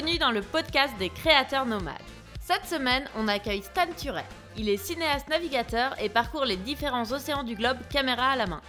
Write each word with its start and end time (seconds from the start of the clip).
Bienvenue 0.00 0.18
dans 0.20 0.30
le 0.30 0.42
podcast 0.42 0.94
des 1.00 1.10
créateurs 1.10 1.66
nomades. 1.66 1.96
Cette 2.40 2.66
semaine, 2.66 3.04
on 3.16 3.26
accueille 3.26 3.62
Stan 3.62 3.88
Turet. 3.96 4.24
Il 4.56 4.68
est 4.68 4.76
cinéaste 4.76 5.26
navigateur 5.26 6.00
et 6.00 6.08
parcourt 6.08 6.44
les 6.44 6.54
différents 6.54 7.10
océans 7.10 7.42
du 7.42 7.56
globe 7.56 7.78
caméra 7.90 8.30
à 8.30 8.36
la 8.36 8.46
main. 8.46 8.60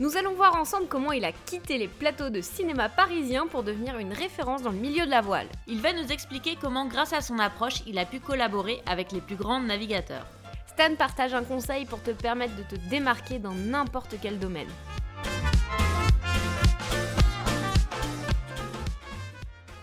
Nous 0.00 0.16
allons 0.16 0.32
voir 0.32 0.56
ensemble 0.56 0.88
comment 0.88 1.12
il 1.12 1.26
a 1.26 1.32
quitté 1.32 1.76
les 1.76 1.88
plateaux 1.88 2.30
de 2.30 2.40
cinéma 2.40 2.88
parisiens 2.88 3.48
pour 3.48 3.62
devenir 3.62 3.98
une 3.98 4.14
référence 4.14 4.62
dans 4.62 4.72
le 4.72 4.78
milieu 4.78 5.04
de 5.04 5.10
la 5.10 5.20
voile. 5.20 5.48
Il 5.66 5.82
va 5.82 5.92
nous 5.92 6.10
expliquer 6.10 6.56
comment, 6.58 6.86
grâce 6.86 7.12
à 7.12 7.20
son 7.20 7.38
approche, 7.38 7.82
il 7.86 7.98
a 7.98 8.06
pu 8.06 8.20
collaborer 8.20 8.80
avec 8.86 9.12
les 9.12 9.20
plus 9.20 9.36
grands 9.36 9.60
navigateurs. 9.60 10.26
Stan 10.68 10.94
partage 10.96 11.34
un 11.34 11.44
conseil 11.44 11.84
pour 11.84 12.02
te 12.02 12.12
permettre 12.12 12.56
de 12.56 12.62
te 12.62 12.80
démarquer 12.88 13.38
dans 13.38 13.52
n'importe 13.52 14.14
quel 14.22 14.38
domaine. 14.38 14.70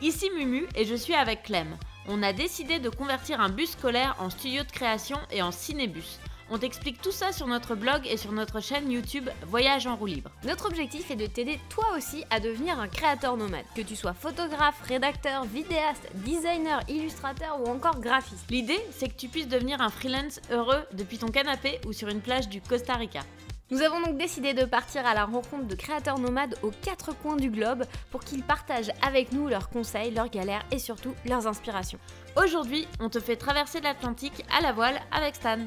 Ici 0.03 0.29
Mumu 0.35 0.67
et 0.75 0.83
je 0.83 0.95
suis 0.95 1.13
avec 1.13 1.43
Clem. 1.43 1.77
On 2.09 2.23
a 2.23 2.33
décidé 2.33 2.77
de 2.79 2.89
convertir 2.89 3.39
un 3.39 3.47
bus 3.47 3.71
scolaire 3.71 4.17
en 4.19 4.29
studio 4.29 4.63
de 4.63 4.69
création 4.69 5.17
et 5.31 5.41
en 5.41 5.53
cinébus. 5.53 6.19
On 6.49 6.57
t'explique 6.57 7.01
tout 7.01 7.13
ça 7.13 7.31
sur 7.31 7.47
notre 7.47 7.73
blog 7.73 8.05
et 8.05 8.17
sur 8.17 8.33
notre 8.33 8.59
chaîne 8.59 8.91
YouTube 8.91 9.29
Voyage 9.47 9.87
en 9.87 9.95
roue 9.95 10.07
libre. 10.07 10.29
Notre 10.43 10.65
objectif 10.67 11.09
est 11.09 11.15
de 11.15 11.25
t'aider 11.25 11.57
toi 11.69 11.85
aussi 11.95 12.25
à 12.31 12.41
devenir 12.41 12.77
un 12.81 12.89
créateur 12.89 13.37
nomade, 13.37 13.63
que 13.77 13.81
tu 13.81 13.95
sois 13.95 14.13
photographe, 14.13 14.81
rédacteur, 14.81 15.45
vidéaste, 15.45 16.09
designer, 16.15 16.81
illustrateur 16.89 17.61
ou 17.61 17.69
encore 17.69 18.01
graphiste. 18.01 18.43
L'idée, 18.49 18.81
c'est 18.91 19.07
que 19.07 19.17
tu 19.17 19.29
puisses 19.29 19.47
devenir 19.47 19.79
un 19.79 19.89
freelance 19.89 20.41
heureux 20.51 20.83
depuis 20.91 21.17
ton 21.17 21.29
canapé 21.29 21.79
ou 21.87 21.93
sur 21.93 22.09
une 22.09 22.19
plage 22.19 22.49
du 22.49 22.59
Costa 22.59 22.95
Rica. 22.95 23.21
Nous 23.73 23.81
avons 23.81 24.01
donc 24.01 24.19
décidé 24.19 24.53
de 24.53 24.65
partir 24.65 25.03
à 25.03 25.15
la 25.15 25.25
rencontre 25.25 25.65
de 25.65 25.73
créateurs 25.73 26.19
nomades 26.19 26.55
aux 26.61 26.69
quatre 26.69 27.17
coins 27.17 27.37
du 27.37 27.49
globe 27.49 27.85
pour 28.11 28.23
qu'ils 28.23 28.43
partagent 28.43 28.91
avec 29.01 29.31
nous 29.31 29.47
leurs 29.47 29.67
conseils, 29.69 30.11
leurs 30.11 30.29
galères 30.29 30.63
et 30.69 30.77
surtout 30.77 31.15
leurs 31.25 31.47
inspirations. 31.47 31.97
Aujourd'hui, 32.35 32.87
on 32.99 33.09
te 33.09 33.19
fait 33.19 33.35
traverser 33.35 33.81
l'Atlantique 33.81 34.45
à 34.55 34.61
la 34.61 34.73
voile 34.73 35.01
avec 35.11 35.33
Stan. 35.33 35.57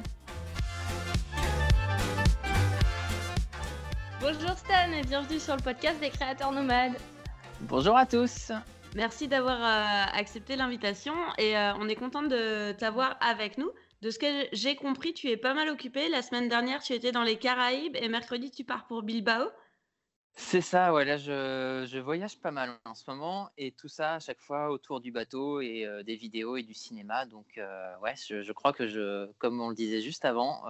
Bonjour 4.20 4.56
Stan 4.56 4.92
et 4.92 5.02
bienvenue 5.02 5.40
sur 5.40 5.56
le 5.56 5.62
podcast 5.62 5.98
des 5.98 6.10
créateurs 6.10 6.52
nomades. 6.52 6.94
Bonjour 7.62 7.96
à 7.96 8.06
tous. 8.06 8.52
Merci 8.94 9.26
d'avoir 9.26 9.58
euh, 9.60 10.04
accepté 10.16 10.54
l'invitation 10.54 11.14
et 11.38 11.58
euh, 11.58 11.72
on 11.80 11.88
est 11.88 11.96
content 11.96 12.22
de 12.22 12.70
t'avoir 12.70 13.16
avec 13.20 13.58
nous. 13.58 13.72
De 14.02 14.10
ce 14.10 14.18
que 14.18 14.48
j'ai 14.52 14.76
compris, 14.76 15.14
tu 15.14 15.28
es 15.28 15.36
pas 15.36 15.54
mal 15.54 15.68
occupé. 15.68 16.08
La 16.08 16.22
semaine 16.22 16.48
dernière, 16.48 16.82
tu 16.82 16.92
étais 16.92 17.12
dans 17.12 17.22
les 17.22 17.38
Caraïbes 17.38 17.96
et 17.96 18.08
mercredi, 18.08 18.50
tu 18.50 18.64
pars 18.64 18.86
pour 18.86 19.02
Bilbao. 19.02 19.50
C'est 20.38 20.60
ça, 20.60 20.92
ouais, 20.92 21.06
là 21.06 21.16
je, 21.16 21.98
voyage 21.98 22.38
pas 22.38 22.50
mal 22.50 22.78
en 22.84 22.94
ce 22.94 23.04
moment 23.08 23.48
et 23.56 23.72
tout 23.72 23.88
ça 23.88 24.16
à 24.16 24.18
chaque 24.18 24.40
fois 24.40 24.70
autour 24.70 25.00
du 25.00 25.10
bateau 25.10 25.62
et 25.62 25.86
euh, 25.86 26.02
des 26.02 26.14
vidéos 26.14 26.58
et 26.58 26.62
du 26.62 26.74
cinéma. 26.74 27.24
Donc 27.24 27.58
ouais, 28.02 28.14
je, 28.16 28.52
crois 28.52 28.74
que 28.74 28.86
je, 28.86 29.32
comme 29.38 29.62
on 29.62 29.70
le 29.70 29.74
disait 29.74 30.02
juste 30.02 30.26
avant, 30.26 30.62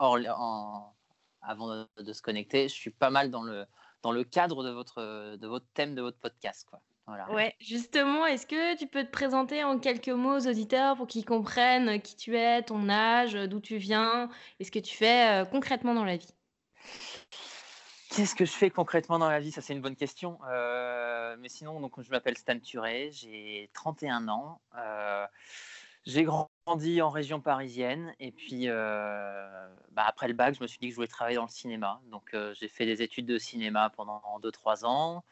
en, 0.00 0.92
avant 1.40 1.86
de, 1.96 2.12
se 2.12 2.20
connecter, 2.20 2.68
je 2.68 2.74
suis 2.74 2.90
pas 2.90 3.10
mal 3.10 3.30
dans 3.30 3.42
le, 3.42 3.64
dans 4.02 4.10
le 4.10 4.24
cadre 4.24 4.64
de 4.64 4.70
votre, 4.70 5.36
de 5.36 5.46
votre 5.46 5.66
thème, 5.72 5.94
de 5.94 6.02
votre 6.02 6.18
podcast. 6.18 6.66
Quoi. 6.68 6.80
Voilà. 7.06 7.30
Ouais, 7.30 7.54
justement, 7.60 8.26
est-ce 8.26 8.46
que 8.46 8.76
tu 8.76 8.86
peux 8.88 9.04
te 9.04 9.10
présenter 9.10 9.62
en 9.62 9.78
quelques 9.78 10.08
mots 10.08 10.36
aux 10.36 10.48
auditeurs 10.48 10.96
pour 10.96 11.06
qu'ils 11.06 11.24
comprennent 11.24 12.00
qui 12.00 12.16
tu 12.16 12.36
es, 12.36 12.62
ton 12.62 12.88
âge, 12.88 13.34
d'où 13.34 13.60
tu 13.60 13.76
viens 13.76 14.28
et 14.58 14.64
ce 14.64 14.72
que 14.72 14.80
tu 14.80 14.96
fais 14.96 15.42
euh, 15.42 15.44
concrètement 15.44 15.94
dans 15.94 16.04
la 16.04 16.16
vie? 16.16 16.34
Qu'est-ce 18.10 18.34
que 18.34 18.44
je 18.44 18.52
fais 18.52 18.70
concrètement 18.70 19.18
dans 19.18 19.28
la 19.28 19.40
vie? 19.40 19.52
Ça, 19.52 19.60
c'est 19.60 19.72
une 19.72 19.82
bonne 19.82 19.94
question. 19.94 20.38
Euh, 20.48 21.36
mais 21.38 21.48
sinon, 21.48 21.80
donc, 21.80 22.00
je 22.00 22.10
m'appelle 22.10 22.36
Stan 22.36 22.58
Turé, 22.58 23.10
j'ai 23.12 23.70
31 23.74 24.28
ans. 24.28 24.60
Euh, 24.76 25.26
j'ai 26.06 26.22
grandi 26.22 27.02
en 27.02 27.10
région 27.10 27.40
parisienne 27.40 28.14
et 28.20 28.30
puis 28.30 28.68
euh, 28.68 29.68
bah, 29.90 30.04
après 30.06 30.28
le 30.28 30.34
bac, 30.34 30.54
je 30.54 30.62
me 30.62 30.68
suis 30.68 30.78
dit 30.78 30.86
que 30.86 30.92
je 30.92 30.96
voulais 30.96 31.08
travailler 31.08 31.36
dans 31.36 31.42
le 31.42 31.50
cinéma. 31.50 32.00
Donc 32.10 32.32
euh, 32.32 32.54
j'ai 32.54 32.68
fait 32.68 32.86
des 32.86 33.02
études 33.02 33.26
de 33.26 33.38
cinéma 33.38 33.90
pendant 33.90 34.22
2-3 34.40 34.86
ans. 34.86 35.24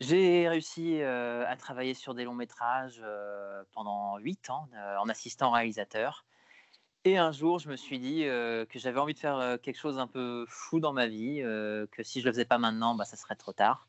J'ai 0.00 0.48
réussi 0.48 1.02
à 1.02 1.56
travailler 1.56 1.94
sur 1.94 2.14
des 2.14 2.24
longs 2.24 2.34
métrages 2.34 3.02
pendant 3.72 4.18
8 4.18 4.50
ans 4.50 4.68
en 4.98 5.08
assistant 5.08 5.50
réalisateur. 5.50 6.24
Et 7.04 7.18
un 7.18 7.32
jour, 7.32 7.60
je 7.60 7.68
me 7.68 7.76
suis 7.76 7.98
dit 7.98 8.22
que 8.24 8.66
j'avais 8.74 8.98
envie 8.98 9.14
de 9.14 9.18
faire 9.18 9.58
quelque 9.62 9.78
chose 9.78 9.98
un 9.98 10.06
peu 10.06 10.44
fou 10.48 10.80
dans 10.80 10.92
ma 10.92 11.06
vie, 11.06 11.38
que 11.40 12.02
si 12.02 12.20
je 12.20 12.26
le 12.26 12.32
faisais 12.32 12.44
pas 12.44 12.58
maintenant, 12.58 12.94
bah, 12.94 13.04
ça 13.04 13.16
serait 13.16 13.36
trop 13.36 13.52
tard. 13.52 13.86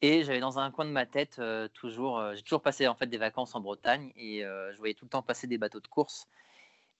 Et 0.00 0.24
j'avais 0.24 0.40
dans 0.40 0.58
un 0.58 0.70
coin 0.70 0.84
de 0.84 0.90
ma 0.90 1.06
tête 1.06 1.40
toujours, 1.74 2.34
j'ai 2.34 2.42
toujours 2.42 2.62
passé 2.62 2.86
en 2.86 2.94
fait 2.94 3.06
des 3.06 3.18
vacances 3.18 3.54
en 3.54 3.60
Bretagne 3.60 4.12
et 4.16 4.42
je 4.42 4.76
voyais 4.78 4.94
tout 4.94 5.06
le 5.06 5.10
temps 5.10 5.22
passer 5.22 5.46
des 5.46 5.58
bateaux 5.58 5.80
de 5.80 5.88
course. 5.88 6.28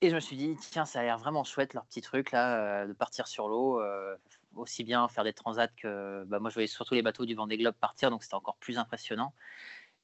Et 0.01 0.11
je 0.11 0.17
me 0.17 0.21
suis 0.21 0.37
dit, 0.37 0.57
tiens, 0.71 0.85
ça 0.85 1.01
a 1.01 1.03
l'air 1.05 1.19
vraiment 1.19 1.45
chouette 1.45 1.75
leur 1.75 1.85
petit 1.85 2.01
truc 2.01 2.33
là, 2.33 2.87
de 2.87 2.93
partir 2.93 3.29
sur 3.29 3.47
l'eau, 3.47 3.81
aussi 4.57 4.85
bien 4.85 5.09
faire 5.09 5.25
des 5.25 5.33
transats 5.33 5.69
que, 5.69 6.25
bah, 6.25 6.39
moi 6.39 6.51
je 6.51 6.55
voyais 6.55 6.67
surtout 6.67 6.95
les 6.95 7.03
bateaux 7.03 7.27
du 7.27 7.35
Vendée 7.35 7.57
Globe 7.57 7.75
partir, 7.75 8.11
donc 8.11 8.23
c'était 8.23 8.35
encore 8.35 8.57
plus 8.57 8.79
impressionnant. 8.79 9.33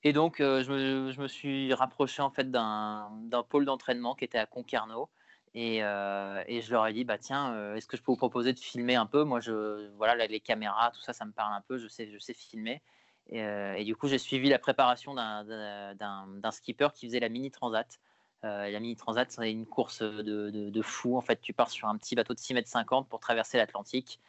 Et 0.05 0.13
donc 0.13 0.37
je 0.39 0.71
me, 0.71 1.13
je, 1.13 1.21
me, 1.21 1.29
suis 1.29 1.75
rapproché 1.75 2.23
en 2.23 2.31
fait 2.31 2.51
d'un 2.51 3.11
pôle 3.49 3.65
d'entraînement 3.65 4.15
qui 4.15 4.25
était 4.25 4.39
à 4.39 4.47
Concarneau 4.47 5.11
et, 5.55 5.79
et, 5.79 6.61
je 6.61 6.71
leur 6.71 6.87
ai 6.87 6.93
dit, 6.93 7.05
bah 7.05 7.19
tiens, 7.19 7.75
est-ce 7.75 7.87
que 7.87 7.97
je 7.97 8.03
peux 8.03 8.13
vous 8.13 8.17
proposer 8.17 8.53
de 8.53 8.59
filmer 8.59 8.95
un 8.95 9.07
peu? 9.07 9.25
Moi, 9.25 9.41
je, 9.41 9.89
voilà, 9.97 10.27
les 10.27 10.41
caméras, 10.41 10.91
tout 10.93 11.01
ça, 11.01 11.13
ça 11.13 11.25
me 11.25 11.33
parle 11.33 11.55
un 11.55 11.63
peu. 11.63 11.79
Je 11.79 11.89
sais, 11.89 12.09
je 12.13 12.19
sais 12.19 12.35
filmer. 12.35 12.83
Et, 13.31 13.41
et 13.41 13.85
du 13.85 13.97
coup, 13.97 14.09
j'ai 14.09 14.19
suivi 14.19 14.49
la 14.49 14.59
préparation 14.59 15.15
d'un 15.15 16.51
skipper 16.53 16.89
qui 16.95 17.07
faisait 17.07 17.21
la 17.21 17.29
mini 17.29 17.51
transat. 17.51 17.99
la 18.43 18.81
mini 18.81 18.97
transat, 18.97 19.31
c'est 19.31 19.51
une 19.51 19.67
course 19.67 20.03
de, 20.03 20.51
de, 20.51 20.83
fou. 20.83 21.17
En 21.17 21.23
fait, 21.23 21.41
tu 21.41 21.53
pars 21.53 21.71
sur 21.71 21.89
un 21.89 21.97
petit 21.97 22.15
bateau 22.15 22.35
de 22.35 22.39
6 22.39 22.55
mètres 22.55 22.69
50 22.69 23.09
pour 23.09 23.21
traverser 23.21 23.59
l'Atlantique. 23.59 24.21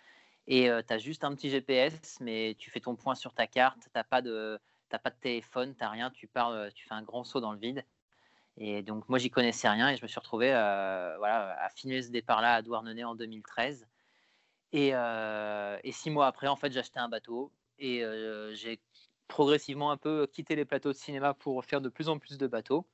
Et 0.49 0.69
tu 0.87 0.93
as 0.93 0.97
juste 0.97 1.23
un 1.23 1.33
petit 1.35 1.49
GPS, 1.49 2.17
mais 2.19 2.55
tu 2.59 2.69
fais 2.71 2.81
ton 2.81 2.95
point 2.95 3.15
sur 3.15 3.33
ta 3.33 3.47
carte. 3.47 3.79
Tu 3.83 3.89
n'as 3.95 4.03
pas, 4.03 4.21
de, 4.21 4.59
pas 4.89 5.09
de 5.09 5.19
téléphone, 5.21 5.75
tu 5.75 5.83
n'as 5.83 5.89
rien. 5.89 6.09
Tu, 6.09 6.27
pars, 6.27 6.53
tu 6.73 6.85
fais 6.87 6.95
un 6.95 7.03
grand 7.03 7.23
saut 7.23 7.39
dans 7.39 7.53
le 7.53 7.59
vide. 7.59 7.85
Et 8.59 8.83
donc, 8.83 9.07
moi, 9.07 9.19
j'y 9.19 9.29
connaissais 9.29 9.69
rien 9.69 9.89
et 9.89 9.95
je 9.95 10.03
me 10.03 10.07
suis 10.07 10.19
retrouvé 10.19 10.51
euh, 10.53 11.15
voilà, 11.17 11.57
à 11.63 11.69
filmer 11.69 12.01
ce 12.01 12.09
départ-là 12.11 12.55
à 12.55 12.61
Douarnenez 12.61 13.05
en 13.05 13.15
2013. 13.15 13.87
Et, 14.73 14.93
euh, 14.93 15.77
six 15.91 16.09
mois 16.09 16.27
après, 16.27 16.47
en 16.47 16.57
fait, 16.57 16.71
j'ai 16.71 16.79
acheté 16.79 16.99
un 16.99 17.07
bateau 17.07 17.53
et 17.79 18.03
euh, 18.03 18.53
j'ai 18.53 18.81
progressivement 19.29 19.91
un 19.91 19.97
peu 19.97 20.27
quitté 20.27 20.57
les 20.57 20.65
plateaux 20.65 20.91
de 20.91 20.97
cinéma 20.97 21.33
pour 21.33 21.63
faire 21.63 21.79
de 21.79 21.87
plus 21.87 22.09
en 22.09 22.19
plus 22.19 22.37
de 22.37 22.47
bateaux. 22.47 22.85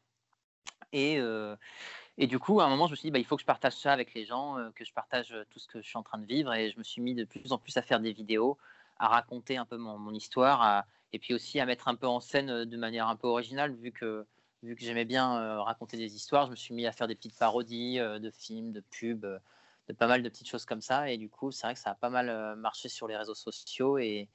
Et 2.18 2.28
du 2.28 2.40
coup, 2.40 2.62
à 2.62 2.66
un 2.66 2.70
moment, 2.70 2.88
je 2.88 2.92
me 2.92 2.96
suis 2.96 3.08
dit, 3.08 3.12
bah, 3.12 3.20
il 3.20 3.26
faut 3.26 3.36
que 3.36 3.42
je 3.42 3.46
partage 3.46 3.74
ça 3.74 3.92
avec 3.92 4.14
les 4.14 4.26
gens, 4.26 4.58
que 4.76 4.86
je 4.86 4.94
partage 4.94 5.36
tout 5.50 5.59
ce 5.59 5.68
que 5.68 5.81
je 5.81 5.88
suis 5.88 5.98
en 5.98 6.03
train 6.03 6.18
de 6.18 6.26
vivre. 6.26 6.53
Et 6.53 6.72
je 6.72 6.78
me 6.78 6.84
suis 6.84 7.02
mis 7.02 7.14
de 7.14 7.26
plus 7.26 7.52
en 7.52 7.58
plus 7.58 7.76
à 7.78 7.81
faire 7.81 8.00
des 8.00 8.14
vidéos, 8.14 8.58
à 9.00 9.08
raconter 9.08 9.58
un 9.58 9.66
peu 9.66 9.78
mon, 9.78 10.14
histoire, 10.14 10.86
et 11.14 11.20
puis 11.20 11.34
aussi 11.34 11.59
à 11.59 11.66
mettre 11.66 11.88
un 11.88 11.96
peu 11.96 12.08
en 12.08 12.22
scène 12.22 12.66
de 12.66 12.78
manière 12.78 13.08
un 13.08 13.16
peu 13.16 13.28
originale, 13.28 13.74
vu 13.76 13.92
que 13.92 14.26
vu 14.66 14.76
que 14.76 14.84
j'aimais 14.84 15.06
bien 15.06 15.38
euh, 15.40 15.62
raconter 15.62 15.98
des 15.98 16.16
histoires, 16.16 16.48
je 16.48 16.52
me 16.52 16.56
suis 16.56 16.74
mis 16.74 16.86
à 16.88 16.92
faire 16.92 17.08
des 17.08 17.16
petites 17.16 17.38
parodies 17.38 18.00
euh, 18.00 18.20
de 18.20 18.32
films, 18.32 18.72
de 18.72 18.82
pubs, 18.82 19.24
euh, 19.26 19.40
de 19.88 19.94
pas 19.94 20.08
mal 20.08 20.24
de 20.24 20.30
petites 20.30 20.50
choses 20.50 20.66
comme 20.66 20.82
ça. 20.82 21.09
Et 21.12 21.18
du 21.18 21.30
coup, 21.30 21.52
c'est 21.52 21.68
vrai 21.68 21.76
que 21.76 21.80
ça 21.80 21.92
a 21.92 21.96
pas 21.96 22.09
mal 22.09 22.56
marché 22.56 22.90
sur 22.90 23.08
les 23.08 23.16
réseaux 23.16 23.36
sociaux. 23.36 24.00
Et, 24.00 24.28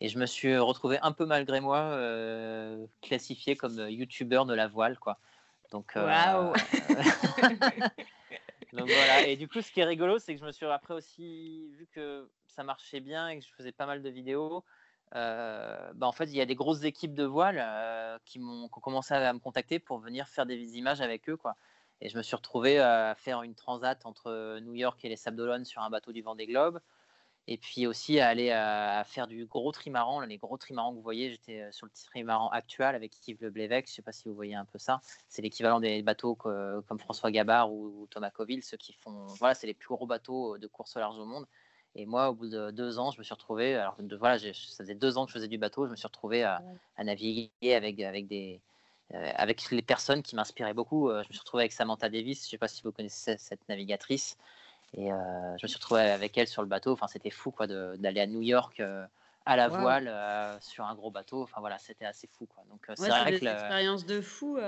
et 0.00 0.08
je 0.08 0.18
me 0.18 0.26
suis 0.26 0.56
retrouvé 0.56 0.98
un 1.02 1.10
peu 1.10 1.26
malgré 1.26 1.60
moi 1.60 1.98
classifié 3.02 3.56
comme 3.56 3.90
youtubeur 3.90 4.46
de 4.46 4.54
la 4.54 4.68
voile. 4.68 4.96
Quoi. 5.00 5.18
Donc, 5.74 5.92
Waouh 5.96 6.52
Donc 8.72 8.86
voilà. 8.86 9.26
Et 9.26 9.36
du 9.36 9.48
coup, 9.48 9.60
ce 9.60 9.72
qui 9.72 9.80
est 9.80 9.84
rigolo, 9.84 10.20
c'est 10.20 10.32
que 10.32 10.40
je 10.40 10.46
me 10.46 10.52
suis 10.52 10.64
après 10.66 10.94
aussi, 10.94 11.68
vu 11.76 11.88
que 11.92 12.30
ça 12.46 12.62
marchait 12.62 13.00
bien 13.00 13.28
et 13.28 13.40
que 13.40 13.44
je 13.44 13.52
faisais 13.56 13.72
pas 13.72 13.84
mal 13.84 14.00
de 14.00 14.08
vidéos, 14.08 14.62
euh, 15.16 15.90
bah, 15.96 16.06
en 16.06 16.12
fait, 16.12 16.26
il 16.26 16.36
y 16.36 16.40
a 16.40 16.46
des 16.46 16.54
grosses 16.54 16.84
équipes 16.84 17.14
de 17.14 17.24
voile 17.24 17.60
euh, 17.60 18.16
qui, 18.24 18.38
m'ont, 18.38 18.68
commencé 18.68 19.14
à 19.14 19.32
me 19.32 19.40
contacter 19.40 19.80
pour 19.80 19.98
venir 19.98 20.28
faire 20.28 20.46
des 20.46 20.78
images 20.78 21.00
avec 21.00 21.28
eux. 21.28 21.36
Quoi. 21.36 21.56
Et 22.00 22.08
je 22.08 22.16
me 22.16 22.22
suis 22.22 22.36
retrouvé 22.36 22.78
à 22.78 23.16
faire 23.18 23.42
une 23.42 23.56
transat 23.56 24.06
entre 24.06 24.60
New 24.60 24.74
York 24.74 25.04
et 25.04 25.08
les 25.08 25.16
Sables 25.16 25.36
d'Olonne 25.36 25.64
sur 25.64 25.82
un 25.82 25.90
bateau 25.90 26.12
du 26.12 26.22
Vendée 26.22 26.46
Globe. 26.46 26.78
Et 27.46 27.58
puis 27.58 27.86
aussi 27.86 28.20
à 28.20 28.28
aller 28.28 28.50
à, 28.50 29.04
faire 29.06 29.26
du 29.26 29.44
gros 29.44 29.70
trimaran. 29.70 30.20
les 30.20 30.38
gros 30.38 30.56
trimarans 30.56 30.92
que 30.92 30.96
vous 30.96 31.02
voyez, 31.02 31.30
j'étais 31.30 31.60
euh, 31.60 31.72
sur 31.72 31.84
le 31.84 31.92
trimaran 31.92 32.48
actuel 32.50 32.94
avec 32.94 33.12
Yves 33.28 33.42
Le 33.42 33.50
Blévec. 33.50 33.86
Je 33.86 33.92
ne 33.92 33.94
sais 33.96 34.02
pas 34.02 34.12
si 34.12 34.28
vous 34.28 34.34
voyez 34.34 34.54
un 34.54 34.64
peu 34.64 34.78
ça. 34.78 35.00
C'est 35.28 35.42
l'équivalent 35.42 35.78
des 35.78 36.02
bateaux 36.02 36.34
comme 36.34 36.98
François 36.98 37.30
Gabard 37.30 37.70
ou, 37.72 38.06
Thomas 38.10 38.30
Coville, 38.30 38.62
ceux 38.62 38.78
qui 38.78 38.94
font. 38.94 39.26
Voilà, 39.38 39.54
c'est 39.54 39.66
les 39.66 39.74
plus 39.74 39.88
gros 39.88 40.06
bateaux 40.06 40.56
de 40.56 40.66
course 40.66 40.96
au 40.96 41.00
large 41.00 41.18
au 41.18 41.26
monde. 41.26 41.46
Et 41.96 42.06
moi, 42.06 42.30
au 42.30 42.34
bout 42.34 42.48
de 42.48 42.70
deux 42.70 42.98
ans, 42.98 43.10
je 43.10 43.18
me 43.18 43.22
suis 43.22 43.34
retrouvé. 43.34 43.74
Alors, 43.76 43.94
de, 43.98 44.16
voilà, 44.16 44.38
ça 44.38 44.52
faisait 44.78 44.94
deux 44.94 45.16
ans 45.16 45.26
que 45.26 45.30
je 45.30 45.34
faisais 45.34 45.48
du 45.48 45.58
bateau. 45.58 45.86
Je 45.86 45.90
me 45.92 45.96
suis 45.96 46.06
retrouvé 46.06 46.42
à, 46.42 46.62
naviguer 46.98 47.74
avec, 47.74 48.00
avec, 48.00 48.26
des, 48.26 48.60
euh, 49.14 49.30
avec 49.36 49.70
les 49.70 49.82
personnes 49.82 50.22
qui 50.22 50.34
m'inspiraient 50.34 50.74
beaucoup. 50.74 51.08
Euh, 51.08 51.22
je 51.22 51.28
me 51.28 51.32
suis 51.32 51.40
retrouvé 51.40 51.62
avec 51.62 51.72
Samantha 51.72 52.08
Davis. 52.08 52.40
Je 52.40 52.46
ne 52.46 52.50
sais 52.50 52.58
pas 52.58 52.68
si 52.68 52.82
vous 52.82 52.90
connaissez 52.90 53.36
cette 53.38 53.68
navigatrice. 53.68 54.36
Et 54.96 55.12
euh, 55.12 55.16
je 55.58 55.64
me 55.64 55.68
suis 55.68 55.76
retrouvé 55.76 56.02
avec 56.02 56.38
elle 56.38 56.48
sur 56.48 56.62
le 56.62 56.68
bateau. 56.68 56.92
Enfin, 56.92 57.08
c'était 57.08 57.30
fou 57.30 57.50
quoi, 57.50 57.66
d'aller 57.66 58.20
à 58.20 58.26
New 58.26 58.42
York 58.42 58.80
à 59.46 59.56
la 59.56 59.68
voile 59.68 60.58
sur 60.60 60.84
un 60.84 60.94
gros 60.94 61.10
bateau. 61.10 61.42
Enfin 61.42 61.60
voilà, 61.60 61.78
c'était 61.78 62.04
assez 62.04 62.28
fou 62.28 62.46
quoi. 62.46 62.64
Donc 62.70 62.86
c'est 62.96 63.08
vrai 63.08 63.38
que 63.38 63.44
expérience 63.44 64.06
de 64.06 64.20
fou 64.20 64.58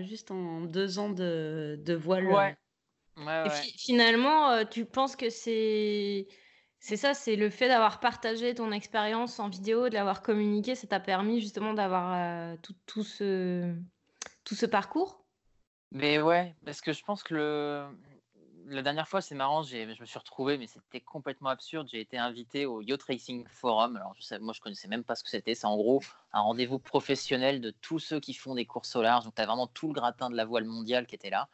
juste 0.00 0.30
en 0.30 0.62
deux 0.62 0.98
ans 0.98 1.10
de, 1.10 1.78
de 1.84 1.94
voile. 1.94 2.26
Ouais. 2.26 2.56
Et 3.46 3.50
finalement, 3.50 4.64
tu 4.64 4.86
penses 4.86 5.16
que 5.16 5.30
c'est 5.30 6.26
c'est 6.80 6.96
ça, 6.96 7.14
c'est 7.14 7.36
le 7.36 7.48
fait 7.48 7.68
d'avoir 7.68 7.98
partagé 7.98 8.54
ton 8.54 8.70
expérience 8.70 9.38
en 9.40 9.48
vidéo, 9.48 9.88
de 9.88 9.94
l'avoir 9.94 10.20
communiqué, 10.20 10.74
ça 10.74 10.86
t'a 10.86 11.00
permis 11.00 11.40
justement 11.40 11.72
d'avoir 11.72 12.58
tout, 12.58 12.74
tout, 12.84 13.04
ce, 13.04 13.74
tout 14.44 14.54
ce 14.54 14.66
parcours? 14.66 15.24
Mais 15.92 16.20
ouais, 16.20 16.54
parce 16.66 16.82
que 16.82 16.92
je 16.92 17.02
pense 17.02 17.22
que 17.22 17.34
le... 17.34 17.86
la 18.66 18.82
dernière 18.82 19.08
fois, 19.08 19.20
c'est 19.20 19.34
marrant, 19.34 19.62
je 19.62 20.00
me 20.00 20.06
suis 20.06 20.18
retrouvé, 20.18 20.58
mais 20.58 20.66
c'était 20.66 21.00
complètement 21.00 21.50
absurde. 21.50 21.88
J'ai 21.90 22.00
été 22.00 22.18
invité 22.18 22.66
au 22.66 22.80
Yacht 22.80 23.02
Racing 23.02 23.46
Forum. 23.48 23.96
Alors, 23.96 24.14
je 24.16 24.22
sais, 24.22 24.38
moi, 24.38 24.52
je 24.54 24.60
connaissais 24.60 24.88
même 24.88 25.04
pas 25.04 25.14
ce 25.14 25.24
que 25.24 25.30
c'était. 25.30 25.54
C'est 25.54 25.66
en 25.66 25.76
gros 25.76 26.02
un 26.32 26.40
rendez-vous 26.40 26.78
professionnel 26.78 27.60
de 27.60 27.70
tous 27.70 27.98
ceux 27.98 28.20
qui 28.20 28.34
font 28.34 28.54
des 28.54 28.66
courses 28.66 28.96
au 28.96 29.02
large. 29.02 29.24
Donc, 29.24 29.34
tu 29.34 29.42
as 29.42 29.46
vraiment 29.46 29.66
tout 29.66 29.88
le 29.88 29.94
gratin 29.94 30.30
de 30.30 30.36
la 30.36 30.44
voile 30.44 30.64
mondiale 30.64 31.06
qui 31.06 31.14
était 31.14 31.30
là. 31.30 31.48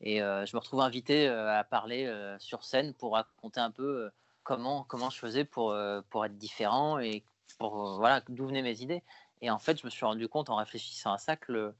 Et 0.00 0.18
je 0.18 0.56
me 0.56 0.58
retrouve 0.58 0.80
invité 0.80 1.28
à 1.28 1.62
parler 1.64 2.12
sur 2.38 2.64
scène 2.64 2.92
pour 2.94 3.12
raconter 3.12 3.60
un 3.60 3.70
peu 3.70 4.10
comment, 4.42 4.84
comment 4.84 5.10
je 5.10 5.18
faisais 5.18 5.44
pour, 5.44 5.76
pour 6.10 6.24
être 6.24 6.36
différent 6.36 6.98
et 6.98 7.24
pour, 7.58 7.98
voilà, 7.98 8.22
d'où 8.28 8.46
venaient 8.46 8.62
mes 8.62 8.82
idées. 8.82 9.02
Et 9.42 9.50
en 9.50 9.58
fait, 9.58 9.78
je 9.80 9.86
me 9.86 9.90
suis 9.90 10.04
rendu 10.04 10.28
compte 10.28 10.50
en 10.50 10.56
réfléchissant 10.56 11.12
à 11.12 11.18
ça 11.18 11.36
que 11.36 11.52
le, 11.52 11.74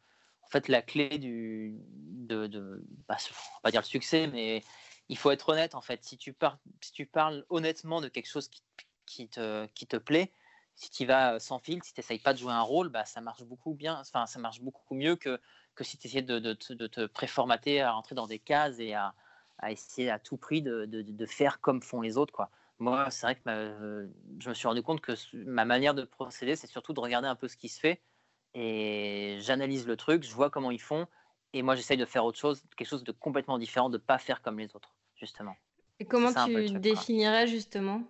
fait, 0.52 0.68
la 0.68 0.82
clé 0.82 1.18
du, 1.18 1.78
de, 2.26 2.84
bah, 3.08 3.16
va 3.16 3.60
pas 3.62 3.70
dire 3.70 3.80
le 3.80 3.86
succès, 3.86 4.26
mais 4.26 4.62
il 5.08 5.18
faut 5.18 5.30
être 5.30 5.48
honnête 5.48 5.74
en 5.74 5.80
fait. 5.80 6.02
Si 6.04 6.16
tu, 6.16 6.32
parles, 6.32 6.58
si 6.80 6.92
tu 6.92 7.06
parles 7.06 7.44
honnêtement 7.48 8.00
de 8.00 8.08
quelque 8.08 8.28
chose 8.28 8.48
qui, 9.06 9.28
te, 9.28 9.66
qui 9.74 9.86
te 9.86 9.96
plaît, 9.96 10.32
si 10.74 10.90
tu 10.90 11.04
vas 11.04 11.38
sans 11.38 11.58
fil, 11.58 11.82
si 11.82 11.92
tu 11.92 12.00
n'essayes 12.00 12.18
pas 12.18 12.32
de 12.32 12.38
jouer 12.38 12.52
un 12.52 12.62
rôle, 12.62 12.88
bah, 12.88 13.04
ça 13.04 13.20
marche 13.20 13.44
beaucoup 13.44 13.74
bien, 13.74 13.98
enfin, 14.00 14.26
ça 14.26 14.38
marche 14.38 14.60
beaucoup 14.60 14.94
mieux 14.94 15.16
que, 15.16 15.40
que 15.74 15.84
si 15.84 15.98
tu 15.98 16.06
essayais 16.06 16.22
de, 16.22 16.52
te 16.54 17.06
préformater 17.06 17.82
à 17.82 17.92
rentrer 17.92 18.14
dans 18.14 18.26
des 18.26 18.38
cases 18.38 18.78
et 18.78 18.94
à, 18.94 19.14
à 19.58 19.70
essayer 19.70 20.10
à 20.10 20.18
tout 20.18 20.36
prix 20.36 20.62
de, 20.62 21.26
faire 21.26 21.60
comme 21.60 21.82
font 21.82 22.00
les 22.00 22.16
autres. 22.16 22.32
Quoi. 22.32 22.50
Moi, 22.78 23.10
c'est 23.10 23.26
vrai 23.26 23.36
que 23.36 24.10
je 24.38 24.48
me 24.48 24.54
suis 24.54 24.66
rendu 24.66 24.82
compte 24.82 25.00
que 25.00 25.12
ma 25.44 25.64
manière 25.64 25.94
de 25.94 26.04
procéder, 26.04 26.56
c'est 26.56 26.66
surtout 26.66 26.92
de 26.92 27.00
regarder 27.00 27.28
un 27.28 27.36
peu 27.36 27.48
ce 27.48 27.56
qui 27.56 27.68
se 27.68 27.78
fait 27.78 28.00
et 28.54 29.38
j'analyse 29.40 29.86
le 29.86 29.96
truc, 29.96 30.24
je 30.24 30.32
vois 30.32 30.50
comment 30.50 30.70
ils 30.70 30.80
font 30.80 31.06
et 31.54 31.62
moi, 31.62 31.74
j'essaye 31.74 31.96
de 31.96 32.06
faire 32.06 32.24
autre 32.24 32.38
chose, 32.38 32.62
quelque 32.76 32.88
chose 32.88 33.04
de 33.04 33.12
complètement 33.12 33.58
différent, 33.58 33.90
de 33.90 33.98
ne 33.98 34.02
pas 34.02 34.18
faire 34.18 34.40
comme 34.40 34.58
les 34.58 34.74
autres, 34.74 34.94
justement. 35.16 35.54
Et 36.00 36.06
comment 36.06 36.32
tu 36.32 36.70
définirais 36.78 37.46
justement 37.46 38.02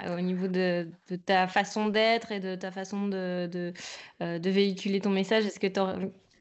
euh, 0.00 0.16
au 0.16 0.20
niveau 0.20 0.48
de, 0.48 0.88
de 1.08 1.16
ta 1.16 1.46
façon 1.46 1.88
d'être 1.88 2.32
et 2.32 2.40
de 2.40 2.56
ta 2.56 2.72
façon 2.72 3.06
de, 3.06 3.48
de, 3.50 3.72
euh, 4.20 4.38
de 4.38 4.50
véhiculer 4.50 5.00
ton 5.00 5.10
message? 5.10 5.46
Est-ce 5.46 5.60
que 5.60 5.68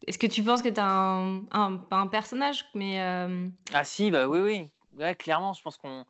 est-ce 0.07 0.17
que 0.17 0.25
tu 0.25 0.44
penses 0.44 0.63
que 0.63 0.69
tu 0.69 0.79
as 0.79 0.89
un, 0.89 1.44
un, 1.51 1.79
un, 1.91 2.07
personnage 2.07 2.65
mais 2.73 2.99
euh, 3.01 3.47
Ah 3.71 3.83
si, 3.83 4.09
bah 4.09 4.27
oui, 4.27 4.39
oui. 4.39 4.69
Ouais, 4.97 5.13
clairement, 5.13 5.53
je 5.53 5.61
pense 5.61 5.77
qu'on... 5.77 6.05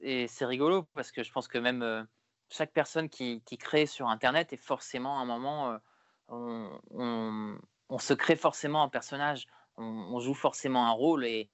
Et 0.00 0.28
c'est 0.28 0.46
rigolo 0.46 0.86
parce 0.94 1.10
que 1.10 1.24
je 1.24 1.32
pense 1.32 1.48
que 1.48 1.58
même 1.58 1.82
euh, 1.82 2.04
chaque 2.50 2.72
personne 2.72 3.08
qui, 3.08 3.42
qui, 3.44 3.58
crée 3.58 3.86
sur 3.86 4.08
Internet 4.08 4.52
est 4.52 4.62
forcément 4.62 5.18
à 5.18 5.22
un 5.22 5.26
moment... 5.26 5.76
Euh, 6.30 6.34
on, 6.34 6.80
on, 6.90 7.58
on, 7.88 7.98
se 7.98 8.14
crée 8.14 8.36
forcément 8.36 8.82
un 8.82 8.88
personnage, 8.88 9.46
on, 9.76 9.84
on 9.84 10.20
joue 10.20 10.34
forcément 10.34 10.86
un 10.86 10.92
rôle 10.92 11.24
et, 11.24 11.50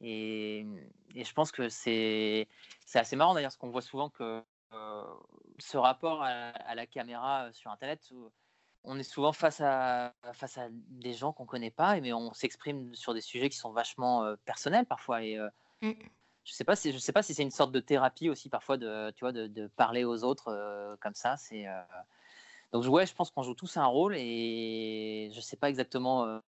et, 0.00 0.66
et 1.14 1.24
je 1.24 1.32
pense 1.32 1.52
que 1.52 1.68
c'est 1.68 2.48
assez 2.94 3.16
marrant 3.16 3.34
d'ailleurs, 3.34 3.48
parce 3.48 3.56
qu'on 3.56 3.70
voit 3.70 3.82
souvent 3.82 4.10
que 4.10 4.42
ce 5.58 5.76
rapport 5.76 6.22
à, 6.22 6.28
à, 6.28 6.74
la 6.74 6.86
caméra 6.86 7.50
sur 7.52 7.70
Internet 7.70 8.12
on 8.84 8.98
est 8.98 9.02
souvent 9.04 9.32
face 9.32 9.60
à, 9.60 10.14
face 10.32 10.58
à 10.58 10.68
des 10.70 11.12
gens 11.12 11.32
qu'on 11.32 11.44
ne 11.44 11.48
connaît 11.48 11.70
pas, 11.70 12.00
mais 12.00 12.12
on 12.12 12.32
s'exprime 12.32 12.94
sur 12.94 13.14
des 13.14 13.20
sujets 13.20 13.48
qui 13.48 13.58
sont 13.58 13.72
vachement 13.72 14.24
euh, 14.24 14.36
personnels 14.44 14.86
parfois. 14.86 15.22
Et 15.22 15.38
euh, 15.38 15.48
mm. 15.82 15.92
je 16.44 16.52
sais 16.52 16.64
pas 16.64 16.76
si 16.76 16.92
je 16.92 16.98
sais 16.98 17.12
pas 17.12 17.22
si 17.22 17.34
c'est 17.34 17.42
une 17.42 17.50
sorte 17.50 17.72
de 17.72 17.80
thérapie 17.80 18.30
aussi 18.30 18.48
parfois 18.48 18.76
de 18.76 19.10
tu 19.10 19.24
vois 19.24 19.32
de, 19.32 19.66
parler 19.76 20.04
aux 20.04 20.24
autres 20.24 20.48
euh, 20.48 20.96
comme 21.00 21.14
ça. 21.14 21.36
C'est 21.36 21.66
donc 22.72 22.84
ouais, 22.86 23.06
je 23.06 23.14
pense 23.14 23.30
qu'on 23.30 23.42
joue 23.42 23.54
tous 23.54 23.76
un 23.76 23.86
rôle 23.86 24.14
et 24.16 25.30
je 25.34 25.40
sais 25.40 25.56
pas 25.56 25.68
exactement 25.68 26.40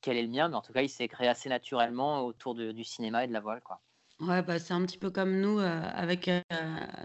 quel 0.00 0.16
est 0.16 0.22
le 0.22 0.28
mien, 0.28 0.48
mais 0.48 0.56
en 0.56 0.62
tout 0.62 0.72
cas, 0.72 0.82
il 0.82 0.88
s'est 0.88 1.08
créé 1.08 1.28
assez 1.28 1.48
naturellement 1.48 2.24
autour 2.24 2.54
du 2.54 2.84
cinéma 2.84 3.24
et 3.24 3.28
de 3.28 3.32
la 3.32 3.40
voile, 3.40 3.60
quoi. 3.62 3.80
Ouais, 4.20 4.42
bah, 4.42 4.58
c'est 4.58 4.74
un 4.74 4.84
petit 4.84 4.98
peu 4.98 5.10
comme 5.10 5.40
nous 5.40 5.58
avec 5.58 6.30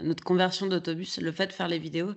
notre 0.02 0.22
conversion 0.22 0.66
d'autobus, 0.66 1.18
le 1.18 1.32
fait 1.32 1.46
de 1.46 1.52
faire 1.52 1.68
les 1.68 1.78
vidéos 1.78 2.14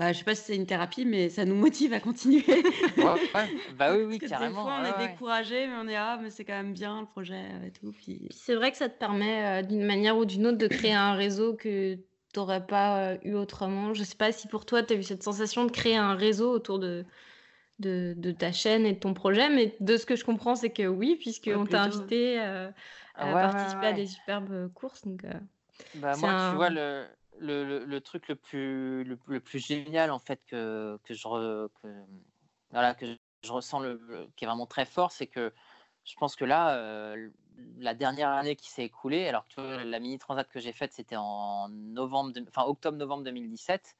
bah, 0.00 0.14
je 0.14 0.18
sais 0.18 0.24
pas 0.24 0.34
si 0.34 0.44
c'est 0.44 0.56
une 0.56 0.64
thérapie, 0.64 1.04
mais 1.04 1.28
ça 1.28 1.44
nous 1.44 1.54
motive 1.54 1.92
à 1.92 2.00
continuer. 2.00 2.42
ouais, 2.48 2.64
Bah 3.76 3.94
oui, 3.94 4.04
oui, 4.04 4.18
Parce 4.18 4.30
carrément. 4.30 4.64
Des 4.64 4.70
fois, 4.70 4.80
on 4.80 5.02
est 5.02 5.08
découragé, 5.08 5.66
mais 5.66 5.74
on 5.78 5.86
est 5.88 5.94
ah, 5.94 6.18
mais 6.22 6.30
c'est 6.30 6.46
quand 6.46 6.54
même 6.54 6.72
bien 6.72 7.02
le 7.02 7.06
projet 7.06 7.34
euh, 7.34 7.66
et 7.66 7.70
tout. 7.70 7.92
Puis... 7.92 8.26
C'est 8.30 8.54
vrai 8.54 8.70
que 8.70 8.78
ça 8.78 8.88
te 8.88 8.98
permet 8.98 9.60
euh, 9.60 9.62
d'une 9.62 9.84
manière 9.84 10.16
ou 10.16 10.24
d'une 10.24 10.46
autre 10.46 10.56
de 10.56 10.68
créer 10.68 10.94
un 10.94 11.12
réseau 11.12 11.54
que 11.54 11.98
tu 12.32 12.38
n'aurais 12.38 12.66
pas 12.66 12.98
euh, 12.98 13.18
eu 13.24 13.34
autrement. 13.34 13.94
Je 13.94 14.02
sais 14.04 14.16
pas 14.16 14.32
si 14.32 14.48
pour 14.48 14.66
toi, 14.66 14.82
tu 14.82 14.94
as 14.94 14.96
eu 14.96 15.02
cette 15.02 15.22
sensation 15.22 15.64
de 15.64 15.70
créer 15.70 15.96
un 15.96 16.14
réseau 16.14 16.50
autour 16.52 16.78
de, 16.78 17.04
de, 17.78 18.14
de, 18.16 18.32
ta 18.32 18.52
chaîne 18.52 18.86
et 18.86 18.92
de 18.92 18.98
ton 18.98 19.14
projet, 19.14 19.48
mais 19.48 19.76
de 19.80 19.96
ce 19.96 20.06
que 20.06 20.16
je 20.16 20.24
comprends, 20.24 20.54
c'est 20.54 20.70
que 20.70 20.86
oui, 20.86 21.16
puisqu'on 21.16 21.66
t'a 21.66 21.82
invité 21.82 22.38
à 22.38 22.72
participer 23.14 23.86
à 23.86 23.92
des 23.92 24.06
superbes 24.06 24.72
courses. 24.72 25.04
Donc, 25.06 25.24
bah, 25.94 26.12
moi, 26.18 26.50
tu 26.50 26.56
vois, 26.56 26.70
le 26.70 27.06
le, 27.40 27.84
le, 27.84 28.00
truc 28.00 28.28
le 28.28 28.36
plus, 28.36 29.04
le, 29.04 29.40
plus 29.40 29.58
génial 29.58 30.10
en 30.10 30.18
fait 30.18 30.40
que, 30.46 30.98
que 31.04 31.14
je, 31.14 31.66
que, 31.82 31.88
voilà, 32.70 32.94
que 32.94 33.06
je 33.42 33.52
ressens 33.52 33.80
le, 33.80 34.28
qui 34.36 34.44
est 34.44 34.46
vraiment 34.46 34.66
très 34.66 34.84
fort, 34.84 35.12
c'est 35.12 35.26
que 35.26 35.52
je 36.04 36.14
pense 36.16 36.36
que 36.36 36.44
là, 36.44 36.76
euh, 36.76 37.30
la 37.78 37.94
dernière 37.94 38.30
année 38.30 38.56
qui 38.56 38.70
s'est 38.70 38.84
écoulée, 38.84 39.26
alors 39.26 39.46
que 39.48 39.60
la 39.60 39.98
mini 39.98 40.18
transat 40.18 40.48
que 40.48 40.60
j'ai 40.60 40.72
faite, 40.72 40.92
c'était 40.92 41.16
en 41.16 41.68
novembre, 41.68 42.32
enfin 42.48 42.64
octobre-novembre 42.64 43.24
2017. 43.24 43.96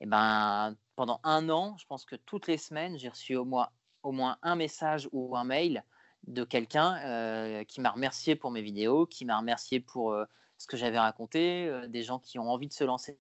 Et 0.00 0.06
ben 0.06 0.76
pendant 0.96 1.20
un 1.22 1.48
an, 1.48 1.76
je 1.78 1.86
pense 1.86 2.04
que 2.04 2.16
toutes 2.16 2.48
les 2.48 2.58
semaines, 2.58 2.98
j'ai 2.98 3.08
reçu 3.08 3.36
au 3.36 3.44
moins, 3.44 3.68
au 4.02 4.12
moins 4.12 4.36
un 4.42 4.56
message 4.56 5.08
ou 5.12 5.36
un 5.36 5.44
mail 5.44 5.84
de 6.26 6.44
quelqu'un 6.44 6.96
euh, 7.04 7.64
qui 7.64 7.80
m'a 7.80 7.90
remercié 7.90 8.36
pour 8.36 8.50
mes 8.50 8.62
vidéos, 8.62 9.06
qui 9.06 9.24
m'a 9.24 9.38
remercié 9.38 9.80
pour 9.80 10.12
euh, 10.12 10.24
ce 10.58 10.66
que 10.66 10.76
j'avais 10.76 10.98
raconté, 10.98 11.66
euh, 11.66 11.88
des 11.88 12.02
gens 12.02 12.18
qui 12.18 12.38
ont 12.38 12.50
envie 12.50 12.68
de 12.68 12.72
se 12.72 12.84
lancer 12.84 13.18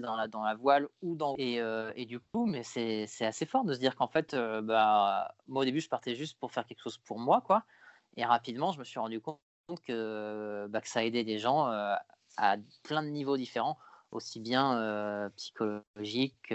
dans 0.00 0.16
la, 0.16 0.54
voile 0.54 0.88
ou 1.02 1.16
dans 1.16 1.34
et, 1.36 2.06
du 2.06 2.18
coup 2.18 2.46
mais 2.46 2.62
c'est 2.62 3.06
assez 3.20 3.44
fort 3.44 3.62
de 3.62 3.74
se 3.74 3.78
dire 3.78 3.94
qu'en 3.94 4.08
fait 4.08 4.34
bah 4.34 5.34
moi 5.48 5.60
au 5.60 5.64
début 5.66 5.82
je 5.82 5.88
partais 5.90 6.14
juste 6.14 6.38
pour 6.38 6.50
faire 6.50 6.64
quelque 6.64 6.80
chose 6.80 6.96
pour 6.96 7.18
moi 7.18 7.42
quoi 7.42 7.66
et 8.16 8.24
rapidement 8.24 8.72
je 8.72 8.78
me 8.78 8.84
suis 8.84 8.98
rendu 8.98 9.20
compte 9.20 9.40
que, 9.86 10.66
bah, 10.70 10.80
que 10.80 10.88
ça 10.88 11.04
aidait 11.04 11.24
des 11.24 11.38
gens 11.38 11.66
à 11.66 12.56
plein 12.82 13.02
de 13.02 13.08
niveaux 13.08 13.36
différents 13.36 13.78
aussi 14.10 14.40
bien 14.40 15.30
psychologiques 15.36 16.54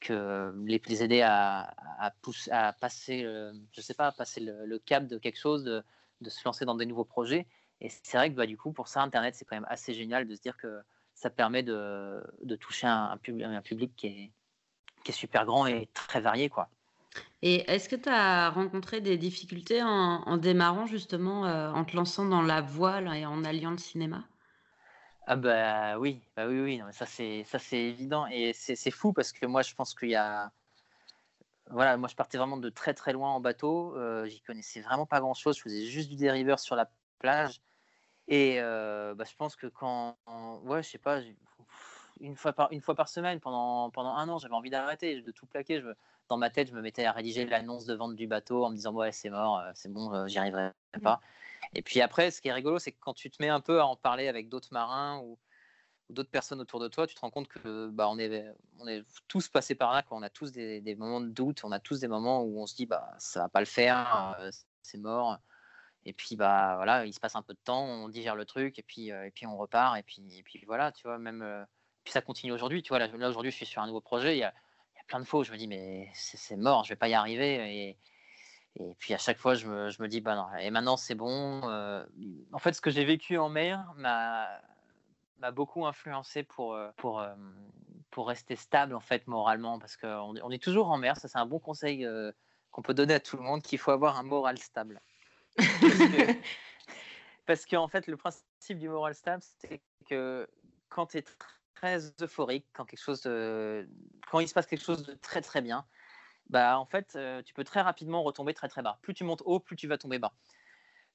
que 0.00 0.54
les, 0.64 1.02
aider 1.02 1.22
à, 1.22 1.74
pousser, 2.22 2.50
à 2.50 2.72
passer 2.72 3.22
je 3.72 3.80
sais 3.80 3.94
pas 3.94 4.08
à 4.08 4.12
passer 4.12 4.40
le, 4.40 4.78
cap 4.78 5.06
de 5.06 5.18
quelque 5.18 5.38
chose 5.38 5.64
de, 5.64 5.84
se 6.28 6.40
lancer 6.44 6.64
dans 6.64 6.74
des 6.74 6.86
nouveaux 6.86 7.04
projets 7.04 7.46
et 7.82 7.88
c'est 7.88 8.16
vrai 8.16 8.30
que 8.30 8.36
bah, 8.36 8.46
du 8.46 8.56
coup, 8.56 8.72
pour 8.72 8.86
ça, 8.86 9.02
Internet, 9.02 9.34
c'est 9.34 9.44
quand 9.44 9.56
même 9.56 9.66
assez 9.68 9.92
génial 9.92 10.28
de 10.28 10.36
se 10.36 10.40
dire 10.40 10.56
que 10.56 10.82
ça 11.14 11.30
permet 11.30 11.64
de, 11.64 12.22
toucher 12.60 12.86
un, 12.86 13.10
un, 13.10 13.16
public, 13.18 13.44
un 13.44 13.60
public 13.60 13.92
qui 13.96 14.06
est, 14.06 14.32
qui 15.04 15.10
est 15.10 15.14
super 15.14 15.44
grand 15.44 15.66
et 15.66 15.88
très 15.92 16.20
varié. 16.20 16.48
Quoi. 16.48 16.70
Et 17.42 17.68
est-ce 17.70 17.88
que 17.88 17.96
tu 17.96 18.08
as 18.08 18.50
rencontré 18.50 19.00
des 19.00 19.18
difficultés 19.18 19.82
en, 19.82 20.36
démarrant 20.36 20.86
justement, 20.86 21.46
euh, 21.46 21.70
en 21.72 21.84
te 21.84 21.96
lançant 21.96 22.24
dans 22.24 22.42
la 22.42 22.60
voile 22.60 23.12
et 23.14 23.26
en 23.26 23.44
alliant 23.44 23.72
le 23.72 23.78
cinéma? 23.78 24.24
Ah 25.26 25.36
bah 25.36 25.98
oui, 25.98 26.20
bah 26.36 26.46
oui, 26.46 26.60
oui, 26.60 26.82
ça 26.92 27.06
c'est 27.06 27.44
évident 27.72 28.26
et 28.26 28.52
c'est 28.52 28.90
fou 28.90 29.12
parce 29.12 29.32
que 29.32 29.46
moi 29.46 29.62
je 29.62 29.74
pense 29.74 29.94
qu'il 29.94 30.10
y 30.10 30.16
a 30.16 30.50
voilà, 31.70 31.96
moi 31.96 32.08
je 32.08 32.16
partais 32.16 32.38
vraiment 32.38 32.56
de 32.56 32.68
très 32.68 32.92
très 32.92 33.12
loin 33.12 33.30
en 33.30 33.40
bateau, 33.40 33.96
euh, 33.96 34.26
j'y 34.26 34.40
connaissais 34.40 34.80
vraiment 34.80 35.06
pas 35.06 35.20
grand 35.20 35.34
chose, 35.34 35.56
je 35.56 35.62
faisais 35.62 35.86
juste 35.86 36.10
du 36.10 36.16
dériveur 36.16 36.58
sur 36.58 36.76
la 36.76 36.90
plage 37.18 37.60
et 38.28 38.58
bah, 38.60 39.24
je 39.24 39.34
pense 39.36 39.56
que 39.56 39.66
quand, 39.66 40.16
ouais, 40.64 40.82
je 40.82 40.90
sais 40.90 40.98
pas, 40.98 41.20
une 42.20 42.36
fois 42.36 42.52
par, 42.52 42.72
une 42.72 42.80
fois 42.80 42.94
par 42.94 43.08
semaine 43.08 43.40
pendant, 43.40 43.90
pendant 43.90 44.14
un 44.14 44.28
an, 44.28 44.38
j'avais 44.38 44.54
envie 44.54 44.70
d'arrêter, 44.70 45.20
de 45.20 45.30
tout 45.32 45.46
plaquer. 45.46 45.82
Dans 46.32 46.38
ma 46.38 46.48
tête, 46.48 46.68
je 46.68 46.74
me 46.74 46.80
mettais 46.80 47.04
à 47.04 47.12
rédiger 47.12 47.44
l'annonce 47.44 47.84
de 47.84 47.94
vente 47.94 48.16
du 48.16 48.26
bateau 48.26 48.64
en 48.64 48.70
me 48.70 48.74
disant 48.74 48.94
ouais, 48.94 49.12
c'est 49.12 49.28
mort, 49.28 49.62
c'est 49.74 49.92
bon, 49.92 50.26
j'y 50.28 50.38
arriverai 50.38 50.70
mmh. 50.96 51.00
pas. 51.00 51.20
Et 51.74 51.82
puis 51.82 52.00
après, 52.00 52.30
ce 52.30 52.40
qui 52.40 52.48
est 52.48 52.52
rigolo, 52.54 52.78
c'est 52.78 52.92
que 52.92 53.00
quand 53.00 53.12
tu 53.12 53.30
te 53.30 53.36
mets 53.42 53.50
un 53.50 53.60
peu 53.60 53.80
à 53.80 53.86
en 53.86 53.96
parler 53.96 54.28
avec 54.28 54.48
d'autres 54.48 54.72
marins 54.72 55.18
ou, 55.18 55.38
d'autres 56.08 56.30
personnes 56.30 56.60
autour 56.60 56.80
de 56.80 56.88
toi, 56.88 57.06
tu 57.06 57.14
te 57.14 57.20
rends 57.20 57.30
compte 57.30 57.48
que 57.48 57.88
bah, 57.88 58.06
on, 58.08 58.18
est, 58.18 58.46
on 58.78 58.86
est 58.86 59.02
tous 59.28 59.48
passés 59.48 59.74
par 59.74 59.92
là, 59.92 60.02
quoi. 60.02 60.18
on 60.18 60.22
a 60.22 60.28
tous 60.28 60.52
des, 60.52 60.82
des, 60.82 60.94
moments 60.94 61.22
de 61.22 61.28
doute, 61.28 61.64
on 61.64 61.72
a 61.72 61.80
tous 61.80 62.00
des 62.00 62.08
moments 62.08 62.42
où 62.42 62.60
on 62.60 62.66
se 62.66 62.74
dit 62.74 62.84
bah, 62.84 63.14
ça 63.18 63.40
va 63.40 63.48
pas 63.48 63.60
le 63.60 63.66
faire, 63.66 64.38
c'est 64.82 64.98
mort. 64.98 65.38
Et 66.04 66.12
puis 66.12 66.36
bah 66.36 66.74
voilà, 66.76 67.06
il 67.06 67.14
se 67.14 67.20
passe 67.20 67.36
un 67.36 67.42
peu 67.42 67.54
de 67.54 67.60
temps, 67.62 67.84
on 67.84 68.08
digère 68.08 68.36
le 68.36 68.44
truc 68.44 68.78
et 68.78 68.82
puis 68.82 69.08
et 69.08 69.30
puis 69.34 69.46
on 69.46 69.56
repart 69.56 69.98
et 69.98 70.02
puis 70.02 70.22
et 70.36 70.42
puis 70.42 70.62
voilà, 70.66 70.92
tu 70.92 71.06
vois 71.06 71.18
même 71.18 71.66
puis 72.04 72.12
ça 72.12 72.20
continue 72.20 72.52
aujourd'hui. 72.52 72.82
Tu 72.82 72.88
vois, 72.88 72.98
là, 72.98 73.28
aujourd'hui, 73.28 73.50
je 73.50 73.56
suis 73.56 73.66
sur 73.66 73.82
un 73.82 73.86
nouveau 73.86 74.00
projet. 74.00 74.36
Il 74.36 74.40
y 74.40 74.44
a, 74.44 74.52
plein 75.12 75.20
de 75.20 75.26
fois 75.26 75.40
où 75.40 75.44
je 75.44 75.52
me 75.52 75.58
dis, 75.58 75.68
mais 75.68 76.10
c'est 76.14 76.56
mort, 76.56 76.84
je 76.84 76.88
vais 76.88 76.96
pas 76.96 77.08
y 77.08 77.12
arriver. 77.12 77.56
Et, 77.76 77.98
et 78.76 78.94
puis 78.94 79.12
à 79.12 79.18
chaque 79.18 79.38
fois, 79.38 79.54
je 79.54 79.66
me, 79.66 79.90
je 79.90 80.02
me 80.02 80.08
dis, 80.08 80.22
bah 80.22 80.34
non, 80.34 80.46
et 80.58 80.70
maintenant 80.70 80.96
c'est 80.96 81.14
bon. 81.14 81.60
en 82.50 82.58
fait, 82.58 82.72
ce 82.72 82.80
que 82.80 82.88
j'ai 82.90 83.04
vécu 83.04 83.36
en 83.36 83.50
mer 83.50 83.92
m'a 83.96 85.50
beaucoup 85.52 85.84
influencé 85.84 86.44
pour, 86.44 86.78
pour, 86.96 87.22
pour 88.10 88.28
rester 88.28 88.56
stable 88.56 88.94
en 88.94 89.00
fait 89.00 89.26
moralement 89.26 89.78
parce 89.78 89.98
qu'on 89.98 90.34
on 90.42 90.50
est 90.50 90.62
toujours 90.62 90.90
en 90.90 90.96
mer. 90.96 91.18
Ça, 91.18 91.28
c'est 91.28 91.38
un 91.38 91.44
bon 91.44 91.58
conseil 91.58 92.08
qu'on 92.70 92.80
peut 92.80 92.94
donner 92.94 93.12
à 93.12 93.20
tout 93.20 93.36
le 93.36 93.42
monde 93.42 93.60
qu'il 93.60 93.78
faut 93.78 93.90
avoir 93.90 94.18
un 94.18 94.22
moral 94.22 94.56
stable. 94.56 94.98
Parce 97.44 97.66
qu'en 97.66 97.88
fait, 97.88 98.06
le 98.06 98.16
principe 98.16 98.78
du 98.78 98.88
moral 98.88 99.14
stable, 99.14 99.42
c'est 99.58 99.82
que 100.08 100.48
quand 100.88 101.08
tu 101.08 101.18
es 101.18 101.24
très 101.82 101.98
euphorique, 102.20 102.66
quand, 102.72 102.84
quelque 102.84 103.02
chose 103.02 103.22
quand 104.30 104.40
il 104.40 104.48
se 104.48 104.54
passe 104.54 104.66
quelque 104.66 104.84
chose 104.84 105.04
de 105.04 105.14
très 105.14 105.40
très 105.40 105.60
bien, 105.60 105.84
bah, 106.48 106.78
en 106.78 106.86
fait, 106.86 107.18
tu 107.44 107.54
peux 107.54 107.64
très 107.64 107.80
rapidement 107.80 108.22
retomber 108.22 108.54
très 108.54 108.68
très 108.68 108.82
bas. 108.82 108.98
Plus 109.02 109.14
tu 109.14 109.24
montes 109.24 109.42
haut, 109.44 109.58
plus 109.58 109.76
tu 109.76 109.88
vas 109.88 109.98
tomber 109.98 110.18
bas. 110.18 110.32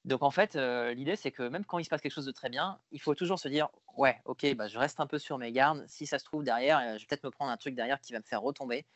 Donc 0.04 0.22
en 0.22 0.30
fait, 0.30 0.54
l'idée 0.94 1.16
c'est 1.16 1.32
que 1.32 1.42
même 1.42 1.64
quand 1.64 1.78
il 1.78 1.84
se 1.84 1.90
passe 1.90 2.00
quelque 2.00 2.12
chose 2.12 2.26
de 2.26 2.32
très 2.32 2.50
bien, 2.50 2.78
il 2.92 3.00
faut 3.00 3.14
toujours 3.14 3.38
se 3.38 3.48
dire 3.48 3.68
ouais, 3.96 4.20
ok, 4.26 4.54
bah, 4.54 4.68
je 4.68 4.78
reste 4.78 5.00
un 5.00 5.06
peu 5.06 5.18
sur 5.18 5.38
mes 5.38 5.52
gardes. 5.52 5.84
Si 5.88 6.06
ça 6.06 6.18
se 6.18 6.24
trouve 6.24 6.44
derrière, 6.44 6.80
je 6.98 7.02
vais 7.02 7.06
peut-être 7.08 7.24
me 7.24 7.30
prendre 7.30 7.50
un 7.50 7.56
truc 7.56 7.74
derrière 7.74 8.00
qui 8.00 8.12
va 8.12 8.18
me 8.18 8.24
faire 8.24 8.42
retomber. 8.42 8.86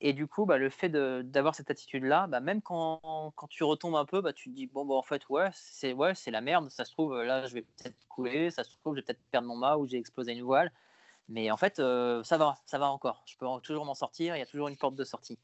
Et 0.00 0.12
du 0.12 0.26
coup, 0.26 0.44
bah, 0.44 0.58
le 0.58 0.68
fait 0.68 0.90
d'avoir 0.90 1.54
cette 1.54 1.70
attitude-là, 1.70 2.26
bah, 2.26 2.40
même 2.40 2.60
quand, 2.60 3.32
quand, 3.36 3.48
tu 3.48 3.64
retombes 3.64 3.96
un 3.96 4.04
peu, 4.04 4.20
bah, 4.20 4.32
tu 4.32 4.50
te 4.50 4.54
dis 4.54 4.66
bon, 4.66 4.84
bah, 4.84 4.94
en 4.94 5.02
fait, 5.02 5.26
ouais, 5.30 5.48
c'est 5.54 5.92
ouais, 5.94 6.12
la 6.26 6.40
merde. 6.40 6.68
Ça 6.70 6.84
se 6.84 6.92
trouve, 6.92 7.22
là, 7.22 7.46
je 7.46 7.54
vais 7.54 7.62
peut-être 7.62 7.96
couler. 8.08 8.50
Ça 8.50 8.64
se 8.64 8.76
trouve, 8.78 8.94
je 8.94 9.00
vais 9.00 9.04
peut-être 9.04 9.22
perdre 9.30 9.48
mon 9.48 9.56
mât 9.56 9.76
ou 9.78 9.86
j'ai 9.86 9.96
explosé 9.96 10.32
une 10.32 10.42
voile. 10.42 10.70
Mais 11.28 11.50
en 11.50 11.56
fait, 11.56 11.76
ça 11.76 12.38
va, 12.38 12.56
ça 12.66 12.78
va 12.78 12.88
encore. 12.90 13.22
Je 13.26 13.36
peux 13.36 13.46
toujours 13.62 13.84
m'en 13.84 13.94
sortir. 13.94 14.36
Il 14.36 14.38
y 14.38 14.42
a 14.42 14.46
toujours 14.46 14.68
une 14.68 14.76
porte 14.76 14.94
de 14.94 15.04
sortie. 15.04 15.38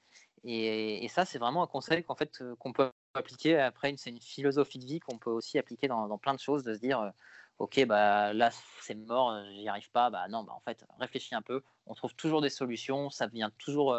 Et, 0.45 1.09
ça, 1.09 1.25
c'est 1.25 1.39
vraiment 1.39 1.63
un 1.63 1.67
conseil 1.67 2.05
qu'en 2.05 2.15
fait, 2.15 2.43
qu'on 2.59 2.73
peut 2.73 2.91
appliquer. 3.15 3.59
Après, 3.59 3.95
c'est 3.97 4.11
une 4.11 4.21
philosophie 4.21 4.79
de 4.79 4.85
vie 4.85 5.01
qu'on 5.01 5.19
peut 5.19 5.31
aussi 5.31 5.59
appliquer 5.59 5.89
dans, 5.89 6.19
plein 6.19 6.35
de 6.35 6.41
choses, 6.41 6.65
de 6.65 6.75
se 6.75 6.81
dire 6.81 7.13
ok, 7.59 7.85
bah 7.85 8.33
là 8.33 8.51
c'est 8.81 8.95
mort, 8.95 9.39
j'y 9.53 9.69
arrive 9.69 9.91
pas. 9.91 10.11
Bah 10.11 10.29
non, 10.29 10.45
bah 10.45 10.53
en 10.55 10.61
fait, 10.61 10.85
réfléchis 10.99 11.35
un 11.35 11.43
peu. 11.43 11.63
On 11.87 11.95
trouve 11.95 12.15
toujours 12.15 12.43
des 12.43 12.51
solutions. 12.51 13.09
Ça 13.11 13.27
vient 13.27 13.51
toujours 13.59 13.97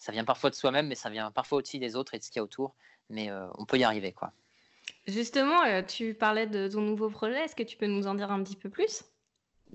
ça 0.00 0.12
vient 0.12 0.24
parfois 0.24 0.48
de 0.50 0.54
soi-même, 0.54 0.88
mais 0.88 0.94
ça 0.94 1.10
vient 1.10 1.30
parfois 1.30 1.58
aussi 1.58 1.78
des 1.78 1.94
autres 1.94 2.14
et 2.14 2.18
de 2.18 2.24
ce 2.24 2.30
qu'il 2.30 2.40
y 2.40 2.40
a 2.40 2.42
autour. 2.42 2.74
Mais 3.10 3.30
euh, 3.30 3.46
on 3.58 3.66
peut 3.66 3.76
y 3.76 3.84
arriver, 3.84 4.12
quoi. 4.12 4.32
Justement, 5.06 5.62
euh, 5.64 5.82
tu 5.82 6.14
parlais 6.14 6.46
de 6.46 6.68
ton 6.68 6.80
nouveau 6.80 7.10
projet. 7.10 7.44
Est-ce 7.44 7.54
que 7.54 7.62
tu 7.62 7.76
peux 7.76 7.86
nous 7.86 8.06
en 8.06 8.14
dire 8.14 8.32
un 8.32 8.42
petit 8.42 8.56
peu 8.56 8.70
plus? 8.70 9.04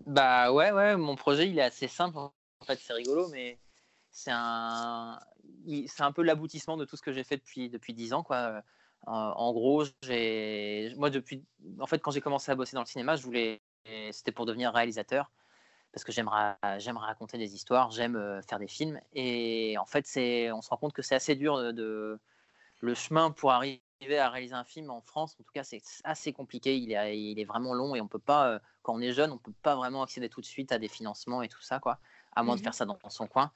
Bah 0.05 0.51
ouais, 0.51 0.71
ouais. 0.71 0.97
Mon 0.97 1.15
projet, 1.15 1.47
il 1.49 1.57
est 1.59 1.63
assez 1.63 1.87
simple. 1.87 2.17
En 2.17 2.31
fait, 2.65 2.79
c'est 2.79 2.93
rigolo, 2.93 3.27
mais 3.29 3.59
c'est 4.11 4.31
un, 4.33 5.19
c'est 5.87 6.03
un 6.03 6.11
peu 6.11 6.23
l'aboutissement 6.23 6.77
de 6.77 6.85
tout 6.85 6.97
ce 6.97 7.01
que 7.01 7.11
j'ai 7.11 7.23
fait 7.23 7.37
depuis 7.37 7.69
depuis 7.69 7.93
dix 7.93 8.13
ans, 8.13 8.23
quoi. 8.23 8.61
En, 9.07 9.53
gros, 9.53 9.83
j'ai, 10.01 10.91
moi 10.97 11.11
depuis, 11.11 11.43
en 11.79 11.85
fait, 11.85 11.99
quand 11.99 12.09
j'ai 12.09 12.21
commencé 12.21 12.51
à 12.51 12.55
bosser 12.55 12.75
dans 12.75 12.81
le 12.81 12.87
cinéma, 12.87 13.15
je 13.15 13.23
voulais, 13.23 13.61
c'était 14.11 14.31
pour 14.31 14.47
devenir 14.47 14.73
réalisateur 14.73 15.31
parce 15.95 16.03
que 16.03 16.11
j'aime 16.11 16.97
raconter 16.97 17.37
des 17.37 17.55
histoires, 17.55 17.89
j'aime 17.89 18.17
euh, 18.17 18.41
faire 18.41 18.59
des 18.59 18.67
films. 18.67 18.99
Et 19.13 19.77
en 19.77 19.85
fait, 19.85 20.05
on 20.53 20.61
se 20.61 20.69
rend 20.69 20.75
compte 20.75 20.93
que 20.93 21.01
c'est 21.01 21.15
assez 21.15 21.35
dur 21.35 21.73
de, 21.73 22.19
le 22.81 22.93
chemin 22.93 23.31
pour 23.31 23.51
arriver 23.51 23.81
à 24.01 24.29
réaliser 24.29 24.53
un 24.53 24.63
film 24.63 24.89
en 24.89 25.01
France. 25.01 25.35
En 25.39 25.43
tout 25.43 25.51
cas, 25.53 25.63
c'est 25.63 25.81
assez 26.03 26.33
compliqué. 26.33 26.77
Il 26.77 26.91
est, 26.91 27.19
il 27.19 27.39
est, 27.39 27.45
vraiment 27.45 27.73
long 27.73 27.95
et 27.95 28.01
on 28.01 28.07
peut 28.07 28.19
pas, 28.19 28.47
euh, 28.47 28.59
quand 28.81 28.93
on 28.93 29.01
est 29.01 29.13
jeune, 29.13 29.31
on 29.31 29.37
peut 29.37 29.53
pas 29.61 29.75
vraiment 29.75 30.03
accéder 30.03 30.29
tout 30.29 30.41
de 30.41 30.45
suite 30.45 30.71
à 30.71 30.79
des 30.79 30.87
financements 30.87 31.41
et 31.41 31.47
tout 31.47 31.61
ça, 31.61 31.79
quoi, 31.79 31.99
à 32.35 32.43
moins 32.43 32.55
de 32.55 32.61
mmh 32.61 32.63
faire 32.63 32.73
ça 32.73 32.85
dans, 32.85 32.97
son 33.09 33.27
coin. 33.27 33.51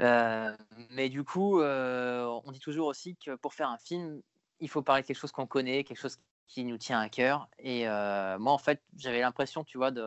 Euh, 0.00 0.54
mais 0.90 1.08
du 1.08 1.24
coup, 1.24 1.60
on 1.60 2.52
dit 2.52 2.60
toujours 2.60 2.88
aussi 2.88 3.16
que 3.16 3.34
pour 3.36 3.54
faire 3.54 3.70
un 3.70 3.78
film, 3.78 4.20
il 4.60 4.68
faut 4.68 4.82
parler 4.82 5.02
de 5.02 5.06
quelque 5.06 5.18
chose 5.18 5.32
qu'on 5.32 5.46
connaît, 5.46 5.84
quelque 5.84 6.00
chose 6.00 6.18
qui 6.46 6.64
nous 6.64 6.78
tient 6.78 7.00
à 7.00 7.08
cœur. 7.08 7.48
Et 7.58 7.86
moi, 7.86 8.52
en 8.52 8.58
fait, 8.58 8.82
j'avais 8.96 9.20
l'impression, 9.20 9.64
tu 9.64 9.78
vois, 9.78 9.90
de, 9.90 10.02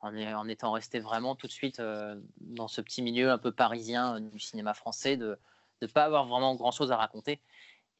en, 0.00 0.48
étant 0.48 0.72
resté 0.72 0.98
vraiment 0.98 1.34
tout 1.34 1.46
de 1.46 1.52
suite 1.52 1.80
euh, 1.80 2.18
dans 2.40 2.68
ce 2.68 2.80
petit 2.80 3.02
milieu 3.02 3.30
un 3.30 3.38
peu 3.38 3.52
parisien 3.52 4.16
euh, 4.16 4.20
du 4.20 4.38
cinéma 4.38 4.74
français, 4.74 5.16
de 5.16 5.38
ne 5.82 5.86
pas 5.86 6.04
avoir 6.04 6.26
vraiment 6.26 6.54
grand-chose 6.54 6.92
à 6.92 6.96
raconter. 6.96 7.40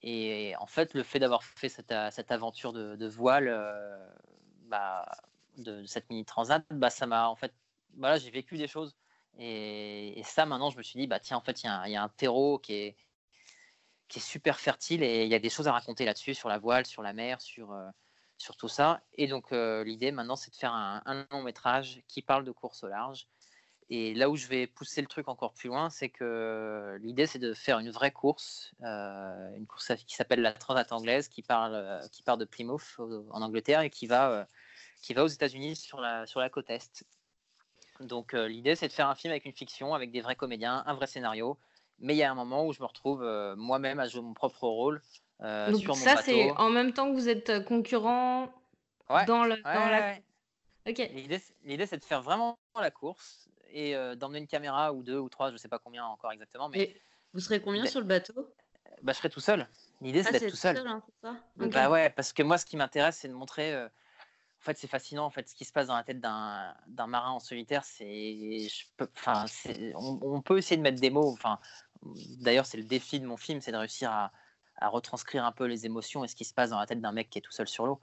Et 0.02 0.54
en 0.59 0.66
fait, 0.66 0.95
le 0.95 1.02
fait 1.02 1.19
d'avoir 1.19 1.45
fait 1.45 1.69
cette, 1.69 1.92
euh, 1.92 2.11
cette, 2.11 2.30
aventure 2.30 2.73
de, 2.73 3.07
voile, 3.07 3.49
bah, 4.64 5.07
de, 5.59 5.85
cette 5.85 6.09
mini 6.11 6.25
transat, 6.25 6.64
bah, 6.71 6.90
ça 6.90 7.07
m'a 7.07 7.28
en 7.28 7.37
fait, 7.37 7.52
voilà, 7.97 8.19
j'ai 8.19 8.30
vécu 8.30 8.57
des 8.57 8.69
choses. 8.69 8.97
Et, 9.38 10.23
ça, 10.25 10.47
maintenant, 10.47 10.71
je 10.71 10.78
me 10.78 10.83
suis 10.83 10.99
dit, 10.99 11.07
bah 11.07 11.21
tiens, 11.21 11.37
en 11.37 11.40
fait, 11.40 11.62
il 11.62 11.66
y, 11.66 11.97
a 11.97 12.02
un 12.02 12.09
terreau 12.09 12.59
qui 12.59 12.75
est, 12.75 12.97
qui 14.09 14.19
est 14.19 14.23
super 14.23 14.59
fertile 14.59 15.02
et 15.02 15.25
il 15.25 15.30
y 15.30 15.35
a 15.35 15.38
des 15.38 15.50
choses 15.50 15.69
à 15.69 15.73
raconter 15.73 16.04
là-dessus, 16.04 16.35
sur 16.35 16.49
la 16.49 16.59
voile, 16.59 16.87
sur 16.87 17.02
la 17.02 17.12
mer, 17.12 17.40
sur, 17.40 17.75
sur 18.40 18.57
tout 18.57 18.69
ça. 18.69 19.02
Et 19.14 19.28
donc, 19.28 19.52
euh, 19.52 19.85
l'idée 19.85 20.12
maintenant, 20.12 20.37
c'est 20.37 20.50
de 20.50 20.57
faire 20.57 20.73
un, 20.73 21.26
long 21.30 21.42
métrage 21.42 22.02
qui 22.09 22.23
parle 22.23 22.45
de 22.45 22.50
course 22.50 22.83
au 22.83 22.88
large. 22.88 23.28
Et 23.92 24.14
là 24.14 24.30
où 24.30 24.37
je 24.37 24.47
vais 24.47 24.68
pousser 24.68 25.00
le 25.00 25.09
truc 25.09 25.28
encore 25.28 25.52
plus 25.52 25.68
loin, 25.68 25.90
c'est 25.90 26.09
que 26.09 26.97
l'idée, 27.02 27.26
c'est 27.26 27.40
de 27.40 27.52
faire 27.54 27.80
une 27.80 27.90
vraie 27.90 28.12
course, 28.12 28.73
euh, 28.82 29.56
une 29.56 29.66
course 29.66 29.92
qui 30.06 30.14
s'appelle 30.14 30.40
la 30.40 30.52
Transat 30.52 30.92
anglaise, 30.92 31.28
qui 31.28 31.42
parle, 31.42 31.75
euh, 31.75 32.00
qui 32.12 32.23
part 32.23 32.38
de 32.38 32.44
Plymouth 32.44 32.97
en 32.99 33.42
Angleterre 33.42 33.80
et 33.80 33.90
qui 33.90 34.06
va, 34.06 34.47
qui 35.02 35.12
va 35.12 35.25
aux 35.25 35.28
États-Unis 35.28 35.75
sur 35.75 36.00
la, 36.00 36.25
sur 36.26 36.40
la 36.40 36.49
côte 36.49 36.70
est. 36.70 37.04
Donc, 37.99 38.32
l'idée, 38.32 38.76
c'est 38.76 38.88
de 38.88 38.92
faire 38.92 39.09
un 39.09 39.14
film 39.14 39.32
avec 39.32 39.44
une 39.44 39.52
fiction, 39.52 39.92
avec 39.92 40.11
des 40.11 40.20
vrais 40.20 40.37
comédiens, 40.37 40.82
un 40.87 40.94
vrai 40.94 41.06
scénario. 41.06 41.59
Mais 41.99 42.14
il 42.14 42.18
y 42.18 42.23
a 42.23 42.30
un 42.30 42.35
moment 42.35 42.66
où 42.66 42.73
je 42.73 42.80
me 42.80 42.87
retrouve 42.87 43.23
moi-même 43.59 44.00
à 44.00 44.06
jouer 44.06 44.23
mon 44.23 44.32
propre 44.32 44.66
rôle 44.68 45.02
euh, 45.42 45.70
Donc 45.70 45.97
ça, 45.97 46.16
c'est 46.18 46.50
en 46.52 46.70
même 46.70 46.92
temps 46.92 47.11
que 47.11 47.14
vous 47.14 47.28
êtes 47.28 47.50
euh, 47.50 47.61
concurrent 47.61 48.52
dans, 49.26 49.44
le, 49.44 49.56
la... 49.64 50.16
Ok. 50.87 50.99
L'idée, 51.64 51.87
c'est 51.87 51.99
de 51.99 52.04
faire 52.04 52.23
vraiment 52.23 52.59
la 52.78 52.90
course 52.90 53.49
et 53.73 53.97
euh, 53.97 54.15
d'emmener 54.15 54.39
une 54.41 54.47
caméra 54.47 54.93
ou 54.93 55.03
deux 55.03 55.19
ou 55.19 55.29
trois, 55.29 55.50
je 55.50 55.57
sais 55.57 55.69
pas 55.69 55.79
combien 55.79 56.05
encore 56.05 56.33
exactement. 56.33 56.69
Mais 56.69 56.95
vous 57.33 57.41
serez 57.41 57.61
combien 57.61 57.87
sur 57.87 58.00
le 58.00 58.07
bateau? 58.07 58.53
bah, 59.03 59.12
Je 59.12 59.19
serai 59.19 59.31
tout 59.31 59.41
seul. 59.41 59.69
L'idée, 60.00 60.23
c'est 60.23 60.31
ah, 60.31 60.39
d'être 60.39 60.50
tout 60.50 60.57
seul. 60.57 60.77
hein, 60.79 61.03
ça? 61.23 61.37
Bah 61.57 61.91
ouais, 61.91 62.11
parce 62.11 62.33
que 62.33 62.43
moi, 62.43 62.59
ce 62.59 62.67
qui 62.67 62.77
m'intéresse, 62.77 63.19
c'est 63.19 63.29
de 63.29 63.35
montrer. 63.35 63.75
En 63.77 64.62
fait, 64.62 64.77
c'est 64.77 64.89
fascinant. 64.89 65.25
En 65.25 65.31
fait, 65.31 65.49
ce 65.49 65.55
qui 65.55 65.65
se 65.65 65.73
passe 65.73 65.87
dans 65.87 65.97
la 65.97 66.05
tête 66.05 66.21
d'un 66.21 67.07
marin 67.07 67.31
en 67.31 67.41
solitaire, 67.41 67.85
c'est, 67.85 68.67
enfin, 69.17 69.47
on, 69.95 70.19
on, 70.23 70.43
peut 70.43 70.59
essayer 70.59 70.77
de 70.77 70.83
mettre 70.83 71.00
des 71.00 71.11
mots. 71.11 71.31
Enfin, 71.33 71.59
d'ailleurs, 72.41 72.67
c'est 72.67 72.79
le 72.79 72.85
défi 72.85 73.21
de 73.21 73.27
mon 73.27 73.37
film, 73.37 73.61
c'est 73.61 73.73
de 73.73 73.77
réussir 73.77 74.11
à, 74.11 74.33
à 74.81 74.89
retranscrire 74.89 75.45
un 75.45 75.53
peu 75.53 75.67
les 75.67 75.87
émotions 75.87 76.25
et 76.25 76.29
ce 76.29 76.35
qui 76.35 76.45
se 76.45 76.55
passe 76.55 76.71
dans 76.71 76.79
la 76.79 76.87
tête 76.87 77.00
d'un 77.00 77.12
mec 77.12 77.31
qui 77.31 77.39
est 77.39 77.43
tout 77.43 77.53
seul 77.53 77.69
sur 77.69 77.87
l'eau. 77.87 78.00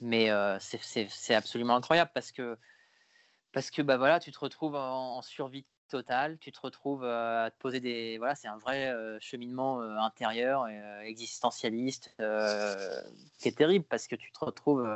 Mais 0.00 0.30
euh, 0.30 0.58
c'est 0.60 1.34
absolument 1.34 1.76
incroyable 1.76 2.10
parce 2.14 2.32
que, 2.32 2.58
parce 3.52 3.70
que 3.70 3.82
bah 3.82 3.96
voilà, 3.96 4.20
tu 4.20 4.32
te 4.32 4.38
retrouves 4.38 4.74
en, 4.74 5.22
survie 5.22 5.66
totale, 5.88 6.38
tu 6.38 6.52
te 6.52 6.60
retrouves 6.60 7.04
à 7.04 7.50
te 7.50 7.58
poser 7.58 7.80
des. 7.80 8.18
Voilà, 8.18 8.34
c'est 8.34 8.48
un 8.48 8.58
vrai 8.58 8.94
cheminement 9.20 9.80
intérieur, 9.80 10.66
existentialiste, 11.02 12.14
qui 13.38 13.48
est 13.48 13.56
terrible 13.56 13.84
parce 13.84 14.06
que 14.06 14.16
tu 14.16 14.30
te 14.32 14.44
retrouves 14.44 14.88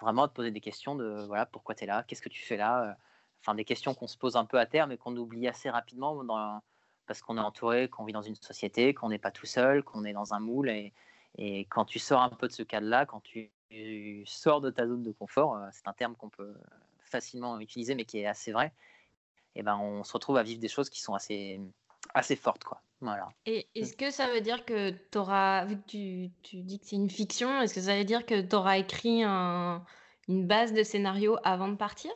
vraiment 0.00 0.24
à 0.24 0.28
te 0.28 0.34
poser 0.34 0.50
des 0.50 0.60
questions 0.60 0.94
de 0.94 1.24
voilà, 1.26 1.46
pourquoi 1.46 1.74
tu 1.74 1.84
es 1.84 1.86
là, 1.86 2.04
qu'est-ce 2.06 2.22
que 2.22 2.28
tu 2.28 2.42
fais 2.42 2.56
là 2.56 2.96
Enfin, 3.42 3.54
des 3.54 3.64
questions 3.64 3.94
qu'on 3.94 4.06
se 4.06 4.18
pose 4.18 4.36
un 4.36 4.44
peu 4.44 4.58
à 4.58 4.66
terre, 4.66 4.86
mais 4.86 4.98
qu'on 4.98 5.16
oublie 5.16 5.48
assez 5.48 5.70
rapidement 5.70 6.22
parce 7.06 7.22
qu'on 7.22 7.38
est 7.38 7.40
entouré, 7.40 7.88
qu'on 7.88 8.04
vit 8.04 8.12
dans 8.12 8.22
une 8.22 8.34
société, 8.36 8.92
qu'on 8.94 9.08
n'est 9.08 9.18
pas 9.18 9.30
tout 9.30 9.46
seul, 9.46 9.82
qu'on 9.82 10.04
est 10.04 10.12
dans 10.12 10.34
un 10.34 10.40
moule. 10.40 10.68
Et, 10.68 10.92
et, 11.38 11.64
quand 11.66 11.86
tu 11.86 11.98
sors 11.98 12.20
un 12.20 12.28
peu 12.28 12.48
de 12.48 12.52
ce 12.52 12.62
cadre-là, 12.62 13.06
quand 13.06 13.20
tu, 13.20 13.50
sors 14.26 14.60
de 14.60 14.70
ta 14.70 14.86
zone 14.86 15.02
de 15.02 15.12
confort, 15.12 15.58
c'est 15.72 15.88
un 15.88 15.92
terme 15.92 16.16
qu'on 16.16 16.28
peut 16.28 16.54
facilement 17.10 17.58
utiliser, 17.60 17.94
mais 17.94 18.04
qui 18.04 18.18
est 18.18 18.26
assez 18.26 18.52
vrai, 18.52 18.72
et 19.54 19.60
eh 19.60 19.62
ben 19.62 19.76
on 19.76 20.04
se 20.04 20.12
retrouve 20.12 20.36
à 20.36 20.42
vivre 20.42 20.60
des 20.60 20.68
choses 20.68 20.88
qui 20.90 21.00
sont 21.00 21.14
assez, 21.14 21.60
assez 22.14 22.36
fortes. 22.36 22.64
Quoi. 22.64 22.80
Voilà. 23.00 23.28
Et 23.46 23.66
est-ce 23.74 23.96
que 23.96 24.10
ça 24.10 24.28
veut 24.30 24.40
dire 24.40 24.64
que 24.64 24.90
tu 24.90 25.18
auras, 25.18 25.64
vu 25.64 25.76
que 25.76 25.86
tu, 25.86 26.30
tu 26.42 26.62
dis 26.62 26.78
que 26.78 26.86
c'est 26.86 26.96
une 26.96 27.10
fiction, 27.10 27.60
est-ce 27.60 27.74
que 27.74 27.80
ça 27.80 27.96
veut 27.96 28.04
dire 28.04 28.26
que 28.26 28.40
tu 28.40 28.54
auras 28.54 28.78
écrit 28.78 29.22
un, 29.24 29.84
une 30.28 30.46
base 30.46 30.72
de 30.72 30.82
scénario 30.82 31.36
avant 31.42 31.68
de 31.68 31.76
partir? 31.76 32.12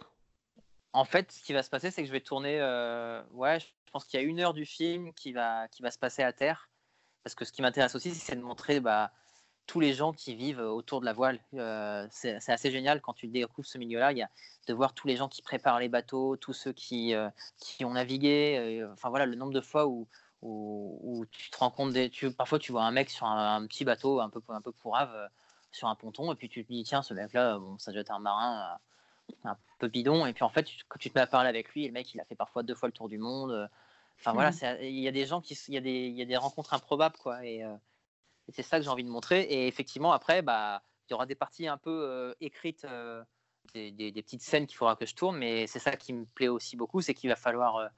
En 0.93 1.05
fait, 1.05 1.33
ce 1.33 1.43
qui 1.43 1.53
va 1.53 1.63
se 1.63 1.71
passer, 1.71 1.91
c'est 1.91 2.03
que 2.03 2.07
je 2.07 2.13
vais 2.13 2.21
tourner. 2.21 2.61
Euh, 2.61 3.23
ouais, 3.33 3.59
je 3.59 3.67
pense 3.93 4.05
qu'il 4.05 4.21
y 4.21 4.23
a 4.23 4.27
une 4.27 4.39
heure 4.39 4.55
du 4.55 4.67
film 4.67 5.13
qui 5.15 5.33
va, 5.33 5.67
qui 5.69 5.83
va 5.83 5.91
se 5.91 5.99
passer 5.99 6.23
à 6.23 6.33
terre. 6.33 6.69
Parce 7.25 7.35
que 7.35 7.45
ce 7.45 7.53
qui 7.53 7.63
m'intéresse 7.63 7.95
aussi, 7.95 8.15
c'est 8.15 8.37
de 8.37 8.43
montrer 8.43 8.79
bah, 8.79 9.11
tous 9.66 9.80
les 9.80 9.94
gens 9.94 10.12
qui 10.12 10.35
vivent 10.35 10.61
autour 10.61 11.00
de 11.00 11.06
la 11.06 11.12
voile. 11.12 11.38
Euh, 11.54 12.06
c'est 12.11 12.49
assez 12.49 12.71
génial 12.71 13.00
quand 13.00 13.14
tu 13.14 13.28
découvres 13.28 13.66
ce 13.66 13.78
milieu-là, 13.78 14.12
de 14.14 14.75
voir 14.75 14.94
tous 14.94 15.06
les 15.06 15.16
gens 15.16 15.28
qui 15.28 15.42
préparent 15.42 15.78
les 15.78 15.88
bateaux, 15.88 16.37
tous 16.37 16.52
ceux 16.52 16.73
qui, 16.73 17.14
euh, 17.14 17.28
qui 17.59 17.85
ont 17.85 17.92
navigué. 17.92 18.80
Euh, 18.83 18.92
enfin 18.92 19.09
voilà, 19.09 19.26
le 19.26 19.37
nombre 19.37 19.52
de 19.52 19.61
fois 19.61 19.87
où, 19.87 20.06
où, 20.42 21.25
tu 21.30 21.50
te 21.50 21.56
rends 21.56 21.71
compte, 21.71 21.92
des, 21.92 22.11
tu, 22.11 22.30
parfois 22.30 22.59
tu 22.59 22.73
vois 22.73 22.85
un 22.85 22.90
mec 22.90 23.09
sur 23.09 23.26
un, 23.26 23.66
petit 23.66 23.85
bateau 23.85 24.21
un 24.21 24.28
peu, 24.28 24.40
un 24.49 24.61
peu 24.61 24.73
pourrave 24.73 25.30
sur 25.73 25.88
un 25.88 25.94
ponton, 25.94 26.33
et 26.33 26.37
puis 26.37 26.49
tu 26.49 26.64
te 26.64 26.73
dis, 26.73 26.85
tiens, 26.85 27.02
ce 27.02 27.14
mec-là, 27.14 27.59
bon, 27.59 27.78
ça 27.78 27.90
doit 27.92 28.02
être 28.02 28.12
un 28.12 28.21
marin 28.21 28.78
un 29.44 29.56
peu 29.78 29.88
bidon. 29.88 30.26
Et 30.26 30.35
puis 30.35 30.44
en 30.44 30.50
fait, 30.50 30.68
quand 30.88 30.99
tu 30.99 31.11
te 31.11 31.18
mets 31.18 31.23
à 31.23 31.26
parler 31.26 31.49
avec 31.49 31.71
lui, 31.71 31.87
le 31.87 31.92
mec, 31.92 32.12
il 32.14 32.21
a 32.21 32.25
fait 32.25 32.35
parfois 32.35 32.62
deux 32.62 32.75
fois 32.75 32.88
le 32.88 32.92
tour 32.92 33.09
du 33.09 33.18
monde. 33.18 33.68
Enfin 34.21 34.33
voilà, 34.33 34.50
mmh. 34.50 34.83
il 34.83 35.00
y 35.00 35.09
a 35.09 35.12
des 35.12 35.26
gens 35.26 35.40
qui, 35.40 35.59
il 35.68 35.87
y 35.87 36.11
y 36.11 36.23
a 36.23 36.25
des 36.26 36.37
rencontres 36.37 36.75
improbables 36.75 37.16
quoi. 37.16 37.44
Et, 37.44 37.64
c'est 38.51 38.63
ça 38.63 38.79
que 38.79 38.85
j'ai 38.85 38.91
envie 38.91 39.05
de 39.05 39.11
montrer. 39.11 39.43
Et 39.43 39.67
effectivement, 39.67 40.13
après, 40.13 40.43
bah, 40.43 40.83
il 41.09 41.13
y 41.13 41.15
aura 41.15 41.27
des 41.27 41.35
parties 41.35 41.67
un 41.67 41.79
peu 41.79 42.35
écrites, 42.41 42.87
des, 43.75 43.91
des, 43.91 44.23
petites 44.23 44.43
scènes 44.43 44.67
qu'il 44.67 44.77
faudra 44.77 44.97
que 44.97 45.07
je 45.07 45.15
tourne. 45.15 45.37
Mais 45.37 45.67
c'est 45.67 45.79
ça 45.79 45.97
qui 45.97 46.13
me 46.13 46.25
plaît 46.27 46.49
aussi 46.49 46.77
beaucoup, 46.77 47.01
c'est 47.01 47.15
qu'il 47.15 47.31
va 47.31 47.37
falloir 47.37 47.91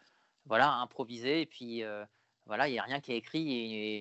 voilà 0.46 0.72
improviser. 0.74 1.42
Et 1.42 1.46
puis 1.46 1.82
voilà, 2.46 2.68
il 2.68 2.72
n'y 2.72 2.78
a 2.78 2.82
rien 2.82 3.00
qui 3.00 3.12
est 3.12 3.16
écrit 3.16 3.52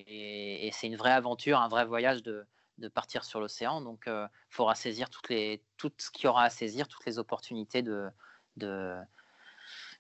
et, 0.08 0.70
c'est 0.72 0.88
une 0.88 0.96
vraie 0.96 1.12
aventure, 1.12 1.60
un 1.60 1.68
vrai 1.68 1.86
voyage 1.86 2.22
de, 2.24 2.46
de 2.78 2.88
partir 2.88 3.24
sur 3.24 3.40
l'océan. 3.40 3.82
Donc, 3.82 4.04
il 4.06 4.12
euh, 4.12 4.28
faudra 4.50 4.76
saisir 4.76 5.10
toutes 5.10 5.30
les, 5.30 5.64
tout 5.78 5.92
ce 5.98 6.12
qu'il 6.12 6.26
y 6.26 6.28
aura 6.28 6.44
à 6.44 6.50
saisir, 6.50 6.88
toutes 6.88 7.06
les 7.06 7.18
opportunités 7.20 7.82
de, 7.82 8.10
de, 8.58 8.96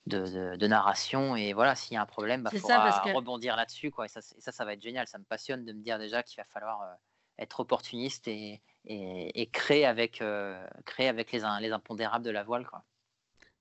de, 0.05 0.67
narration. 0.67 1.35
Et 1.35 1.53
voilà, 1.53 1.75
s'il 1.75 1.93
y 1.93 1.97
a 1.97 2.01
un 2.01 2.05
problème, 2.05 2.41
il 2.41 2.43
bah, 2.43 2.59
faudra 2.59 3.01
rebondir 3.13 3.55
là-dessus. 3.55 3.91
Quoi. 3.91 4.05
Et, 4.05 4.09
ça, 4.09 4.21
ça, 4.21 4.51
ça, 4.51 4.65
va 4.65 4.73
être 4.73 4.81
génial. 4.81 5.07
Ça 5.07 5.17
me 5.17 5.23
passionne 5.23 5.65
de 5.65 5.73
me 5.73 5.81
dire 5.81 5.99
déjà 5.99 6.23
qu'il 6.23 6.37
va 6.37 6.45
falloir 6.45 6.81
euh, 6.81 6.93
être 7.39 7.59
opportuniste 7.59 8.27
et, 8.27 8.61
et, 8.85 9.49
créer 9.51 9.85
avec, 9.85 10.21
euh, 10.21 10.65
créer 10.85 11.07
avec 11.07 11.31
les, 11.31 11.41
les 11.61 11.71
impondérables 11.71 12.25
de 12.25 12.31
la 12.31 12.43
voile. 12.43 12.65
Quoi. 12.65 12.83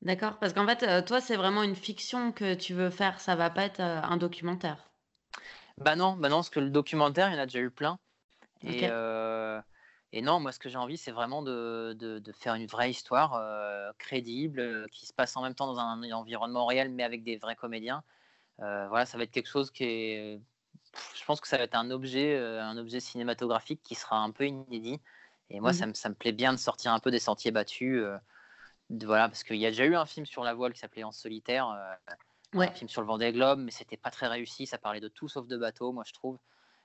D'accord, 0.03 0.39
parce 0.39 0.53
qu'en 0.53 0.67
fait, 0.67 1.05
toi, 1.05 1.21
c'est 1.21 1.37
vraiment 1.37 1.63
une 1.63 1.77
fiction 1.77 2.31
que 2.33 2.55
tu 2.55 2.75
veux 2.75 2.91
faire, 2.91 3.21
ça 3.21 3.37
va 3.37 3.49
pas 3.49 3.65
être 3.65 3.81
un 3.81 4.17
documentaire. 4.19 4.91
Bah 5.79 5.97
non, 5.97 6.13
bah 6.13 6.29
non, 6.29 6.37
parce 6.37 6.51
que 6.51 6.61
le 6.61 6.71
documentaire, 6.71 7.31
il 7.31 7.35
y 7.35 7.37
en 7.37 7.43
a 7.43 7.47
déjà 7.47 7.61
eu 7.61 7.71
plein. 7.71 7.99
Et, 8.63 8.87
et, 10.17 10.23
non, 10.23 10.41
moi, 10.41 10.53
ce 10.53 10.59
que 10.59 10.69
j'ai 10.69 10.79
envie, 10.79 10.97
c'est 10.97 11.11
vraiment 11.11 11.43
de, 11.43 11.95
de, 11.99 12.33
faire 12.33 12.55
une 12.55 12.67
vraie 12.67 12.91
histoire 12.91 13.43
crédible, 13.99 14.87
qui 14.91 15.07
se 15.07 15.13
passe 15.13 15.37
en 15.37 15.43
même 15.43 15.55
temps 15.55 15.67
dans 15.67 15.79
un, 15.79 16.11
environnement 16.13 16.67
réel, 16.67 16.91
mais 16.91 17.03
avec 17.03 17.25
des 17.25 17.37
vrais 17.37 17.57
comédiens. 17.57 18.03
voilà, 18.59 19.07
ça 19.07 19.19
va 19.19 19.25
être 19.25 19.31
quelque 19.31 19.49
chose 19.49 19.71
qui 19.71 19.85
est. 19.85 20.41
Je 21.15 21.25
pense 21.25 21.41
que 21.41 21.49
ça 21.49 21.57
va 21.57 21.65
être 21.65 21.75
un 21.75 21.91
objet, 21.91 22.39
un 22.39 22.77
objet 22.77 23.01
cinématographique 23.01 23.83
qui 23.83 23.95
sera 23.95 24.19
un 24.19 24.31
peu 24.31 24.47
inédit. 24.47 25.01
Et 25.51 25.61
moi, 25.61 25.71
mmh 25.71 25.75
ça, 25.75 25.87
me, 25.87 25.95
ça, 25.95 26.09
me, 26.09 26.15
plaît 26.15 26.33
bien 26.33 26.53
de 26.53 26.59
sortir 26.59 26.93
un 26.93 27.01
peu 27.01 27.11
des 27.11 27.19
sentiers 27.19 27.51
battus. 27.51 28.05
voilà, 28.91 29.29
parce 29.29 29.43
qu'il 29.43 29.57
y 29.57 29.67
a 29.67 29.71
déjà 29.71 29.85
eu 29.85 29.97
un 29.97 30.07
film 30.07 30.27
sur 30.27 30.45
la 30.45 30.55
voile 30.55 30.73
qui 30.73 30.79
s'appelait 30.79 31.05
En 31.05 31.13
solitaire. 31.13 31.75
Un 32.55 32.71
film 32.71 32.89
sur 32.89 33.01
le 33.01 33.09
Vendée 33.09 33.33
Globe, 33.33 33.59
mais 33.59 33.73
c'était 33.73 33.97
pas 33.97 34.11
très 34.11 34.29
réussi. 34.29 34.67
Ça 34.67 34.79
parlait 34.79 35.01
de 35.01 35.09
tout 35.09 35.29
sauf 35.29 35.49
de 35.49 35.57
bateau, 35.57 35.93
moi, 35.93 36.05
je 36.07 36.13
trouve. 36.13 36.39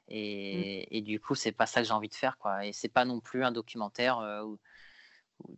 Mmh. 0.09 0.85
Et, 0.91 1.01
du 1.01 1.19
coup, 1.19 1.35
c'est 1.35 1.51
pas 1.51 1.65
ça 1.65 1.81
que 1.81 1.87
j'ai 1.87 1.93
envie 1.93 2.09
de 2.09 2.15
faire, 2.15 2.37
quoi. 2.37 2.65
Et 2.65 2.73
c'est 2.73 2.89
pas 2.89 3.05
non 3.05 3.19
plus 3.19 3.43
un 3.43 3.51
documentaire 3.51 4.19
euh, 4.19 4.43
où, 4.43 4.59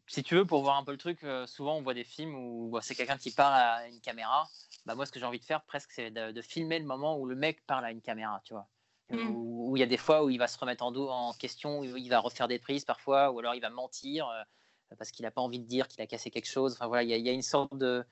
si 0.07 0.23
tu 0.23 0.35
veux, 0.35 0.45
pour 0.45 0.61
voir 0.61 0.77
un 0.77 0.83
peu 0.83 0.91
le 0.91 0.97
truc, 0.97 1.23
euh, 1.23 1.47
souvent 1.47 1.77
on 1.77 1.81
voit 1.81 1.93
des 1.93 2.03
films 2.03 2.35
où 2.35 2.77
c'est 2.81 2.95
quelqu'un 2.95 3.17
qui 3.17 3.31
parle 3.31 3.53
à 3.53 3.87
une 3.87 4.01
caméra. 4.01 4.47
Bah, 4.85 4.95
moi, 4.95 5.05
ce 5.05 5.11
que 5.11 5.19
j'ai 5.19 5.25
envie 5.25 5.39
de 5.39 5.45
faire 5.45 5.63
presque, 5.63 5.91
c'est 5.91 6.11
de, 6.11 6.41
filmer 6.41 6.79
le 6.79 6.85
moment 6.85 7.17
où 7.17 7.25
le 7.25 7.35
mec 7.35 7.65
parle 7.65 7.85
à 7.85 7.91
une 7.91 8.01
caméra, 8.01 8.41
tu 8.43 8.53
vois. 8.53 8.67
Mmh. 9.09 9.29
Où 9.29 9.77
il 9.77 9.79
y 9.79 9.83
a 9.83 9.87
des 9.87 9.97
fois 9.97 10.23
où 10.23 10.29
il 10.29 10.37
va 10.37 10.47
se 10.47 10.57
remettre 10.57 10.83
en, 10.83 10.91
dos, 10.91 11.09
en 11.09 11.33
question, 11.33 11.79
où 11.79 11.83
il 11.83 12.09
va 12.09 12.19
refaire 12.19 12.47
des 12.47 12.59
prises 12.59 12.85
parfois, 12.85 13.31
ou 13.31 13.39
alors 13.39 13.55
il 13.55 13.61
va 13.61 13.69
mentir 13.69 14.27
euh, 14.29 14.43
parce 14.97 15.11
qu'il 15.11 15.23
n'a 15.23 15.31
pas 15.31 15.41
envie 15.41 15.59
de 15.59 15.67
dire 15.67 15.87
qu'il 15.87 16.01
a 16.01 16.07
cassé 16.07 16.29
quelque 16.31 16.49
chose. 16.49 16.73
Enfin 16.73 16.87
voilà, 16.87 17.03
il 17.03 17.09
y, 17.09 17.29
a 17.29 17.31
une 17.31 17.41
sorte 17.41 17.75
de. 17.77 18.03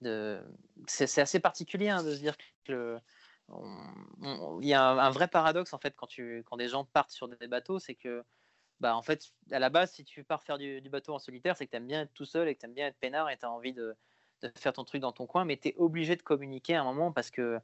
de... 0.00 0.42
C'est 0.86 1.20
assez 1.20 1.40
particulier 1.40 1.88
hein, 1.88 2.02
de 2.02 2.14
se 2.14 2.20
dire 2.20 2.36
que 2.64 2.98
il 3.50 4.66
y 4.66 4.74
a 4.74 4.88
un, 4.88 5.10
vrai 5.10 5.28
paradoxe 5.28 5.72
en 5.72 5.78
fait 5.78 5.94
quand, 5.96 6.06
tu, 6.06 6.42
quand 6.46 6.56
des 6.56 6.68
gens 6.68 6.84
partent 6.84 7.10
sur 7.10 7.28
des 7.28 7.46
bateaux, 7.46 7.78
c'est 7.78 7.94
que 7.94 8.24
bah, 8.80 8.96
en 8.96 9.02
fait, 9.02 9.32
à 9.50 9.58
la 9.58 9.70
base, 9.70 9.92
si 9.92 10.04
tu 10.04 10.24
pars 10.24 10.42
faire 10.42 10.58
du, 10.58 10.80
bateau 10.90 11.14
en 11.14 11.18
solitaire, 11.18 11.56
c'est 11.56 11.66
que 11.66 11.70
tu 11.70 11.76
aimes 11.76 11.86
bien 11.86 12.02
être 12.02 12.12
tout 12.12 12.24
seul 12.24 12.48
et 12.48 12.54
que 12.54 12.60
tu 12.60 12.66
aimes 12.66 12.74
bien 12.74 12.88
être 12.88 12.98
peinard 12.98 13.30
et 13.30 13.36
tu 13.36 13.44
as 13.46 13.50
envie 13.50 13.72
de, 13.72 13.94
de, 14.42 14.52
faire 14.56 14.72
ton 14.72 14.84
truc 14.84 15.00
dans 15.00 15.12
ton 15.12 15.26
coin, 15.26 15.44
mais 15.44 15.56
tu 15.56 15.68
es 15.68 15.74
obligé 15.76 16.16
de 16.16 16.22
communiquer 16.22 16.74
à 16.74 16.82
un 16.82 16.84
moment 16.84 17.12
parce 17.12 17.30
que, 17.30 17.58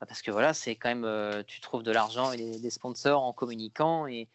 bah, 0.00 0.06
parce 0.06 0.22
que 0.22 0.30
voilà, 0.30 0.54
c'est 0.54 0.76
quand 0.76 0.88
même, 0.88 1.04
euh, 1.04 1.42
tu 1.42 1.60
trouves 1.60 1.82
de 1.82 1.92
l'argent 1.92 2.32
et 2.32 2.58
des, 2.58 2.70
sponsors 2.70 3.22
en 3.22 3.32
communiquant. 3.32 4.06
Et, 4.06 4.28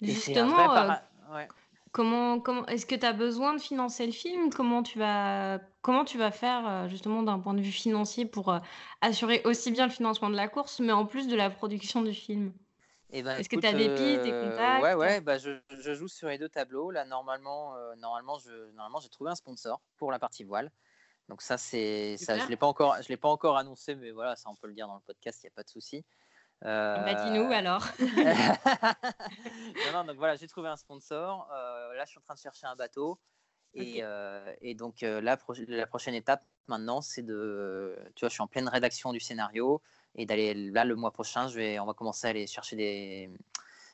Justement, 0.00 0.76
euh, 0.76 1.44
Comment, 1.92 2.40
comment 2.40 2.66
est-ce 2.66 2.86
que 2.86 2.94
tu 2.94 3.04
as 3.04 3.12
besoin 3.12 3.54
de 3.54 3.60
financer 3.60 4.06
le 4.06 4.12
film? 4.12 4.50
Comment 4.52 4.82
tu 4.84 4.98
vas 4.98 5.58
comment 5.82 6.04
tu 6.04 6.18
vas 6.18 6.30
faire, 6.30 6.66
euh, 6.68 6.88
justement 6.88 7.22
d'un 7.24 7.40
point 7.40 7.54
de 7.54 7.60
vue 7.62 7.72
financier 7.72 8.26
pour, 8.26 8.50
euh, 8.50 8.60
assurer 9.00 9.42
aussi 9.44 9.72
bien 9.72 9.86
le 9.86 9.92
financement 9.92 10.30
de 10.30 10.36
la 10.36 10.48
course, 10.48 10.78
mais 10.80 10.92
en 10.92 11.06
plus 11.06 11.26
de 11.26 11.34
la 11.36 11.50
production 11.50 12.02
du 12.02 12.14
film? 12.14 12.52
Eh 13.12 13.22
ben, 13.24 13.38
Est-ce 13.38 13.48
que 13.48 13.56
tu 13.56 13.66
as 13.66 13.74
des 13.74 13.90
pistes, 13.90 14.22
des 14.24 14.34
euh, 14.34 14.34
contacts? 14.34 14.80
ouais, 14.80 14.94
ouais, 14.94 15.20
bah, 15.20 15.38
je 15.38 15.60
je 15.70 15.94
joue 15.94 16.06
sur 16.08 16.28
les 16.28 16.38
deux 16.38 16.48
tableaux. 16.48 16.90
Là, 16.92 17.04
normalement, 17.04 17.74
normalement, 17.96 18.38
je 18.38 18.70
normalement, 18.72 19.00
j'ai 19.00 19.08
trouvé 19.08 19.30
un 19.30 19.34
sponsor 19.34 19.82
pour 19.96 20.12
la 20.12 20.18
partie 20.20 20.44
voile. 20.44 20.70
Donc 21.28 21.42
ça, 21.42 21.58
c'est 21.58 22.18
ça, 22.18 22.38
je 22.38 22.48
l'ai 22.48 22.56
pas 22.58 22.66
encore 22.68 23.02
je 23.02 23.08
l'ai 23.08 23.16
pas 23.16 23.28
encore 23.30 23.56
annoncé, 23.58 23.96
mais 23.96 24.12
voilà, 24.12 24.36
ça, 24.36 24.50
on 24.50 24.56
peut 24.56 24.68
le 24.68 24.74
dire 24.74 24.88
dans 24.88 24.96
le 24.96 25.00
podcast, 25.02 25.42
il 25.42 25.46
y 25.46 25.48
a 25.48 25.52
pas 25.52 25.64
de 25.64 25.70
souci. 25.70 26.04
Euh... 26.64 26.98
Bah, 27.04 27.14
dis-nous 27.24 27.50
alors. 27.52 27.86
non, 27.98 29.92
non, 29.92 30.04
donc 30.04 30.16
voilà, 30.16 30.36
j'ai 30.36 30.48
trouvé 30.48 30.68
un 30.68 30.76
sponsor. 30.76 31.48
Euh, 31.52 31.94
là, 31.94 32.04
je 32.04 32.10
suis 32.10 32.18
en 32.18 32.22
train 32.22 32.34
de 32.34 32.40
chercher 32.40 32.66
un 32.66 32.76
bateau. 32.76 33.18
Et, 33.74 34.00
euh, 34.02 34.52
et 34.60 34.74
donc, 34.74 35.02
euh, 35.02 35.20
la, 35.20 35.38
la, 35.68 35.86
prochaine 35.86 36.14
étape 36.14 36.44
maintenant, 36.66 37.00
c'est 37.00 37.22
de. 37.22 37.96
Tu 38.16 38.20
vois, 38.20 38.28
je 38.28 38.34
suis 38.34 38.42
en 38.42 38.48
pleine 38.48 38.68
rédaction 38.68 39.12
du 39.12 39.20
scénario. 39.20 39.80
Et 40.16 40.26
d'aller 40.26 40.54
là, 40.54 40.84
le 40.84 40.96
mois 40.96 41.12
prochain, 41.12 41.46
je 41.48 41.54
vais, 41.54 41.78
on 41.78 41.86
va 41.86 41.94
commencer 41.94 42.26
à 42.26 42.30
aller 42.30 42.46
chercher 42.46 42.76
des. 42.76 43.30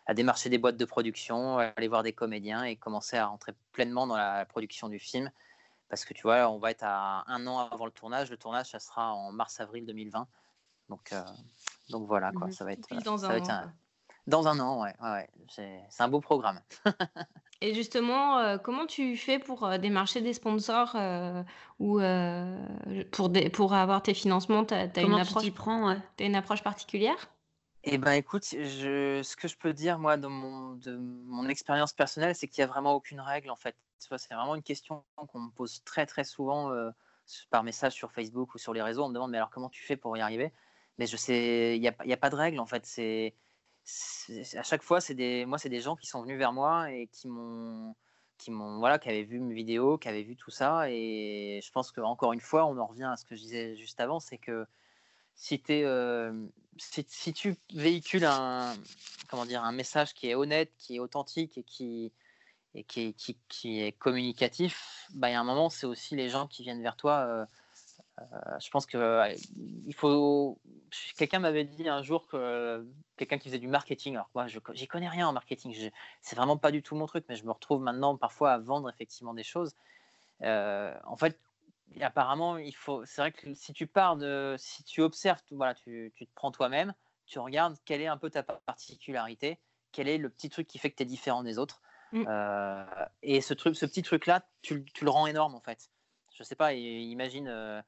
à 0.07 0.15
démarcher 0.15 0.49
des 0.49 0.59
boîtes 0.59 0.79
de 0.79 0.85
production, 0.87 1.59
aller 1.59 1.89
voir 1.89 2.03
des 2.03 2.15
comédiens 2.15 2.65
et 2.65 2.77
commencer 2.77 3.19
à 3.19 3.27
rentrer 3.27 3.53
pleinement 3.73 4.07
dans 4.07 4.17
la 4.17 4.47
production 4.47 4.89
du 4.89 4.99
film. 4.99 5.31
Parce 5.89 6.05
que 6.05 6.15
tu 6.15 6.23
vois, 6.23 6.49
on 6.49 6.59
va 6.59 6.71
être 6.71 6.83
à 6.83 7.25
un 7.31 7.47
an 7.47 7.59
avant 7.59 7.85
le 7.85 7.93
tournage. 7.93 8.31
Le 8.31 8.39
tournage, 8.39 8.71
ça 8.71 8.81
sera 8.81 9.13
en 9.13 9.31
mars-avril 9.31 9.85
2020. 9.87 10.27
Donc, 10.89 11.13
donc 11.91 12.07
voilà, 12.07 12.33
quoi, 12.33 12.49
mmh 12.49 12.53
ça 12.53 12.65
va 12.65 12.73
être. 12.73 12.89
dans 13.05 13.25
un 13.25 13.41
an. 13.41 13.73
Dans 14.27 14.49
un 14.49 14.59
an, 14.59 14.83
ouais. 14.83 14.95
ouais, 15.01 15.29
C'est 15.49 16.03
un 16.03 16.09
beau 16.09 16.21
programme. 16.21 16.61
Et 17.63 17.75
justement, 17.75 18.39
euh, 18.39 18.59
comment 18.59 18.87
tu 18.87 19.17
fais 19.17 19.39
pour 19.39 19.65
euh, 19.65 19.79
démarcher 19.79 20.21
des 20.21 20.35
sponsors 20.35 20.95
euh, 20.95 21.43
ou 21.79 22.01
pour, 23.13 23.33
pour 23.53 23.73
avoir 23.73 24.03
tes 24.03 24.13
financements? 24.13 24.65
Tu 24.65 24.75
as, 24.75 25.01
une 25.01 25.15
approche, 25.15 25.51
prends, 25.53 25.89
as 25.89 25.97
une 26.21 26.35
approche 26.35 26.63
particulière? 26.63 27.31
Eh 27.85 27.99
ben, 27.99 28.13
écoute, 28.13 28.45
je, 28.51 29.23
ce 29.23 29.37
que 29.37 29.49
je 29.49 29.57
peux 29.57 29.73
dire, 29.73 29.99
moi, 29.99 30.17
de 30.17 30.27
mon, 30.27 30.75
de 30.75 30.97
mon 30.97 31.49
expérience 31.49 31.93
personnelle, 31.93 32.35
c'est 32.35 32.49
qu'il 32.49 32.63
n'y 32.63 32.69
a 32.69 32.73
vraiment 32.73 32.93
aucune 32.95 33.21
règle, 33.21 33.49
en 33.51 33.57
fait. 33.57 33.77
C'est 33.99 34.35
vraiment 34.35 34.55
une 34.55 34.63
question 34.63 35.05
qu'on 35.17 35.41
me 35.41 35.51
pose 35.51 35.83
très, 35.85 36.05
très 36.05 36.25
souvent 36.25 36.71
par 37.49 37.63
message 37.63 37.95
sur 37.95 38.13
Facebook 38.13 38.55
ou 38.55 38.59
sur 38.59 38.75
les 38.75 38.83
réseaux. 38.83 39.05
On 39.05 39.09
me 39.09 39.15
demande, 39.15 39.31
mais 39.31 39.39
alors 39.39 39.51
comment 39.51 39.71
tu 39.71 39.83
fais 39.83 39.97
pour 39.97 40.17
y 40.17 40.21
arriver? 40.21 40.53
Mais 40.99 41.07
je 41.07 41.17
sais, 41.17 41.77
il 41.77 41.81
n'y 41.81 41.89
a, 41.89 41.95
a, 41.99 42.17
pas 42.17 42.31
de 42.31 42.37
règle 42.37 42.61
en 42.61 42.67
fait. 42.67 42.85
C'est 42.87 43.35
à 44.57 44.63
chaque 44.63 44.83
fois, 44.83 45.01
c'est 45.01 45.15
des, 45.15 45.47
moi, 45.47 45.59
c'est 45.59 45.69
des 45.69 45.81
gens 45.81 45.97
qui 45.97 46.07
sont 46.07 46.23
venus 46.23 46.39
vers 46.39 46.53
moi 46.53 46.91
et 46.91 47.07
qui 47.09 47.29
m'ont, 47.29 47.95
qui 48.39 48.51
m'ont, 48.51 48.79
voilà, 48.79 48.99
qui 48.99 49.09
avaient 49.09 49.23
vu 49.23 49.39
mes 49.41 49.55
vidéos, 49.55 49.99
qui 49.99 50.09
avaient 50.09 50.23
vu 50.23 50.37
tout 50.37 50.51
ça. 50.51 50.91
Et 50.91 51.61
je 51.63 51.71
pense 51.73 51.93
que 51.93 52.01
encore 52.01 52.33
une 52.33 52.41
fois, 52.41 52.67
on 52.67 52.79
en 52.79 52.87
revient 52.87 53.05
à 53.05 53.17
ce 53.17 53.25
que 53.25 53.37
je 53.37 53.43
disais 53.43 53.77
juste 53.77 54.01
avant, 54.01 54.21
c'est 54.21 54.39
que 54.39 54.67
euh, 55.71 56.47
si, 56.79 57.33
tu 57.33 57.57
véhicules 57.75 58.25
un, 58.25 58.75
comment 59.29 59.47
dire, 59.47 59.63
un 59.63 59.73
message 59.73 60.15
qui 60.15 60.29
est 60.29 60.35
honnête, 60.35 60.73
qui 60.79 60.97
est 60.97 60.99
authentique 60.99 61.59
et 61.59 61.63
qui, 61.63 62.13
et 62.75 62.85
qui, 62.85 63.15
qui, 63.15 63.37
qui 63.49 63.81
est 63.83 63.93
communicatif, 63.93 65.07
bah, 65.15 65.29
il 65.31 65.33
y 65.33 65.35
a 65.35 65.41
un 65.41 65.45
moment, 65.45 65.71
c'est 65.71 65.87
aussi 65.87 66.17
les 66.17 66.29
gens 66.29 66.47
qui 66.47 66.63
viennent 66.63 66.83
vers 66.83 66.97
toi. 66.97 67.27
Euh, 67.29 67.47
je 68.61 68.71
pense 68.71 68.87
que 68.87 69.35
il 69.87 69.95
faut. 69.95 70.59
Quelqu'un 71.17 71.41
m'avait 71.41 71.65
dit 71.65 71.89
un 71.89 72.03
jour 72.03 72.27
que 72.27 72.87
quelqu'un 73.17 73.39
qui 73.39 73.49
faisait 73.49 73.59
du 73.59 73.69
marketing. 73.69 74.15
Alors 74.15 74.31
moi, 74.35 74.47
je 74.47 74.59
j'y 74.73 74.87
connais 74.87 75.09
rien 75.09 75.29
en 75.29 75.33
marketing. 75.33 75.91
C'est 76.23 76.37
vraiment 76.37 76.57
pas 76.57 76.71
du 76.71 76.83
tout 76.83 76.95
mon 76.95 77.07
truc, 77.07 77.25
mais 77.29 77.37
je 77.37 77.45
me 77.45 77.53
retrouve 77.53 77.83
maintenant 77.83 78.17
parfois 78.17 78.53
à 78.53 78.59
vendre 78.59 78.89
effectivement 78.89 79.35
des 79.35 79.43
choses. 79.43 79.75
Euh, 80.43 80.95
en 81.05 81.17
fait, 81.17 81.39
apparemment, 82.01 82.59
il 82.59 82.75
faut. 82.75 83.05
C'est 83.05 83.21
vrai 83.21 83.33
que 83.33 83.53
si 83.55 83.73
tu 83.73 83.87
pars 83.87 84.17
de, 84.17 84.57
si 84.59 84.85
tu 84.85 85.03
observes, 85.03 85.41
voilà, 85.51 85.75
tu, 85.75 86.13
tu 86.15 86.27
te 86.27 86.35
prends 86.35 86.51
toi-même, 86.51 86.95
tu 87.27 87.39
regardes 87.39 87.77
quelle 87.85 88.01
est 88.01 88.07
un 88.07 88.17
peu 88.17 88.31
ta 88.31 88.43
particularité, 88.43 89.59
quel 89.93 90.09
est 90.09 90.19
le 90.19 90.31
petit 90.31 90.49
truc 90.49 90.67
qui 90.67 90.79
fait 90.79 90.91
que 90.91 90.97
tu 90.97 91.03
es 91.03 91.07
différent 91.07 91.43
des 91.43 91.59
autres. 91.59 91.81
Mmh. 92.13 92.25
Euh, 92.29 92.85
et 93.23 93.41
ce 93.41 93.53
truc, 93.55 93.77
ce 93.77 93.85
petit 93.87 94.03
truc-là, 94.03 94.47
tu, 94.63 94.85
tu, 94.85 95.05
le 95.05 95.11
rends 95.11 95.27
énorme 95.27 95.55
en 95.55 95.61
fait. 95.61 95.91
Je 96.33 96.43
sais 96.43 96.55
pas, 96.55 96.75
imagine 96.75 97.49
euh, 97.49 97.81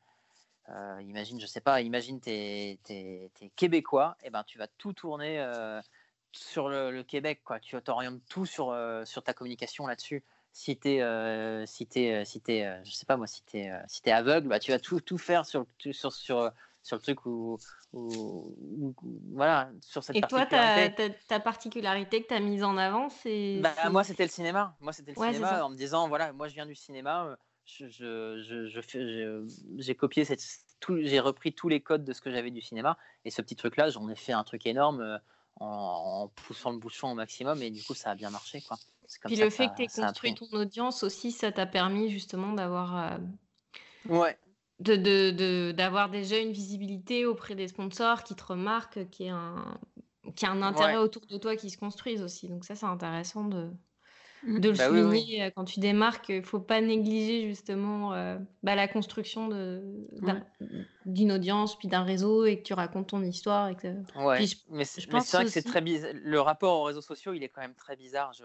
imagine, 1.00 1.40
je 1.40 1.46
sais 1.46 1.61
pas, 1.61 1.81
imagine 1.81 2.20
t'es, 2.20 2.78
es, 2.88 3.31
québécois, 3.57 4.16
et 4.22 4.31
ben 4.31 4.44
tu 4.44 4.59
vas 4.59 4.66
tout 4.66 4.92
tourner 4.92 5.40
euh, 5.40 5.81
sur 6.33 6.68
le, 6.68 7.02
Québec, 7.02 7.40
quoi. 7.44 7.61
Tu 7.61 7.81
t'orientes 7.83 8.20
tout 8.28 8.46
sur, 8.46 8.70
euh, 8.70 9.04
sur 9.04 9.22
ta 9.22 9.33
communication 9.35 9.87
là-dessus. 9.87 10.22
Si 10.52 10.76
t'es, 10.76 11.00
si 11.66 11.88
es, 11.94 12.24
si 12.24 12.42
es, 12.48 12.81
je 12.85 12.90
sais 12.90 13.07
pas 13.07 13.16
moi, 13.16 13.26
si 13.26 13.42
t'es, 13.42 13.70
si 13.87 14.00
es 14.04 14.11
aveugle, 14.11 14.48
bah 14.48 14.59
tu 14.59 14.72
vas 14.72 14.78
tout, 14.78 15.00
tout 15.00 15.18
faire 15.18 15.46
sur, 15.46 15.66
sur, 15.92 16.12
sur, 16.12 16.52
sur 16.83 16.96
le 16.96 17.02
truc 17.02 17.26
où, 17.26 17.59
voilà, 19.33 19.70
sur 19.81 20.02
cette 20.02 20.16
Et 20.16 20.20
toi, 20.22 20.46
ta, 20.46 20.90
ta, 20.90 21.40
particularité 21.40 22.22
que 22.22 22.28
tu 22.28 22.35
as 22.35 22.40
mise 22.40 22.64
en 22.64 22.76
avant, 22.76 23.09
c'est. 23.09 23.61
Bah, 23.61 23.90
moi, 23.90 24.04
c'était 24.04 24.24
le 24.24 24.31
cinéma. 24.31 24.76
Moi, 24.81 24.92
c'était 24.92 25.12
le 25.12 25.22
cinéma 25.22 25.64
en 25.64 25.70
me 25.70 25.76
disant 25.76 26.09
voilà, 26.09 26.33
moi, 26.33 26.48
je 26.48 26.54
viens 26.54 26.66
du 26.66 26.74
cinéma. 26.74 27.37
Je, 27.68 27.87
je, 27.87 28.66
je, 28.66 29.46
j'ai 29.76 29.94
copié 29.94 30.24
cette, 30.24 30.42
j'ai 31.00 31.20
repris 31.20 31.52
tous 31.52 31.68
les 31.68 31.81
codes 31.81 32.02
de 32.02 32.14
ce 32.14 32.22
que 32.22 32.31
j'avais 32.31 32.50
du 32.50 32.62
cinéma 32.62 32.96
et 33.26 33.31
ce 33.31 33.42
petit 33.42 33.57
truc 33.57 33.76
là 33.76 33.90
j'en 33.90 34.09
ai 34.09 34.16
fait 34.16 34.33
un 34.33 34.42
truc 34.42 34.66
énorme 34.66 35.20
en, 35.61 36.28
poussant 36.35 36.70
le 36.72 36.78
bouchon 36.78 37.11
au 37.11 37.14
maximum 37.14 37.62
et 37.62 37.70
du 37.70 37.83
coup 37.83 37.94
ça 37.94 38.11
a 38.11 38.14
bien 38.14 38.31
marché 38.31 38.62
quoi. 38.62 38.78
Puis 39.24 39.37
le 39.37 39.50
fait 39.50 39.68
que 39.68 39.76
tu 39.76 39.83
aies 39.83 39.87
construit 39.87 40.35
ton 40.35 40.48
audience 40.52 41.02
aussi, 41.02 41.33
ça 41.33 41.50
t'a 41.52 41.66
permis 41.66 42.11
justement 42.11 42.52
d'avoir 42.52 43.12
euh, 43.12 43.18
ouais. 44.09 44.38
de, 44.81 45.70
d'avoir 45.72 46.11
déjà 46.11 46.38
une 46.38 46.52
visibilité 46.52 47.24
auprès 47.26 47.54
des 47.54 47.68
sponsors 47.68 48.22
qui 48.22 48.35
te 48.35 48.44
remarquent, 48.44 49.09
qui 49.11 49.28
a 49.28 49.37
un, 49.37 49.78
qui 50.37 50.46
a 50.46 50.50
un 50.50 50.62
intérêt 50.62 50.96
autour 50.96 51.26
de 51.26 51.38
toi 51.38 51.57
qui 51.57 51.70
se 51.70 51.78
construisent 51.78 52.22
aussi. 52.22 52.48
Donc 52.48 52.64
ça 52.64 52.74
c'est 52.74 52.87
intéressant 52.87 53.44
de. 53.44 53.70
De 54.46 54.68
le 54.68 54.77
bah 54.77 54.88
souligner 54.88 55.44
euh, 55.44 55.51
quand 55.55 55.64
tu 55.64 55.81
démarres 55.81 56.22
qu'il 56.22 56.37
ne 56.37 56.42
faut 56.42 56.61
pas 56.61 56.81
négliger 56.81 57.48
justement 57.48 58.12
euh, 58.14 58.38
bah, 58.62 58.74
la 58.74 58.88
construction 58.88 59.48
d'une 61.07 61.33
audience 61.33 61.79
puis 61.79 61.88
d'un 61.88 62.05
réseau 62.05 62.44
et 62.44 62.59
que 62.59 62.62
tu 62.62 62.74
racontes 62.74 63.09
ton 63.09 63.22
histoire. 63.22 63.68
Et 63.68 63.77
que... 63.77 63.88
ouais, 64.16 64.44
mais 64.70 64.85
c'est 64.85 65.07
vrai 65.11 65.44
que 65.44 65.51
c'est 65.51 65.62
très 65.62 65.81
bizarre. 65.81 66.12
Le 66.14 66.40
rapport 66.40 66.81
aux 66.81 66.85
réseaux 66.85 67.03
sociaux, 67.03 67.33
il 67.33 67.42
est 67.42 67.48
quand 67.48 67.61
même 67.61 67.74
très 67.74 67.96
bizarre. 67.96 68.33
Je... 68.33 68.44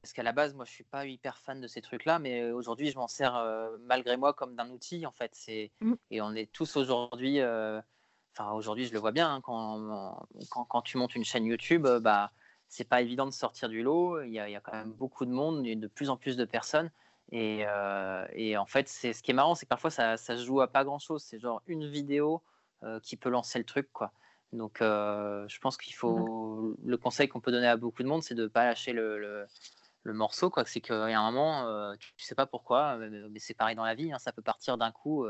Parce 0.00 0.12
qu'à 0.12 0.22
la 0.22 0.32
base, 0.32 0.54
moi, 0.54 0.64
je 0.64 0.70
suis 0.70 0.84
pas 0.84 1.06
hyper 1.06 1.36
fan 1.38 1.60
de 1.60 1.66
ces 1.66 1.82
trucs-là, 1.82 2.18
mais 2.18 2.50
aujourd'hui, 2.52 2.90
je 2.90 2.96
m'en 2.96 3.08
sers 3.08 3.36
euh, 3.36 3.76
malgré 3.80 4.16
moi 4.16 4.32
comme 4.32 4.54
d'un 4.54 4.70
outil, 4.70 5.04
en 5.06 5.12
fait. 5.12 5.32
C'est 5.34 5.72
mmh. 5.80 5.94
et 6.10 6.22
on 6.22 6.34
est 6.34 6.50
tous 6.52 6.76
aujourd'hui. 6.76 7.40
Enfin, 7.40 8.52
aujourd'hui, 8.52 8.86
je 8.86 8.94
le 8.94 8.98
vois 8.98 9.12
bien 9.12 9.30
hein, 9.30 9.40
quand, 9.42 10.16
quand, 10.50 10.64
quand, 10.64 10.82
tu 10.82 10.96
montes 10.96 11.14
une 11.14 11.24
chaîne 11.24 11.44
YouTube, 11.44 11.86
bah 12.00 12.32
c'est 12.72 12.88
pas 12.88 13.02
évident 13.02 13.26
de 13.26 13.32
sortir 13.32 13.68
du 13.68 13.82
lot. 13.82 14.22
Il 14.22 14.32
y, 14.32 14.40
a, 14.40 14.48
il 14.48 14.52
y, 14.52 14.56
a, 14.56 14.60
quand 14.60 14.72
même 14.72 14.92
beaucoup 14.92 15.26
de 15.26 15.30
monde, 15.30 15.62
de 15.62 15.86
plus 15.88 16.08
en 16.08 16.16
plus 16.16 16.38
de 16.38 16.46
personnes. 16.46 16.90
Et, 17.30 17.64
euh, 17.66 18.26
et 18.32 18.56
en 18.56 18.64
fait, 18.64 18.88
c'est 18.88 19.12
ce 19.12 19.22
qui 19.22 19.30
est 19.30 19.34
marrant, 19.34 19.54
c'est 19.54 19.66
que 19.66 19.68
parfois 19.68 19.90
ça, 19.90 20.16
ça, 20.16 20.38
se 20.38 20.42
joue 20.42 20.62
à 20.62 20.68
pas 20.68 20.82
grand 20.82 20.98
chose. 20.98 21.22
C'est 21.22 21.38
genre 21.38 21.60
une 21.66 21.86
vidéo 21.86 22.42
euh, 22.82 22.98
qui 23.00 23.18
peut 23.18 23.28
lancer 23.28 23.58
le 23.58 23.66
truc, 23.66 23.92
quoi. 23.92 24.12
Donc, 24.54 24.80
euh, 24.80 25.44
je 25.48 25.58
pense 25.60 25.76
qu'il 25.76 25.92
faut. 25.92 26.74
Le 26.82 26.96
conseil 26.96 27.28
qu'on 27.28 27.40
peut 27.40 27.52
donner 27.52 27.68
à 27.68 27.76
beaucoup 27.76 28.02
de 28.02 28.08
monde, 28.08 28.22
c'est 28.22 28.34
de 28.34 28.46
pas 28.46 28.64
lâcher 28.64 28.94
le, 28.94 29.18
le, 29.18 30.12
morceau, 30.14 30.48
quoi. 30.48 30.64
C'est 30.64 30.80
qu'il 30.80 30.94
y 30.94 31.12
a 31.12 31.20
un 31.20 31.30
moment, 31.30 31.94
tu, 31.96 32.14
ne 32.18 32.24
sais 32.24 32.34
pas 32.34 32.46
pourquoi, 32.46 32.96
mais 32.96 33.38
c'est 33.38 33.54
pareil 33.54 33.76
dans 33.76 33.84
la 33.84 33.94
vie, 33.94 34.10
hein, 34.14 34.18
ça 34.18 34.32
peut 34.32 34.42
partir 34.42 34.78
d'un 34.78 34.92
coup 34.92 35.26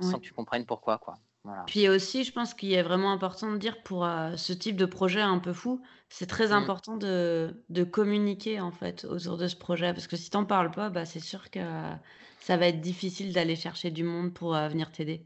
sans 0.00 0.18
que 0.18 0.24
tu 0.24 0.34
comprennes 0.34 0.66
pourquoi, 0.66 0.98
quoi. 0.98 1.16
Puis 1.66 1.88
aussi, 1.88 2.24
je 2.24 2.32
pense 2.32 2.54
qu'il 2.54 2.72
est 2.72 2.82
vraiment 2.82 3.12
important 3.12 3.50
de 3.52 3.58
dire 3.58 3.82
pour 3.82 4.04
euh, 4.04 4.36
ce 4.36 4.52
type 4.52 4.76
de 4.76 4.86
projet 4.86 5.20
un 5.20 5.38
peu 5.38 5.52
fou, 5.52 5.82
c'est 6.08 6.26
très 6.26 6.48
mmh. 6.48 6.52
important 6.52 6.96
de, 6.96 7.62
de 7.68 7.84
communiquer 7.84 8.60
en 8.60 8.70
fait 8.70 9.04
autour 9.04 9.36
de 9.36 9.48
ce 9.48 9.56
projet. 9.56 9.92
Parce 9.92 10.06
que 10.06 10.16
si 10.16 10.30
t'en 10.30 10.44
parles 10.44 10.70
pas, 10.70 10.90
bah, 10.90 11.04
c'est 11.04 11.20
sûr 11.20 11.50
que 11.50 11.60
ça 12.40 12.56
va 12.56 12.68
être 12.68 12.80
difficile 12.80 13.32
d'aller 13.32 13.56
chercher 13.56 13.90
du 13.90 14.04
monde 14.04 14.32
pour 14.32 14.54
euh, 14.54 14.68
venir 14.68 14.92
t'aider. 14.92 15.24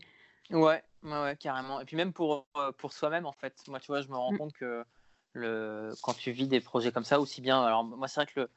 Ouais, 0.51 0.83
ouais, 1.03 1.23
ouais, 1.23 1.37
carrément. 1.37 1.81
Et 1.81 1.85
puis 1.85 1.97
même 1.97 2.13
pour, 2.13 2.47
euh, 2.57 2.73
pour 2.73 2.93
soi-même, 2.93 3.27
en 3.27 3.33
fait. 3.33 3.55
Moi, 3.69 3.79
tu 3.79 3.89
vois, 3.89 4.01
je 4.01 4.09
me 4.09 4.17
rends 4.17 4.33
mmh. 4.33 4.39
compte 4.39 4.53
que 4.55 4.85
le, 5.33 5.93
quand 6.03 6.15
tu 6.15 6.33
vis 6.33 6.49
des 6.49 6.61
projets 6.61 6.93
comme 6.93 7.05
ça, 7.05 7.21
aussi 7.21 7.41
bien. 7.41 7.63
Alors, 7.63 7.85
moi, 7.85 8.09
c'est 8.09 8.21
vrai 8.21 8.27
que 8.27 8.41
le, 8.41 8.51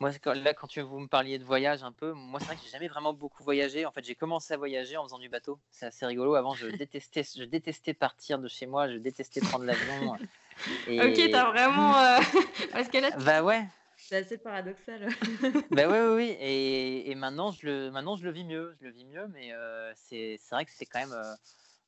moi, 0.00 0.10
là, 0.34 0.54
quand 0.54 0.66
tu, 0.66 0.80
vous 0.80 0.98
me 0.98 1.06
parliez 1.06 1.38
de 1.38 1.44
voyage 1.44 1.82
un 1.82 1.92
peu, 1.92 2.12
moi, 2.12 2.40
c'est 2.40 2.46
vrai 2.46 2.56
que 2.56 2.62
j'ai 2.64 2.70
jamais 2.70 2.88
vraiment 2.88 3.12
beaucoup 3.12 3.42
voyagé. 3.42 3.86
En 3.86 3.92
fait, 3.92 4.04
j'ai 4.04 4.14
commencé 4.14 4.52
à 4.54 4.56
voyager 4.56 4.96
en 4.96 5.04
faisant 5.04 5.18
du 5.18 5.28
bateau. 5.28 5.58
C'est 5.70 5.86
assez 5.86 6.04
rigolo. 6.06 6.34
Avant, 6.34 6.54
je 6.54 6.66
détestais, 6.66 7.24
je 7.36 7.44
détestais 7.44 7.94
partir 7.94 8.38
de 8.38 8.48
chez 8.48 8.66
moi. 8.66 8.88
Je 8.88 8.96
détestais 8.96 9.40
prendre 9.40 9.64
l'avion. 9.64 10.16
Et... 10.86 11.00
Ok, 11.00 11.30
t'as 11.30 11.50
vraiment. 11.50 11.96
Euh, 11.98 12.18
parce 12.72 12.88
que 12.88 12.98
là, 12.98 13.10
bah 13.24 13.42
ouais. 13.42 13.66
C'est 13.96 14.16
assez 14.16 14.38
paradoxal. 14.38 15.08
bah 15.70 15.88
ouais, 15.88 16.00
oui, 16.00 16.14
oui. 16.16 16.36
Et, 16.40 17.10
et, 17.10 17.14
maintenant, 17.14 17.52
je 17.52 17.66
le, 17.66 17.90
maintenant, 17.90 18.16
je 18.16 18.24
le 18.24 18.30
vis 18.32 18.44
mieux. 18.44 18.76
Je 18.80 18.86
le 18.86 18.92
vis 18.92 19.04
mieux, 19.04 19.26
mais 19.28 19.52
euh, 19.52 19.92
c'est 19.94 20.38
vrai 20.50 20.64
que 20.64 20.72
c'est 20.74 20.86
quand 20.86 21.00
même. 21.00 21.12
Euh, 21.12 21.34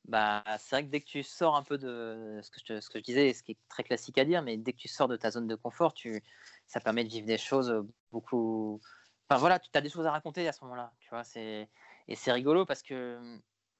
bah, 0.07 0.43
c'est 0.59 0.75
vrai 0.75 0.85
que 0.85 0.89
dès 0.89 1.01
que 1.01 1.05
tu 1.05 1.23
sors 1.23 1.55
un 1.55 1.63
peu 1.63 1.77
de 1.77 2.39
ce 2.41 2.49
que, 2.49 2.59
je, 2.65 2.79
ce 2.79 2.89
que 2.89 2.99
je 2.99 3.03
disais, 3.03 3.33
ce 3.33 3.43
qui 3.43 3.51
est 3.51 3.57
très 3.69 3.83
classique 3.83 4.17
à 4.17 4.25
dire, 4.25 4.41
mais 4.41 4.55
dès 4.57 4.71
que 4.71 4.77
tu 4.77 4.87
sors 4.87 5.07
de 5.07 5.17
ta 5.17 5.31
zone 5.31 5.47
de 5.47 5.55
confort, 5.55 5.93
tu, 5.93 6.23
ça 6.67 6.79
permet 6.79 7.03
de 7.03 7.09
vivre 7.09 7.27
des 7.27 7.37
choses 7.37 7.85
beaucoup. 8.11 8.79
Enfin 9.29 9.39
voilà, 9.39 9.59
tu 9.59 9.69
as 9.73 9.81
des 9.81 9.89
choses 9.89 10.05
à 10.05 10.11
raconter 10.11 10.47
à 10.47 10.53
ce 10.53 10.63
moment-là, 10.63 10.93
tu 10.99 11.09
vois. 11.09 11.23
C'est 11.25 11.69
et 12.07 12.15
c'est 12.15 12.31
rigolo 12.31 12.65
parce 12.65 12.83
que 12.83 13.19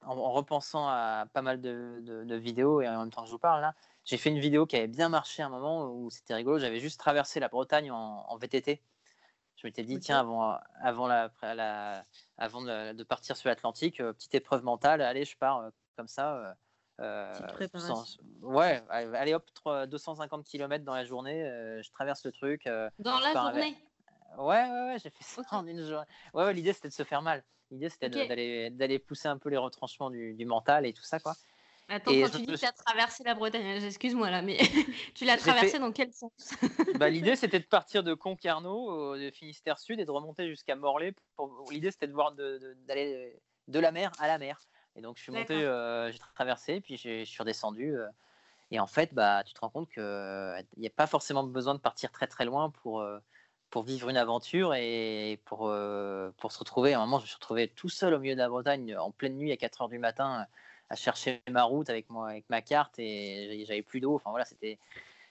en, 0.02 0.32
repensant 0.32 0.86
à 0.88 1.26
pas 1.32 1.42
mal 1.42 1.60
de, 1.60 2.00
de, 2.02 2.36
vidéos 2.36 2.82
et 2.82 2.88
en 2.88 3.00
même 3.00 3.10
temps 3.10 3.22
que 3.22 3.28
je 3.28 3.32
vous 3.32 3.38
parle 3.38 3.60
là, 3.62 3.74
j'ai 4.04 4.16
fait 4.18 4.30
une 4.30 4.38
vidéo 4.38 4.66
qui 4.66 4.76
avait 4.76 4.86
bien 4.86 5.08
marché 5.08 5.42
à 5.42 5.46
un 5.46 5.48
moment 5.48 5.90
où 5.90 6.10
c'était 6.10 6.34
rigolo. 6.34 6.58
J'avais 6.58 6.80
juste 6.80 7.00
traversé 7.00 7.40
la 7.40 7.48
Bretagne 7.48 7.90
en, 7.90 8.36
VTT. 8.36 8.82
Je 9.56 9.66
m'étais 9.66 9.82
dit 9.82 9.98
tiens 9.98 10.20
avant 10.20 10.58
avant 10.82 11.06
la, 11.08 11.30
la 11.42 12.04
avant 12.36 12.62
de, 12.62 13.02
partir 13.04 13.36
sur 13.36 13.48
l'Atlantique, 13.48 13.98
petite 13.98 14.34
épreuve 14.34 14.62
mentale, 14.62 15.00
allez 15.00 15.24
je 15.24 15.36
pars 15.36 15.70
comme 15.98 16.08
ça. 16.08 16.56
Euh, 17.00 17.32
ouais, 18.42 18.82
allez 18.90 19.34
hop, 19.34 19.48
250 19.88 20.44
km 20.44 20.84
dans 20.84 20.94
la 20.94 21.04
journée, 21.04 21.44
euh, 21.44 21.82
je 21.82 21.90
traverse 21.90 22.24
le 22.24 22.32
truc. 22.32 22.66
Euh, 22.66 22.88
dans 22.98 23.20
la 23.20 23.32
journée? 23.32 23.76
Ouais, 24.36 24.64
ouais, 24.64 24.86
ouais, 24.86 24.96
j'ai 25.02 25.10
fait 25.10 25.24
ça 25.24 25.42
en 25.52 25.66
une 25.66 25.86
journée. 25.86 26.06
Ouais, 26.34 26.44
ouais 26.44 26.54
l'idée 26.54 26.72
c'était 26.72 26.88
de 26.88 26.92
se 26.94 27.04
faire 27.04 27.22
mal. 27.22 27.44
L'idée 27.70 27.88
c'était 27.88 28.70
d'aller 28.70 28.98
pousser 28.98 29.28
un 29.28 29.38
peu 29.38 29.48
les 29.48 29.56
retranchements 29.56 30.10
du, 30.10 30.34
du, 30.34 30.44
mental 30.44 30.86
et 30.86 30.92
tout 30.92 31.02
ça, 31.02 31.20
quoi. 31.20 31.34
Attends, 31.90 32.10
quand 32.10 32.30
tu 32.30 32.38
dis 32.38 32.46
que 32.46 32.56
tu 32.56 32.66
as 32.66 32.72
traversé 32.72 33.24
la 33.24 33.34
Bretagne, 33.34 33.82
excuse-moi 33.82 34.30
là, 34.30 34.42
mais 34.42 34.58
tu 35.14 35.24
l'as 35.24 35.38
traversé 35.38 35.78
dans 35.78 35.92
quel 35.92 36.12
sens? 36.12 36.32
Bah, 36.96 37.08
L'idée 37.10 37.36
c'était 37.36 37.60
de 37.60 37.64
partir 37.64 38.02
de 38.02 38.12
Concarneau, 38.12 39.16
de 39.16 39.30
Finistère 39.30 39.78
Sud, 39.78 40.00
et 40.00 40.04
de 40.04 40.10
remonter 40.10 40.48
jusqu'à 40.48 40.74
Morlaix. 40.74 41.14
Pour... 41.36 41.64
L'idée 41.70 41.92
c'était 41.92 42.08
de 42.08 42.12
voir 42.12 42.32
d'aller 42.32 43.40
de, 43.68 43.72
de 43.72 43.78
la 43.78 43.92
mer 43.92 44.10
à 44.18 44.26
la 44.26 44.38
mer. 44.38 44.58
Et 44.98 45.00
donc, 45.00 45.16
je 45.16 45.22
suis 45.22 45.32
monté, 45.32 45.54
euh, 45.54 46.10
j'ai 46.10 46.18
traversé, 46.34 46.80
puis 46.80 46.96
je 46.96 47.24
suis 47.24 47.38
redescendu. 47.38 47.96
Euh, 47.96 48.08
et 48.72 48.80
en 48.80 48.88
fait, 48.88 49.14
bah, 49.14 49.44
tu 49.44 49.54
te 49.54 49.60
rends 49.60 49.70
compte 49.70 49.88
qu'il 49.88 50.02
n'y 50.76 50.86
a 50.88 50.90
pas 50.90 51.06
forcément 51.06 51.44
besoin 51.44 51.74
de 51.74 51.78
partir 51.78 52.10
très 52.10 52.26
très 52.26 52.44
loin 52.44 52.70
pour, 52.70 53.00
euh, 53.00 53.20
pour 53.70 53.84
vivre 53.84 54.08
une 54.08 54.16
aventure 54.16 54.74
et 54.74 55.40
pour, 55.44 55.72
pour 56.36 56.52
se 56.52 56.58
retrouver. 56.58 56.94
À 56.94 56.98
un 56.98 57.06
moment, 57.06 57.18
je 57.18 57.24
me 57.24 57.26
suis 57.28 57.36
retrouvé 57.36 57.68
tout 57.68 57.88
seul 57.88 58.12
au 58.12 58.18
milieu 58.18 58.34
de 58.34 58.40
la 58.40 58.48
Bretagne, 58.48 58.96
en 58.96 59.12
pleine 59.12 59.36
nuit, 59.36 59.52
à 59.52 59.56
4 59.56 59.82
heures 59.82 59.88
du 59.88 60.00
matin, 60.00 60.46
à 60.90 60.96
chercher 60.96 61.42
ma 61.48 61.62
route 61.62 61.88
avec, 61.90 62.10
moi, 62.10 62.30
avec 62.30 62.50
ma 62.50 62.60
carte 62.60 62.98
et 62.98 63.64
j'avais 63.68 63.82
plus 63.82 64.00
d'eau. 64.00 64.16
Enfin 64.16 64.30
voilà, 64.30 64.44
c'était. 64.44 64.78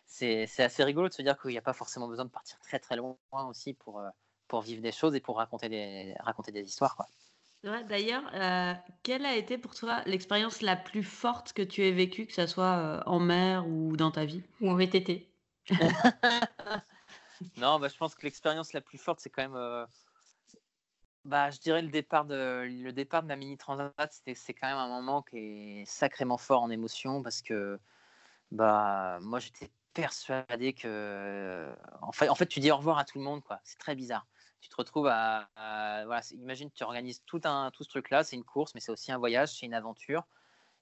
C'est 0.09 0.47
assez 0.59 0.85
rigolo 0.85 1.09
de 1.09 1.13
se 1.13 1.21
dire 1.21 1.37
qu'il 1.37 1.51
n'y 1.51 1.57
a 1.57 1.61
pas 1.61 1.73
forcément 1.73 2.07
besoin 2.07 2.23
de 2.23 2.29
partir 2.29 2.57
très 2.59 2.79
très 2.79 2.95
loin 2.95 3.17
aussi 3.49 3.73
pour, 3.73 4.01
pour 4.47 4.61
vivre 4.61 4.81
des 4.81 4.93
choses 4.93 5.13
et 5.15 5.19
pour 5.19 5.35
raconter 5.35 5.67
des, 5.67 6.15
raconter 6.21 6.53
des 6.53 6.65
histoires. 6.65 6.95
Quoi. 6.95 7.07
D'ailleurs, 7.87 8.23
euh, 8.33 8.73
quelle 9.03 9.25
a 9.25 9.35
été 9.35 9.57
pour 9.57 9.75
toi 9.75 10.01
l'expérience 10.05 10.61
la 10.61 10.75
plus 10.75 11.03
forte 11.03 11.53
que 11.53 11.61
tu 11.61 11.83
aies 11.83 11.91
vécue, 11.91 12.25
que 12.25 12.33
ce 12.33 12.47
soit 12.47 12.77
euh, 12.77 13.01
en 13.05 13.19
mer 13.19 13.67
ou 13.67 13.97
dans 13.97 14.11
ta 14.11 14.25
vie 14.25 14.43
Ou 14.61 14.69
en 14.69 14.75
VTT 14.75 15.29
Non, 17.57 17.79
bah, 17.79 17.87
je 17.87 17.97
pense 17.97 18.15
que 18.15 18.23
l'expérience 18.23 18.73
la 18.73 18.81
plus 18.81 18.97
forte, 18.97 19.19
c'est 19.19 19.29
quand 19.29 19.43
même, 19.43 19.55
euh, 19.55 19.85
bah, 21.25 21.51
je 21.51 21.59
dirais 21.59 21.81
le 21.81 21.89
départ 21.89 22.25
de, 22.25 22.63
le 22.67 22.91
départ 22.91 23.21
de 23.21 23.27
ma 23.27 23.35
mini 23.35 23.57
transat. 23.57 23.93
c'est 24.33 24.53
quand 24.53 24.67
même 24.67 24.77
un 24.77 24.87
moment 24.87 25.21
qui 25.21 25.37
est 25.81 25.85
sacrément 25.85 26.37
fort 26.37 26.63
en 26.63 26.69
émotion 26.69 27.21
parce 27.21 27.41
que, 27.41 27.79
bah, 28.51 29.19
moi, 29.21 29.39
j'étais 29.39 29.69
persuadé 29.93 30.73
que, 30.73 31.71
en 32.01 32.11
fait, 32.11 32.29
en 32.29 32.35
fait, 32.35 32.47
tu 32.47 32.59
dis 32.59 32.71
au 32.71 32.77
revoir 32.77 32.97
à 32.97 33.05
tout 33.05 33.17
le 33.17 33.23
monde, 33.23 33.43
quoi. 33.43 33.59
C'est 33.63 33.77
très 33.77 33.95
bizarre 33.95 34.25
tu 34.59 34.69
te 34.69 34.75
retrouves 34.75 35.07
à, 35.07 35.49
voilà, 36.05 36.21
imagine 36.33 36.69
tu 36.71 36.83
organises 36.83 37.23
tout 37.25 37.41
un 37.43 37.71
tout 37.71 37.83
ce 37.83 37.89
truc 37.89 38.09
là, 38.09 38.23
c'est 38.23 38.35
une 38.35 38.43
course, 38.43 38.73
mais 38.75 38.81
c'est 38.81 38.91
aussi 38.91 39.11
un 39.11 39.17
voyage, 39.17 39.49
c'est 39.49 39.65
une 39.65 39.73
aventure. 39.73 40.23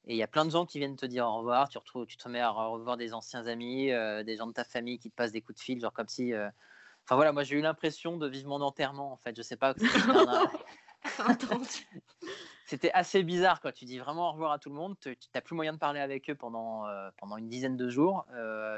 Et 0.07 0.13
il 0.13 0.17
y 0.17 0.23
a 0.23 0.27
plein 0.27 0.45
de 0.45 0.51
gens 0.51 0.65
qui 0.65 0.77
viennent 0.77 0.95
te 0.95 1.05
dire 1.05 1.25
au 1.25 1.37
revoir. 1.37 1.67
Tu, 1.69 1.77
retrouves, 1.77 2.05
tu 2.05 2.17
te 2.17 2.29
mets 2.29 2.39
à 2.39 2.49
revoir 2.49 2.95
des 2.95 3.13
anciens 3.13 3.47
amis, 3.47 3.91
euh, 3.91 4.23
des 4.23 4.37
gens 4.37 4.45
de 4.47 4.53
ta 4.53 4.63
famille 4.63 4.99
qui 4.99 5.09
te 5.09 5.15
passent 5.15 5.31
des 5.31 5.41
coups 5.41 5.57
de 5.57 5.63
fil, 5.63 5.79
genre 5.79 5.93
comme 5.93 6.07
si. 6.07 6.33
Euh, 6.33 6.47
enfin 7.03 7.15
voilà, 7.15 7.31
moi 7.31 7.43
j'ai 7.43 7.55
eu 7.55 7.61
l'impression 7.61 8.17
de 8.17 8.27
vivre 8.27 8.47
mon 8.49 8.61
enterrement 8.61 9.11
en 9.11 9.17
fait. 9.17 9.35
Je 9.35 9.41
sais 9.41 9.57
pas. 9.57 9.73
C'était 12.67 12.91
assez 12.91 13.23
bizarre 13.23 13.61
quoi. 13.61 13.71
Tu 13.71 13.85
dis 13.85 13.97
vraiment 13.97 14.29
au 14.29 14.31
revoir 14.33 14.51
à 14.51 14.59
tout 14.59 14.69
le 14.69 14.75
monde. 14.75 14.95
Tu 14.99 15.15
n'as 15.33 15.41
plus 15.41 15.55
moyen 15.55 15.73
de 15.73 15.79
parler 15.79 15.99
avec 15.99 16.29
eux 16.29 16.35
pendant, 16.35 16.87
euh, 16.87 17.09
pendant 17.17 17.37
une 17.37 17.49
dizaine 17.49 17.77
de 17.77 17.89
jours. 17.89 18.25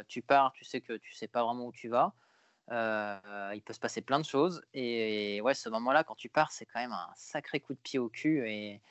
tu 0.08 0.22
pars, 0.22 0.54
tu 0.54 0.64
sais 0.64 0.80
que 0.80 0.94
tu 0.94 1.14
sais 1.14 1.28
pas 1.28 1.44
vraiment 1.44 1.66
où 1.66 1.74
tu 1.74 1.90
vas. 1.90 2.14
Euh, 2.72 3.52
il 3.54 3.62
peut 3.62 3.74
se 3.74 3.80
passer 3.80 4.02
plein 4.02 4.20
de 4.20 4.26
choses. 4.26 4.62
Et, 4.74 5.40
ouais, 5.42 5.54
ce 5.54 5.70
moment-là, 5.70 6.04
quand 6.04 6.16
tu 6.16 6.30
pars, 6.30 6.52
c'est 6.52 6.66
quand 6.66 6.80
même 6.80 6.92
un 6.92 7.10
sacré 7.16 7.60
coup 7.60 7.74
de 7.74 7.80
pied 7.80 8.00
au 8.00 8.10
cul 8.10 8.48
et, 8.48 8.82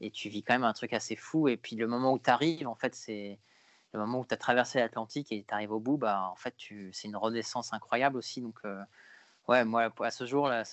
et 0.00 0.10
tu 0.10 0.28
vis 0.28 0.42
quand 0.42 0.54
même 0.54 0.64
un 0.64 0.72
truc 0.72 0.92
assez 0.92 1.16
fou. 1.16 1.48
Et 1.48 1.56
puis 1.56 1.76
le 1.76 1.86
moment 1.86 2.12
où 2.12 2.18
tu 2.18 2.30
arrives, 2.30 2.68
en 2.68 2.74
fait, 2.74 2.94
c'est 2.94 3.38
le 3.92 4.00
moment 4.00 4.20
où 4.20 4.26
tu 4.26 4.34
as 4.34 4.38
traversé 4.38 4.80
l'Atlantique 4.80 5.32
et 5.32 5.44
tu 5.46 5.54
arrives 5.54 5.72
au 5.72 5.80
bout, 5.80 5.96
bah, 5.96 6.28
en 6.30 6.36
fait, 6.36 6.54
c'est 6.92 7.08
une 7.08 7.16
redescence 7.16 7.72
incroyable 7.72 8.18
aussi. 8.18 8.42
Donc, 8.42 8.58
euh, 8.64 8.82
ouais, 9.48 9.64
moi, 9.64 9.90
à 10.00 10.10
ce 10.10 10.26
jour, 10.26 10.48
là, 10.48 10.64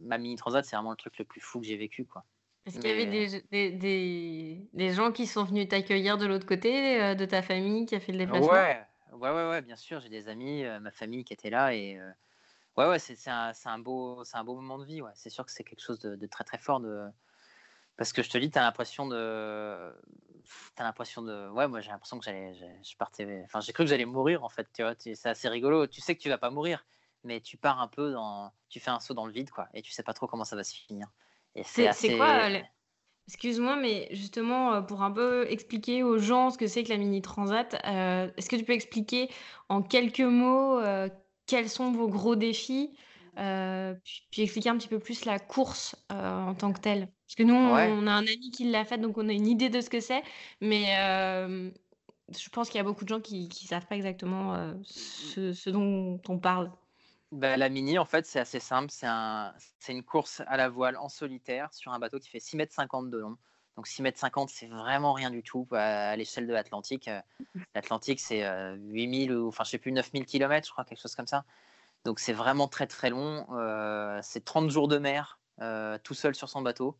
ma 0.00 0.18
mini 0.18 0.36
transat, 0.36 0.64
c'est 0.64 0.76
vraiment 0.76 0.90
le 0.90 0.96
truc 0.96 1.18
le 1.18 1.24
plus 1.24 1.40
fou 1.40 1.60
que 1.60 1.66
j'ai 1.66 1.76
vécu. 1.76 2.04
Quoi. 2.04 2.24
Est-ce 2.66 2.78
qu'il 2.78 2.90
y 2.90 2.92
avait 2.92 3.06
des, 3.06 3.70
des, 3.70 4.68
des, 4.72 4.92
gens 4.92 5.12
qui 5.12 5.26
sont 5.26 5.44
venus 5.44 5.68
t'accueillir 5.68 6.16
de 6.16 6.26
l'autre 6.26 6.46
côté, 6.46 7.14
de 7.14 7.24
ta 7.26 7.42
famille 7.42 7.84
qui 7.84 7.94
a 7.94 8.00
fait 8.00 8.12
le 8.12 8.18
déplacement? 8.18 8.52
Ouais, 8.52 8.86
ouais, 9.12 9.30
ouais, 9.30 9.48
ouais 9.48 9.62
bien 9.62 9.76
sûr. 9.76 10.00
J'ai 10.00 10.08
des 10.08 10.28
amis, 10.28 10.64
ma 10.80 10.90
famille 10.90 11.24
qui 11.24 11.32
était 11.32 11.50
là 11.50 11.74
et 11.74 11.98
ouais, 12.76 12.88
ouais, 12.88 12.98
c'est 12.98 13.28
un, 13.28 13.52
un, 13.64 13.78
beau, 13.78 14.22
un 14.32 14.44
beau 14.44 14.54
moment 14.54 14.78
de 14.78 14.84
vie. 14.84 15.02
Ouais. 15.02 15.12
C'est 15.14 15.30
sûr 15.30 15.44
que 15.44 15.52
c'est 15.52 15.64
quelque 15.64 15.82
chose 15.82 15.98
de, 16.00 16.16
de, 16.16 16.26
très 16.26 16.44
très 16.44 16.58
fort 16.58 16.80
de, 16.80 17.08
parce 17.96 18.12
que 18.12 18.22
je 18.22 18.30
te 18.30 18.38
dis, 18.38 18.50
tu 18.50 18.58
as 18.58 18.62
l'impression 18.62 19.06
de. 19.06 19.92
T'as 20.74 20.84
l'impression 20.84 21.22
de. 21.22 21.48
Ouais, 21.50 21.68
moi 21.68 21.80
j'ai 21.80 21.90
l'impression 21.90 22.18
que 22.18 22.24
j'allais. 22.24 22.54
Je 22.54 22.96
partais. 22.96 23.42
Enfin, 23.44 23.60
j'ai 23.60 23.72
cru 23.72 23.84
que 23.84 23.90
j'allais 23.90 24.04
mourir 24.04 24.44
en 24.44 24.48
fait, 24.48 24.68
tu 24.72 24.82
vois. 24.82 24.94
C'est 24.98 25.26
assez 25.26 25.48
rigolo. 25.48 25.86
Tu 25.86 26.00
sais 26.00 26.16
que 26.16 26.20
tu 26.20 26.28
vas 26.28 26.38
pas 26.38 26.50
mourir, 26.50 26.84
mais 27.22 27.40
tu 27.40 27.56
pars 27.56 27.80
un 27.80 27.88
peu 27.88 28.12
dans. 28.12 28.52
Tu 28.68 28.80
fais 28.80 28.90
un 28.90 29.00
saut 29.00 29.14
dans 29.14 29.26
le 29.26 29.32
vide, 29.32 29.50
quoi. 29.50 29.68
Et 29.74 29.82
tu 29.82 29.92
sais 29.92 30.02
pas 30.02 30.12
trop 30.12 30.26
comment 30.26 30.44
ça 30.44 30.56
va 30.56 30.64
se 30.64 30.74
finir. 30.74 31.08
Et 31.54 31.62
c'est 31.62 31.86
assez... 31.86 32.16
quoi 32.16 32.48
Excuse-moi, 33.28 33.76
mais 33.76 34.08
justement, 34.10 34.74
euh, 34.74 34.80
pour 34.82 35.02
un 35.02 35.10
peu 35.10 35.46
expliquer 35.50 36.02
aux 36.02 36.18
gens 36.18 36.50
ce 36.50 36.58
que 36.58 36.66
c'est 36.66 36.84
que 36.84 36.90
la 36.90 36.98
Mini 36.98 37.22
Transat, 37.22 37.74
euh, 37.86 38.30
est-ce 38.36 38.50
que 38.50 38.56
tu 38.56 38.64
peux 38.64 38.74
expliquer 38.74 39.30
en 39.70 39.80
quelques 39.82 40.20
mots 40.20 40.78
euh, 40.78 41.08
quels 41.46 41.70
sont 41.70 41.90
vos 41.90 42.06
gros 42.08 42.36
défis 42.36 42.94
euh, 43.38 43.94
puis, 44.30 44.42
expliquer 44.42 44.68
un 44.68 44.76
petit 44.76 44.88
peu 44.88 44.98
plus 44.98 45.24
la 45.24 45.38
course 45.38 45.96
en 46.10 46.54
tant 46.54 46.72
que 46.72 46.80
telle? 46.80 47.08
Parce 47.26 47.34
que 47.36 47.42
nous, 47.44 47.54
on, 47.54 48.06
a 48.06 48.12
un 48.12 48.26
ami 48.26 48.50
qui 48.50 48.70
l'a 48.70 48.84
fait, 48.84 48.98
donc 48.98 49.16
on 49.16 49.28
a 49.28 49.32
une 49.32 49.46
idée 49.46 49.70
de 49.70 49.80
ce 49.80 49.88
que 49.88 50.00
c'est, 50.00 50.22
mais 50.60 50.84
je 52.30 52.48
pense 52.50 52.68
qu'il 52.68 52.76
y 52.76 52.80
a 52.80 52.84
beaucoup 52.84 53.04
de 53.04 53.08
gens 53.08 53.20
qui 53.20 53.48
ne 53.48 53.68
savent 53.68 53.86
pas 53.86 53.96
exactement 53.96 54.74
ce, 54.82 55.70
dont 55.70 56.20
on 56.28 56.38
parle. 56.38 56.70
Bah, 57.34 57.56
la 57.56 57.68
mini, 57.68 57.98
en 57.98 58.04
fait, 58.04 58.26
c'est 58.26 58.38
assez 58.38 58.60
simple. 58.60 58.90
C'est 58.92 59.08
un, 59.08 59.52
une 59.88 60.04
course 60.04 60.40
à 60.46 60.56
la 60.56 60.68
voile 60.68 60.96
en 60.96 61.08
solitaire 61.08 61.74
sur 61.74 61.92
un 61.92 61.98
bateau 61.98 62.20
qui 62.20 62.28
fait 62.28 62.38
6 62.38 62.56
mètres 62.56 62.72
50 62.72 63.10
de 63.10 63.18
long. 63.18 63.36
Donc 63.74 63.88
6 63.88 64.02
mètres 64.02 64.20
50, 64.20 64.50
c'est 64.50 64.68
vraiment 64.68 65.12
rien 65.12 65.30
du 65.30 65.42
tout 65.42 65.66
à, 65.72 66.14
l'échelle 66.14 66.46
de 66.46 66.52
l'Atlantique. 66.52 67.10
L'Atlantique, 67.74 68.20
c'est 68.20 68.48
8000 68.76 69.32
ou, 69.32 69.48
enfin, 69.48 69.64
je 69.64 69.70
sais 69.70 69.78
plus, 69.78 69.90
9000 69.90 70.26
km, 70.26 70.64
je 70.64 70.70
crois, 70.70 70.84
quelque 70.84 71.00
chose 71.00 71.16
comme 71.16 71.26
ça. 71.26 71.44
Donc 72.04 72.20
c'est 72.20 72.32
vraiment 72.32 72.68
très 72.68 72.86
très 72.86 73.10
long. 73.10 73.46
Euh, 73.50 74.20
c'est 74.22 74.44
30 74.44 74.70
jours 74.70 74.86
de 74.86 74.98
mer, 74.98 75.40
euh, 75.60 75.98
tout 76.04 76.14
seul 76.14 76.36
sur 76.36 76.48
son 76.48 76.62
bateau. 76.62 76.96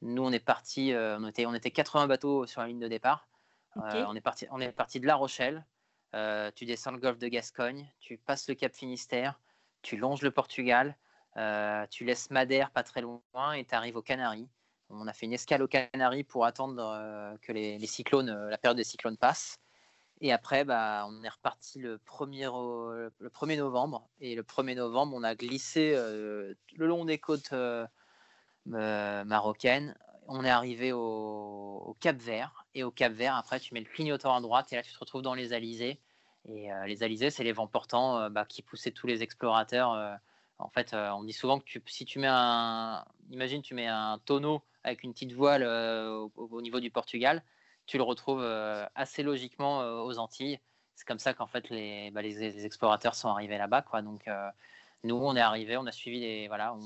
Nous, 0.00 0.22
on 0.22 0.30
est 0.30 0.38
parti, 0.38 0.92
euh, 0.92 1.18
on, 1.18 1.26
était, 1.26 1.44
on 1.44 1.54
était 1.54 1.72
80 1.72 2.06
bateaux 2.06 2.46
sur 2.46 2.60
la 2.60 2.68
ligne 2.68 2.78
de 2.78 2.88
départ. 2.88 3.26
on, 3.74 4.14
est 4.14 4.20
parti, 4.20 4.46
on 4.52 4.60
est 4.60 4.70
parti 4.70 5.00
de 5.00 5.08
La 5.08 5.16
Rochelle. 5.16 5.64
tu 6.54 6.66
descends 6.66 6.92
le 6.92 6.98
golfe 6.98 7.18
de 7.18 7.26
Gascogne, 7.26 7.90
tu 7.98 8.16
passes 8.16 8.48
le 8.48 8.54
Cap 8.54 8.72
Finistère, 8.74 9.40
tu 9.82 9.96
longes 9.96 10.22
le 10.22 10.30
Portugal, 10.30 10.96
tu 11.90 12.04
laisses 12.04 12.30
Madère 12.30 12.70
pas 12.70 12.82
très 12.82 13.00
loin 13.00 13.52
et 13.54 13.64
tu 13.64 13.74
arrives 13.74 13.96
aux 13.96 14.02
Canaries. 14.02 14.48
On 14.90 15.06
a 15.06 15.12
fait 15.12 15.26
une 15.26 15.32
escale 15.32 15.62
aux 15.62 15.68
Canaries 15.68 16.24
pour 16.24 16.44
attendre 16.44 17.36
que 17.42 17.52
les, 17.52 17.78
cyclones, 17.86 18.48
la 18.48 18.58
période 18.58 18.76
des 18.76 18.84
cyclones 18.84 19.16
passe. 19.16 19.58
Et 20.22 20.30
après, 20.30 20.64
bah, 20.64 21.04
on 21.08 21.24
est 21.24 21.28
reparti 21.28 21.80
le 21.80 21.98
1er, 21.98 23.10
le 23.18 23.28
1er 23.28 23.58
novembre. 23.58 24.08
Et 24.20 24.36
le 24.36 24.44
1er 24.44 24.76
novembre, 24.76 25.16
on 25.16 25.24
a 25.24 25.34
glissé 25.34 25.94
euh, 25.96 26.54
le 26.76 26.86
long 26.86 27.04
des 27.04 27.18
côtes 27.18 27.52
euh, 27.52 27.84
euh, 28.72 29.24
marocaines. 29.24 29.96
On 30.28 30.44
est 30.44 30.50
arrivé 30.50 30.92
au, 30.92 31.96
Cap 31.98 32.16
Vert. 32.16 32.66
Et 32.74 32.84
au 32.84 32.92
Cap 32.92 33.12
Vert, 33.12 33.34
après, 33.34 33.58
tu 33.58 33.74
mets 33.74 33.80
le 33.80 33.86
clignotant 33.86 34.36
à 34.36 34.40
droite 34.40 34.72
et 34.72 34.76
là, 34.76 34.82
tu 34.82 34.92
te 34.92 34.98
retrouves 35.00 35.22
dans 35.22 35.34
les 35.34 35.52
Alizés. 35.52 36.00
Et 36.48 36.68
les 36.86 37.02
Alizés, 37.02 37.30
c'est 37.30 37.44
les 37.44 37.52
vents 37.52 37.68
portants 37.68 38.28
bah, 38.30 38.44
qui 38.44 38.62
poussaient 38.62 38.90
tous 38.90 39.06
les 39.06 39.22
explorateurs. 39.22 40.18
en 40.58 40.68
fait, 40.70 40.92
on 40.94 41.22
dit 41.22 41.32
souvent 41.32 41.60
que 41.60 41.78
si 41.86 42.04
tu 42.04 42.18
mets 42.18 42.28
un. 42.28 43.04
Imagine, 43.30 43.62
tu 43.62 43.74
mets 43.74 43.86
un 43.86 44.18
tonneau 44.24 44.62
avec 44.82 45.04
une 45.04 45.12
petite 45.12 45.32
voile 45.32 45.62
au 45.64 46.60
niveau 46.60 46.80
du 46.80 46.90
Portugal 46.90 47.42
tu 47.86 47.96
le 47.96 48.02
retrouves 48.02 48.42
euh, 48.42 48.86
assez 48.94 49.22
logiquement 49.22 49.82
euh, 49.82 50.00
aux 50.00 50.18
Antilles. 50.18 50.60
C'est 50.94 51.06
comme 51.06 51.18
ça 51.18 51.34
qu'en 51.34 51.46
fait 51.46 51.68
les, 51.70 52.10
bah, 52.10 52.22
les, 52.22 52.64
explorateurs 52.64 53.14
sont 53.14 53.28
arrivés 53.28 53.58
là-bas. 53.58 53.82
Quoi. 53.82 54.02
Donc 54.02 54.28
euh, 54.28 54.48
nous, 55.04 55.16
on 55.16 55.34
est 55.36 55.40
arrivés, 55.40 55.76
on 55.76 55.86
a 55.86 55.92
suivi 55.92 56.20
les. 56.20 56.48
Voilà, 56.48 56.76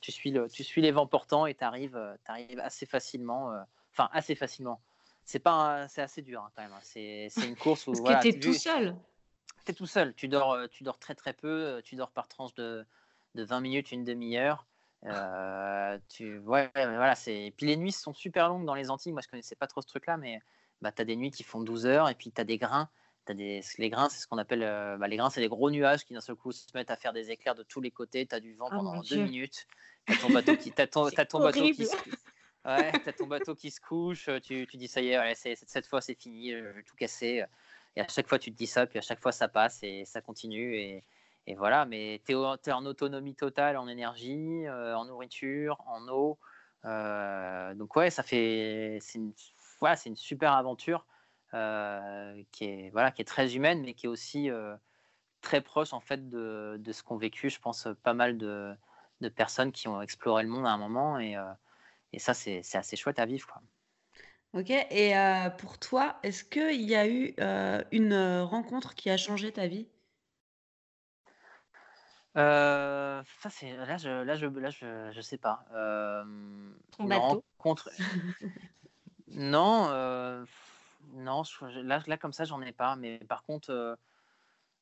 tu, 0.00 0.12
suis 0.12 0.34
tu 0.52 0.64
suis 0.64 0.82
les 0.82 0.90
vents 0.90 1.06
portants 1.06 1.46
et 1.46 1.54
tu 1.54 1.64
arrives, 1.64 1.98
assez 2.58 2.86
facilement. 2.86 3.52
Assez 3.98 4.34
facilement. 4.34 4.80
C'est 5.26 5.40
pas, 5.40 5.86
c'est 5.88 6.00
assez 6.00 6.22
dur 6.22 6.42
hein, 6.42 6.50
quand 6.56 6.62
même. 6.62 6.72
Hein. 6.72 6.80
C'est, 6.82 7.28
une 7.44 7.56
course 7.56 7.86
où. 7.86 7.92
Parce 7.92 8.24
que 8.24 8.30
tu 8.30 8.36
es 8.36 8.40
tout 8.40 8.54
seul. 8.54 8.96
Tout 9.76 9.86
seul. 9.86 10.14
Tu 10.14 10.28
dors, 10.28 10.56
tu 10.70 10.84
dors 10.84 10.98
très 10.98 11.14
très 11.14 11.32
peu. 11.34 11.82
Tu 11.84 11.96
dors 11.96 12.12
par 12.12 12.28
tranche 12.28 12.54
de, 12.54 12.86
de 13.34 13.44
20 13.44 13.60
minutes, 13.60 13.92
une 13.92 14.04
demi-heure. 14.04 14.66
Euh, 15.04 15.98
tu, 16.08 16.38
ouais, 16.38 16.70
voilà, 16.74 17.14
c'est. 17.14 17.52
Puis 17.56 17.66
les 17.66 17.76
nuits 17.76 17.92
sont 17.92 18.14
super 18.14 18.48
longues 18.48 18.64
dans 18.64 18.74
les 18.74 18.90
Antilles. 18.90 19.12
Moi, 19.12 19.22
je 19.22 19.28
connaissais 19.28 19.54
pas 19.54 19.66
trop 19.66 19.82
ce 19.82 19.86
truc-là, 19.86 20.16
mais 20.16 20.40
bah, 20.80 20.90
tu 20.90 21.02
as 21.02 21.04
des 21.04 21.16
nuits 21.16 21.30
qui 21.30 21.42
font 21.42 21.60
12 21.60 21.86
heures 21.86 22.08
et 22.08 22.14
puis 22.14 22.32
tu 22.32 22.40
as 22.40 22.44
des 22.44 22.58
grains. 22.58 22.88
As 23.28 23.34
des... 23.34 23.60
Les 23.78 23.90
grains, 23.90 24.08
c'est 24.08 24.20
ce 24.20 24.26
qu'on 24.26 24.38
appelle. 24.38 24.62
Euh, 24.62 24.96
bah, 24.96 25.08
les 25.08 25.16
grains, 25.16 25.30
c'est 25.30 25.40
des 25.40 25.48
gros 25.48 25.70
nuages 25.70 26.04
qui 26.04 26.14
d'un 26.14 26.20
seul 26.20 26.36
coup 26.36 26.52
se 26.52 26.66
mettent 26.74 26.90
à 26.90 26.96
faire 26.96 27.12
des 27.12 27.30
éclairs 27.30 27.54
de 27.54 27.62
tous 27.62 27.80
les 27.80 27.90
côtés. 27.90 28.26
Tu 28.26 28.34
as 28.34 28.40
du 28.40 28.54
vent 28.54 28.68
oh 28.70 28.76
pendant 28.76 29.00
deux 29.00 29.16
minutes. 29.16 29.66
Tu 30.06 30.14
as 30.14 30.16
ton 30.18 30.30
bateau 30.30 30.56
qui, 30.56 30.72
as 30.78 30.86
ton, 30.86 31.08
ton 31.28 31.40
bateau 31.40 31.62
qui. 31.62 31.88
Ouais, 32.66 32.92
as 33.06 33.12
ton 33.12 33.26
bateau 33.26 33.54
qui 33.54 33.70
se 33.70 33.80
couche. 33.80 34.28
Tu, 34.42 34.66
tu 34.66 34.76
dis, 34.76 34.88
ça 34.88 35.00
y 35.00 35.10
est, 35.10 35.34
cette 35.34 35.86
fois, 35.86 36.00
c'est 36.00 36.14
fini, 36.14 36.50
je 36.52 36.58
vais 36.58 36.82
tout 36.82 36.96
casser. 36.96 37.44
Et 37.94 38.00
à 38.00 38.08
chaque 38.08 38.28
fois, 38.28 38.38
tu 38.38 38.52
te 38.52 38.56
dis 38.56 38.66
ça, 38.66 38.86
puis 38.86 38.98
à 38.98 39.02
chaque 39.02 39.20
fois, 39.20 39.32
ça 39.32 39.48
passe 39.48 39.82
et 39.82 40.04
ça 40.04 40.20
continue. 40.20 40.74
Et, 40.76 41.04
et 41.46 41.54
voilà, 41.54 41.86
mais 41.86 42.20
tu 42.26 42.32
es, 42.32 42.72
en 42.72 42.86
autonomie 42.86 43.34
totale 43.34 43.76
en 43.76 43.86
énergie, 43.86 44.66
euh, 44.66 44.96
en 44.96 45.04
nourriture, 45.04 45.80
en 45.86 46.08
eau. 46.08 46.38
Euh, 46.84 47.74
donc 47.74 47.94
ouais, 47.96 48.10
ça 48.10 48.22
fait, 48.22 48.98
c'est 49.00 49.18
une, 49.18 49.32
voilà, 49.80 49.96
une 50.06 50.16
super 50.16 50.52
aventure 50.52 51.06
euh, 51.54 52.42
qui 52.50 52.64
est 52.64 52.90
voilà, 52.90 53.12
qui 53.12 53.22
est 53.22 53.24
très 53.24 53.54
humaine, 53.54 53.82
mais 53.82 53.94
qui 53.94 54.06
est 54.06 54.08
aussi 54.08 54.50
très 55.40 55.60
proche 55.60 55.92
en 55.92 56.00
fait 56.00 56.28
de, 56.28 56.76
de 56.80 56.92
ce 56.92 57.02
qu'ont 57.02 57.16
vécu, 57.16 57.48
je 57.50 57.60
pense, 57.60 57.88
pas 58.02 58.14
mal 58.14 58.38
de, 58.38 58.74
de, 59.20 59.28
personnes 59.28 59.72
qui 59.72 59.86
ont 59.88 60.02
exploré 60.02 60.42
le 60.42 60.48
monde 60.48 60.66
à 60.66 60.70
un 60.70 60.78
moment, 60.78 61.18
et, 61.18 61.36
et 62.12 62.18
ça 62.18 62.34
c'est, 62.34 62.62
c'est 62.62 62.78
assez 62.78 62.96
chouette 62.96 63.18
à 63.18 63.26
vivre. 63.26 63.46
Quoi. 63.46 63.62
Ok, 64.52 64.70
et 64.70 65.14
pour 65.58 65.78
toi, 65.78 66.18
est-ce 66.22 66.44
qu'il 66.44 66.82
y 66.82 66.94
a 66.94 67.06
eu 67.08 67.34
une 67.92 68.40
rencontre 68.40 68.94
qui 68.94 69.10
a 69.10 69.16
changé 69.16 69.52
ta 69.52 69.66
vie? 69.66 69.86
Euh, 72.36 73.22
ça 73.40 73.48
c'est 73.48 73.74
là 73.74 73.96
je 73.96 74.10
là 74.10 74.36
je 74.36 74.46
là 74.46 74.68
je, 74.68 75.10
je 75.10 75.20
sais 75.22 75.38
pas. 75.38 75.64
Euh, 75.72 76.24
rencontre. 76.98 77.88
non, 79.28 79.88
euh, 79.88 80.44
non, 81.14 81.42
là, 81.82 82.02
là 82.06 82.16
comme 82.18 82.34
ça 82.34 82.44
j'en 82.44 82.60
ai 82.60 82.72
pas. 82.72 82.94
Mais 82.96 83.18
par 83.20 83.42
contre, 83.42 83.70
euh, 83.70 83.96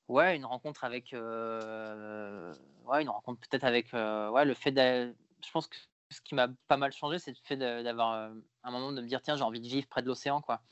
ouais, 0.09 0.35
une 0.35 0.45
rencontre 0.45 0.83
avec, 0.83 1.13
euh, 1.13 2.53
ouais, 2.87 3.03
une 3.03 3.09
rencontre 3.09 3.41
peut-être 3.49 3.65
avec, 3.65 3.93
ouais, 3.93 4.45
le 4.45 4.55
fait 4.55 4.73
de, 4.73 5.15
je 5.45 5.51
pense 5.53 5.69
que 5.69 5.77
ce 6.11 6.21
qui 6.21 6.35
m'a 6.35 6.49
pas 6.69 6.77
mal 6.77 6.93
changé, 6.93 7.19
c'est 7.19 7.31
le 7.31 7.37
fait 7.43 7.57
d'avoir 7.57 8.31
un 8.63 8.71
moment 8.71 8.93
de 8.93 9.01
me 9.01 9.07
dire 9.07 9.23
tiens 9.23 9.37
j'ai 9.37 9.43
envie 9.43 9.61
de 9.61 9.67
vivre 9.67 9.87
près 9.89 10.03
de 10.03 10.07
l'océan 10.07 10.41
quoi. 10.41 10.63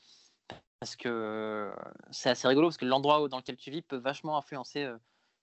Parce 0.79 0.95
que 0.95 1.73
c'est 2.11 2.29
assez 2.29 2.47
rigolo 2.47 2.67
parce 2.67 2.77
que 2.77 2.85
l'endroit 2.85 3.27
dans 3.29 3.37
lequel 3.37 3.57
tu 3.57 3.71
vis 3.71 3.81
peut 3.81 3.97
vachement 3.97 4.37
influencer 4.37 4.89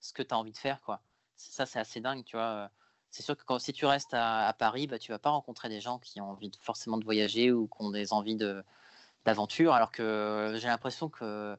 ce 0.00 0.12
que 0.12 0.22
tu 0.22 0.35
as 0.35 0.38
envie 0.38 0.53
de 0.53 0.59
faire 0.59 0.81
quoi 0.83 1.03
ça, 1.40 1.66
c'est 1.66 1.79
assez 1.79 2.00
dingue, 2.00 2.24
tu 2.24 2.37
vois. 2.37 2.70
C'est 3.11 3.22
sûr 3.22 3.37
que 3.37 3.59
si 3.59 3.72
tu 3.72 3.87
restes 3.87 4.14
à, 4.14 4.55
Paris, 4.59 4.87
bah, 4.87 4.98
tu 4.98 5.11
vas 5.11 5.18
pas 5.18 5.31
rencontrer 5.31 5.68
des 5.68 5.81
gens 5.81 5.98
qui 5.98 6.20
ont 6.20 6.31
envie 6.31 6.50
de, 6.50 6.57
forcément 6.57 6.98
de 6.98 7.05
voyager 7.05 7.50
ou 7.50 7.66
qui 7.66 7.83
ont 7.83 7.90
des 7.90 8.12
envies 8.12 8.37
d'aventure, 9.24 9.72
alors 9.72 9.90
que 9.90 10.55
j'ai 10.57 10.68
l'impression 10.68 11.09
que 11.09 11.57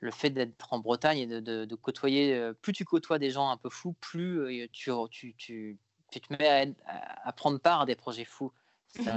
le 0.00 0.10
fait 0.10 0.30
d'être 0.30 0.72
en 0.72 0.78
Bretagne 0.80 1.18
et 1.18 1.26
de, 1.26 1.74
côtoyer, 1.76 2.52
plus 2.62 2.72
tu 2.72 2.84
côtoies 2.84 3.18
des 3.18 3.30
gens 3.30 3.50
un 3.50 3.56
peu 3.56 3.70
fous, 3.70 3.94
plus 4.00 4.68
tu, 4.72 5.78
tu 6.10 6.20
te 6.20 6.32
mets 6.34 6.74
à, 6.86 7.32
prendre 7.32 7.58
part 7.58 7.82
à 7.82 7.86
des 7.86 7.96
projets 7.96 8.24
fous. 8.24 8.52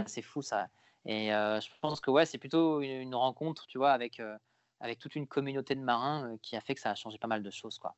C'est 0.06 0.22
fou 0.22 0.42
ça. 0.42 0.68
Et 1.06 1.30
je 1.30 1.68
pense 1.82 2.00
que 2.00 2.12
ouais, 2.12 2.26
c'est 2.26 2.38
plutôt 2.38 2.82
une, 2.82 3.16
rencontre, 3.16 3.68
tu 3.68 3.78
vois, 3.78 3.92
avec, 3.92 4.22
avec 4.80 5.00
toute 5.00 5.16
une 5.16 5.28
communauté 5.28 5.76
de 5.76 5.82
marins 5.82 6.38
qui 6.42 6.56
a 6.56 6.62
fait 6.62 6.76
que 6.76 6.82
ça 6.82 6.92
a 6.92 6.96
changé 6.96 7.18
pas 7.18 7.28
mal 7.28 7.44
de 7.44 7.52
choses, 7.52 7.78
quoi. 7.78 7.96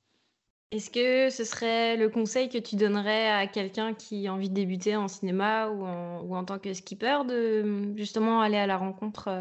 Est-ce 0.72 0.90
que 0.90 1.30
ce 1.30 1.44
serait 1.44 1.96
le 1.96 2.10
conseil 2.10 2.50
que 2.50 2.58
tu 2.58 2.76
donnerais 2.76 3.30
à 3.30 3.48
quelqu'un 3.48 3.94
qui 3.94 4.28
a 4.28 4.34
envie 4.34 4.50
de 4.50 4.56
débuter 4.56 4.96
en 4.96 5.08
cinéma 5.08 5.70
ou 5.70 5.86
en, 5.86 6.44
tant 6.44 6.60
que 6.60 6.74
skipper 6.74 7.24
de 7.26 7.94
justement 7.96 8.42
aller 8.42 8.58
à 8.58 8.66
la 8.66 8.78
rencontre 8.78 9.28
euh, 9.28 9.40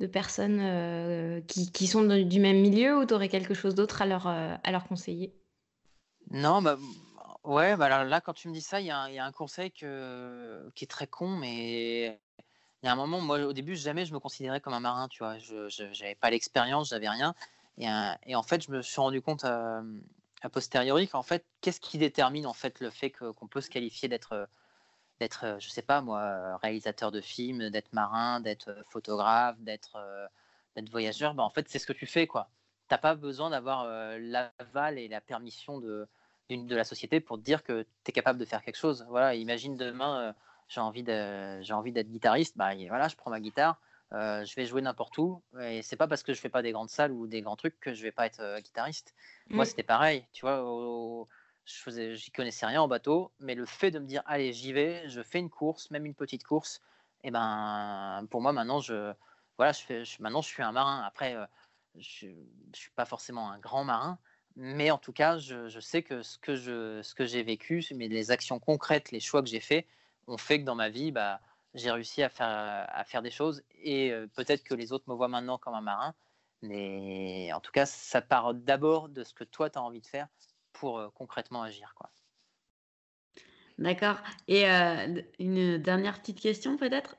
de 0.00 0.06
personnes 0.06 0.60
euh, 0.60 1.40
qui, 1.42 1.86
sont 1.86 2.04
du 2.04 2.40
même 2.40 2.60
milieu 2.60 2.98
ou 2.98 3.04
tu 3.04 3.14
aurais 3.14 3.28
quelque 3.28 3.52
chose 3.52 3.74
d'autre 3.74 4.00
à 4.00 4.06
leur, 4.06 4.26
euh, 4.28 4.54
à 4.62 4.72
leur 4.72 4.84
conseiller? 4.84 5.34
Non, 6.30 6.62
bah, 6.62 6.78
ouais, 7.48 7.76
bah 7.76 8.04
là, 8.04 8.20
quand 8.20 8.34
tu 8.34 8.48
me 8.48 8.52
dis 8.52 8.60
ça, 8.60 8.80
il 8.80 8.86
y, 8.86 8.90
a 8.90 9.24
un 9.24 9.32
conseil 9.32 9.70
qui 9.70 9.84
est 9.84 10.90
très 10.90 11.06
con, 11.06 11.36
mais 11.36 12.20
il 12.82 12.86
y 12.86 12.88
a 12.88 12.92
un 12.92 12.96
moment, 12.96 13.20
moi, 13.20 13.40
au 13.40 13.52
début, 13.52 13.76
jamais 13.76 14.04
je 14.04 14.14
me 14.14 14.20
considérais 14.20 14.60
comme 14.60 14.74
un 14.74 14.80
marin, 14.80 15.08
tu 15.08 15.18
vois. 15.22 15.38
Je 15.38 16.02
n'avais 16.02 16.14
pas 16.14 16.30
l'expérience, 16.30 16.90
j'avais 16.90 17.08
rien. 17.08 17.34
Et, 17.78 17.86
et, 18.26 18.36
en 18.36 18.42
fait, 18.42 18.62
je 18.62 18.70
me 18.70 18.82
suis 18.82 19.00
rendu 19.00 19.22
compte 19.22 19.44
a 19.44 20.48
posteriori 20.50 21.08
qu'en 21.08 21.22
fait, 21.24 21.44
qu'est-ce 21.60 21.80
qui 21.80 21.98
détermine 21.98 22.46
en 22.46 22.52
fait 22.52 22.78
le 22.80 22.90
fait 22.90 23.10
qu'on 23.10 23.48
peut 23.48 23.60
se 23.60 23.70
qualifier 23.70 24.08
d'être 24.08 24.48
d'être, 25.20 25.56
je 25.58 25.68
sais 25.68 25.82
pas 25.82 26.00
moi, 26.00 26.56
réalisateur 26.58 27.10
de 27.10 27.20
films, 27.20 27.70
d'être 27.70 27.92
marin, 27.92 28.40
d'être 28.40 28.72
photographe, 28.90 29.58
d'être 29.60 29.98
voyageur, 30.90 31.34
bah, 31.34 31.42
en 31.42 31.50
fait, 31.50 31.68
c'est 31.68 31.80
ce 31.80 31.86
que 31.86 31.92
tu 31.92 32.06
fais, 32.06 32.26
quoi. 32.28 32.50
T'as 32.88 32.98
pas 32.98 33.16
besoin 33.16 33.50
d'avoir 33.50 33.84
l'aval 34.18 34.98
et 34.98 35.08
la 35.08 35.20
permission 35.20 35.78
de, 35.78 36.08
de 36.56 36.76
la 36.76 36.84
société 36.84 37.20
pour 37.20 37.36
te 37.36 37.42
dire 37.42 37.62
que 37.62 37.82
tu 38.04 38.10
es 38.10 38.12
capable 38.12 38.38
de 38.38 38.44
faire 38.44 38.62
quelque 38.62 38.76
chose. 38.76 39.06
Voilà, 39.08 39.34
imagine 39.34 39.76
demain, 39.76 40.34
j'ai 40.68 40.80
envie 40.80 41.04
j'ai 41.04 41.72
envie 41.72 41.92
d'être 41.92 42.10
guitariste, 42.10 42.56
bah 42.56 42.70
voilà, 42.88 43.08
je 43.08 43.16
prends 43.16 43.30
ma 43.30 43.40
guitare, 43.40 43.80
je 44.12 44.54
vais 44.54 44.64
jouer 44.64 44.80
n'importe 44.80 45.18
où, 45.18 45.42
et 45.60 45.82
c'est 45.82 45.96
pas 45.96 46.08
parce 46.08 46.22
que 46.22 46.32
je 46.32 46.40
fais 46.40 46.48
pas 46.48 46.62
des 46.62 46.72
grandes 46.72 46.88
salles 46.88 47.12
ou 47.12 47.26
des 47.26 47.42
grands 47.42 47.56
trucs 47.56 47.78
que 47.80 47.92
je 47.92 48.02
vais 48.02 48.12
pas 48.12 48.26
être 48.26 48.60
guitariste. 48.60 49.14
Moi, 49.48 49.64
mmh. 49.64 49.66
c'était 49.66 49.82
pareil, 49.82 50.24
tu 50.32 50.46
vois. 50.46 51.26
je 51.66 51.74
faisais, 51.74 52.14
j'y 52.16 52.30
connaissais 52.30 52.66
rien 52.66 52.80
en 52.80 52.88
bateau, 52.88 53.30
mais 53.40 53.54
le 53.54 53.66
fait 53.66 53.90
de 53.90 53.98
me 53.98 54.06
dire, 54.06 54.22
allez, 54.24 54.52
j'y 54.52 54.72
vais, 54.72 55.06
je 55.08 55.22
fais 55.22 55.38
une 55.38 55.50
course, 55.50 55.90
même 55.90 56.06
une 56.06 56.14
petite 56.14 56.44
course, 56.44 56.80
et 57.24 57.30
ben, 57.30 58.26
pour 58.30 58.40
moi, 58.40 58.52
maintenant, 58.52 58.80
je, 58.80 59.12
voilà, 59.56 59.72
je 59.72 59.82
fais, 59.82 60.02
maintenant, 60.20 60.40
je 60.40 60.48
suis 60.48 60.62
un 60.62 60.72
marin. 60.72 61.02
Après, 61.04 61.36
je, 61.96 62.26
je 62.74 62.78
suis 62.78 62.90
pas 62.92 63.04
forcément 63.04 63.50
un 63.50 63.58
grand 63.58 63.84
marin, 63.84 64.18
mais 64.58 64.90
en 64.90 64.98
tout 64.98 65.12
cas, 65.12 65.38
je, 65.38 65.78
sais 65.78 66.02
que 66.02 66.22
ce 66.22 66.36
que 66.36 66.56
je, 66.56 67.00
ce 67.02 67.14
que 67.14 67.24
j'ai 67.24 67.44
vécu, 67.44 67.84
mais 67.94 68.08
les 68.08 68.32
actions 68.32 68.58
concrètes, 68.58 69.12
les 69.12 69.20
choix 69.20 69.40
que 69.40 69.48
j'ai 69.48 69.60
faits, 69.60 69.86
ont 70.26 70.36
fait 70.36 70.60
que 70.60 70.64
dans 70.64 70.74
ma 70.74 70.88
vie, 70.88 71.12
bah, 71.12 71.40
j'ai 71.74 71.92
réussi 71.92 72.24
à 72.24 72.28
faire, 72.28 72.48
à 72.48 73.04
faire 73.04 73.22
des 73.22 73.30
choses. 73.30 73.62
Et 73.82 74.12
peut-être 74.34 74.64
que 74.64 74.74
les 74.74 74.92
autres 74.92 75.04
me 75.08 75.14
voient 75.14 75.28
maintenant 75.28 75.58
comme 75.58 75.74
un 75.74 75.80
marin, 75.80 76.12
mais 76.62 77.52
en 77.52 77.60
tout 77.60 77.70
cas, 77.70 77.86
ça 77.86 78.20
part 78.20 78.52
d'abord 78.52 79.08
de 79.08 79.22
ce 79.22 79.32
que 79.32 79.44
toi, 79.44 79.70
tu 79.70 79.78
as 79.78 79.82
envie 79.82 80.00
de 80.00 80.06
faire 80.08 80.26
pour 80.72 81.12
concrètement 81.14 81.62
agir. 81.62 81.94
Quoi. 81.96 82.10
D'accord. 83.78 84.16
Et 84.48 84.66
une 85.38 85.78
dernière 85.78 86.18
petite 86.20 86.40
question 86.40 86.76
peut-être. 86.76 87.16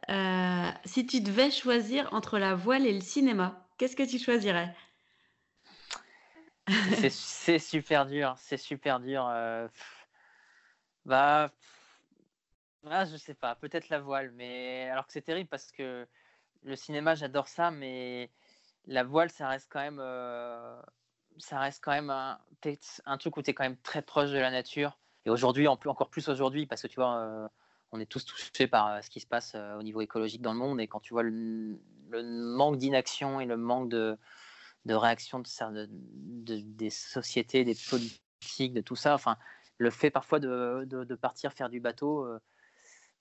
si 0.84 1.06
tu 1.06 1.22
devais 1.22 1.52
choisir 1.52 2.14
entre 2.14 2.38
la 2.38 2.56
voile 2.56 2.86
et 2.86 2.94
le 2.94 3.02
cinéma, 3.02 3.66
qu'est-ce 3.78 3.96
que 3.96 4.04
tu 4.04 4.20
choisirais? 4.20 4.76
C'est 6.94 7.60
super 7.60 8.06
dur, 8.06 8.36
c'est 8.38 8.58
super 8.58 9.00
dur. 9.00 9.24
bah, 11.06 11.52
ah, 12.86 13.06
je 13.06 13.18
sais 13.18 13.34
pas, 13.34 13.56
peut-être 13.56 13.90
la 13.90 14.00
voile, 14.00 14.32
mais 14.32 14.90
alors 14.90 15.06
que 15.06 15.14
c'est 15.14 15.22
terrible 15.22 15.50
parce 15.50 15.72
que 15.72 16.08
le 16.64 16.76
cinéma, 16.76 17.16
j'adore 17.16 17.48
ça, 17.48 17.72
mais 17.72 18.30
la 18.86 19.04
voile, 19.04 19.30
ça 19.30 19.48
reste 19.48 19.68
quand 19.70 19.80
même, 19.80 20.02
ça 21.38 21.60
reste 21.60 21.84
quand 21.84 21.92
même 21.92 22.10
un, 22.10 22.40
un 23.06 23.18
truc 23.18 23.38
où 23.38 23.42
tu 23.42 23.52
es 23.52 23.54
quand 23.54 23.64
même 23.64 23.78
très 23.78 24.02
proche 24.02 24.30
de 24.30 24.38
la 24.38 24.52
nature. 24.52 24.98
Et 25.26 25.30
aujourd'hui, 25.30 25.68
encore 25.68 26.10
plus 26.10 26.30
aujourd'hui, 26.30 26.66
parce 26.66 26.82
que 26.82 26.88
tu 26.88 26.96
vois, 26.96 27.50
on 27.92 28.00
est 28.00 28.06
tous 28.06 28.26
touchés 28.26 28.68
par 28.68 29.04
ce 29.04 29.10
qui 29.10 29.20
se 29.20 29.28
passe 29.28 29.56
au 29.56 29.84
niveau 29.84 30.02
écologique 30.02 30.42
dans 30.42 30.54
le 30.54 30.60
monde. 30.60 30.80
Et 30.80 30.88
quand 30.88 31.00
tu 31.00 31.14
vois 31.14 31.24
le 31.24 31.78
manque 32.12 32.78
d'inaction 32.78 33.40
et 33.40 33.46
le 33.46 33.58
manque 33.58 33.90
de, 33.90 34.18
de 34.90 34.96
réaction 34.96 35.40
de, 35.40 35.88
de, 35.90 36.60
des 36.62 36.90
sociétés, 36.90 37.64
des 37.64 37.78
politiques, 37.90 38.74
de 38.74 38.82
tout 38.82 38.96
ça. 38.96 39.14
Enfin, 39.14 39.38
le 39.78 39.92
fait 39.92 40.10
parfois 40.10 40.40
de, 40.40 40.84
de 40.90 41.16
partir 41.16 41.54
faire 41.54 41.70
du 41.70 41.80
bateau, 41.80 42.26
euh, 42.26 42.40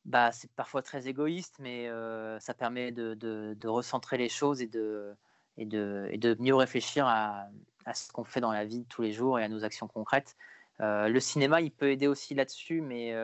bah, 0.07 0.33
c'est 0.33 0.51
parfois 0.53 0.81
très 0.81 1.09
égoïste, 1.09 1.57
mais 1.59 1.89
euh, 1.89 2.41
ça 2.41 2.55
permet 2.55 2.91
de, 2.91 3.67
recentrer 3.67 4.17
les 4.17 4.31
choses 4.31 4.63
et 4.63 4.67
de, 4.67 5.15
et 5.59 5.67
de, 5.67 6.09
et 6.11 6.37
mieux 6.43 6.55
réfléchir 6.55 7.07
à, 7.07 7.49
à 7.85 7.93
ce 7.93 8.11
qu'on 8.13 8.25
fait 8.25 8.41
dans 8.41 8.53
la 8.53 8.65
vie 8.65 8.81
de 8.81 8.89
tous 8.89 9.03
les 9.03 9.13
jours 9.13 9.39
et 9.39 9.45
à 9.45 9.49
nos 9.49 9.63
actions 9.63 9.89
concrètes. 9.89 10.37
Euh, 10.81 11.09
le 11.09 11.21
cinéma, 11.21 11.61
il 11.61 11.71
peut 11.71 11.91
aider 11.91 12.07
aussi 12.07 12.35
là-dessus, 12.35 12.81
mais 12.81 13.15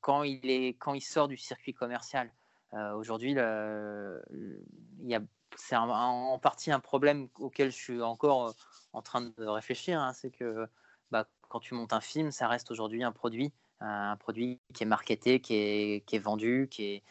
quand, 0.00 0.22
il 0.22 0.50
est, 0.50 0.76
quand 0.78 0.92
il 0.92 1.00
sort 1.00 1.28
du 1.28 1.38
circuit 1.38 1.72
commercial, 1.72 2.30
aujourd'hui, 2.72 3.30
il 3.30 5.08
y 5.08 5.14
a 5.14 5.22
c'est 5.56 5.76
en 5.76 6.38
partie 6.38 6.70
un 6.70 6.80
problème 6.80 7.28
auquel 7.38 7.70
je 7.70 7.76
suis 7.76 8.02
encore 8.02 8.54
en 8.92 9.02
train 9.02 9.22
de 9.22 9.44
réfléchir. 9.46 10.00
Hein, 10.00 10.12
c'est 10.12 10.30
que 10.30 10.66
bah, 11.10 11.26
quand 11.48 11.60
tu 11.60 11.74
montes 11.74 11.92
un 11.92 12.00
film, 12.00 12.32
ça 12.32 12.48
reste 12.48 12.70
aujourd'hui 12.70 13.04
un 13.04 13.12
produit, 13.12 13.52
un 13.80 14.16
produit 14.16 14.60
qui 14.74 14.82
est 14.82 14.86
marketé, 14.86 15.40
qui 15.40 15.54
est, 15.54 16.06
qui 16.06 16.16
est 16.16 16.20
vendu, 16.20 16.68
qui 16.70 16.84
est, 16.84 17.02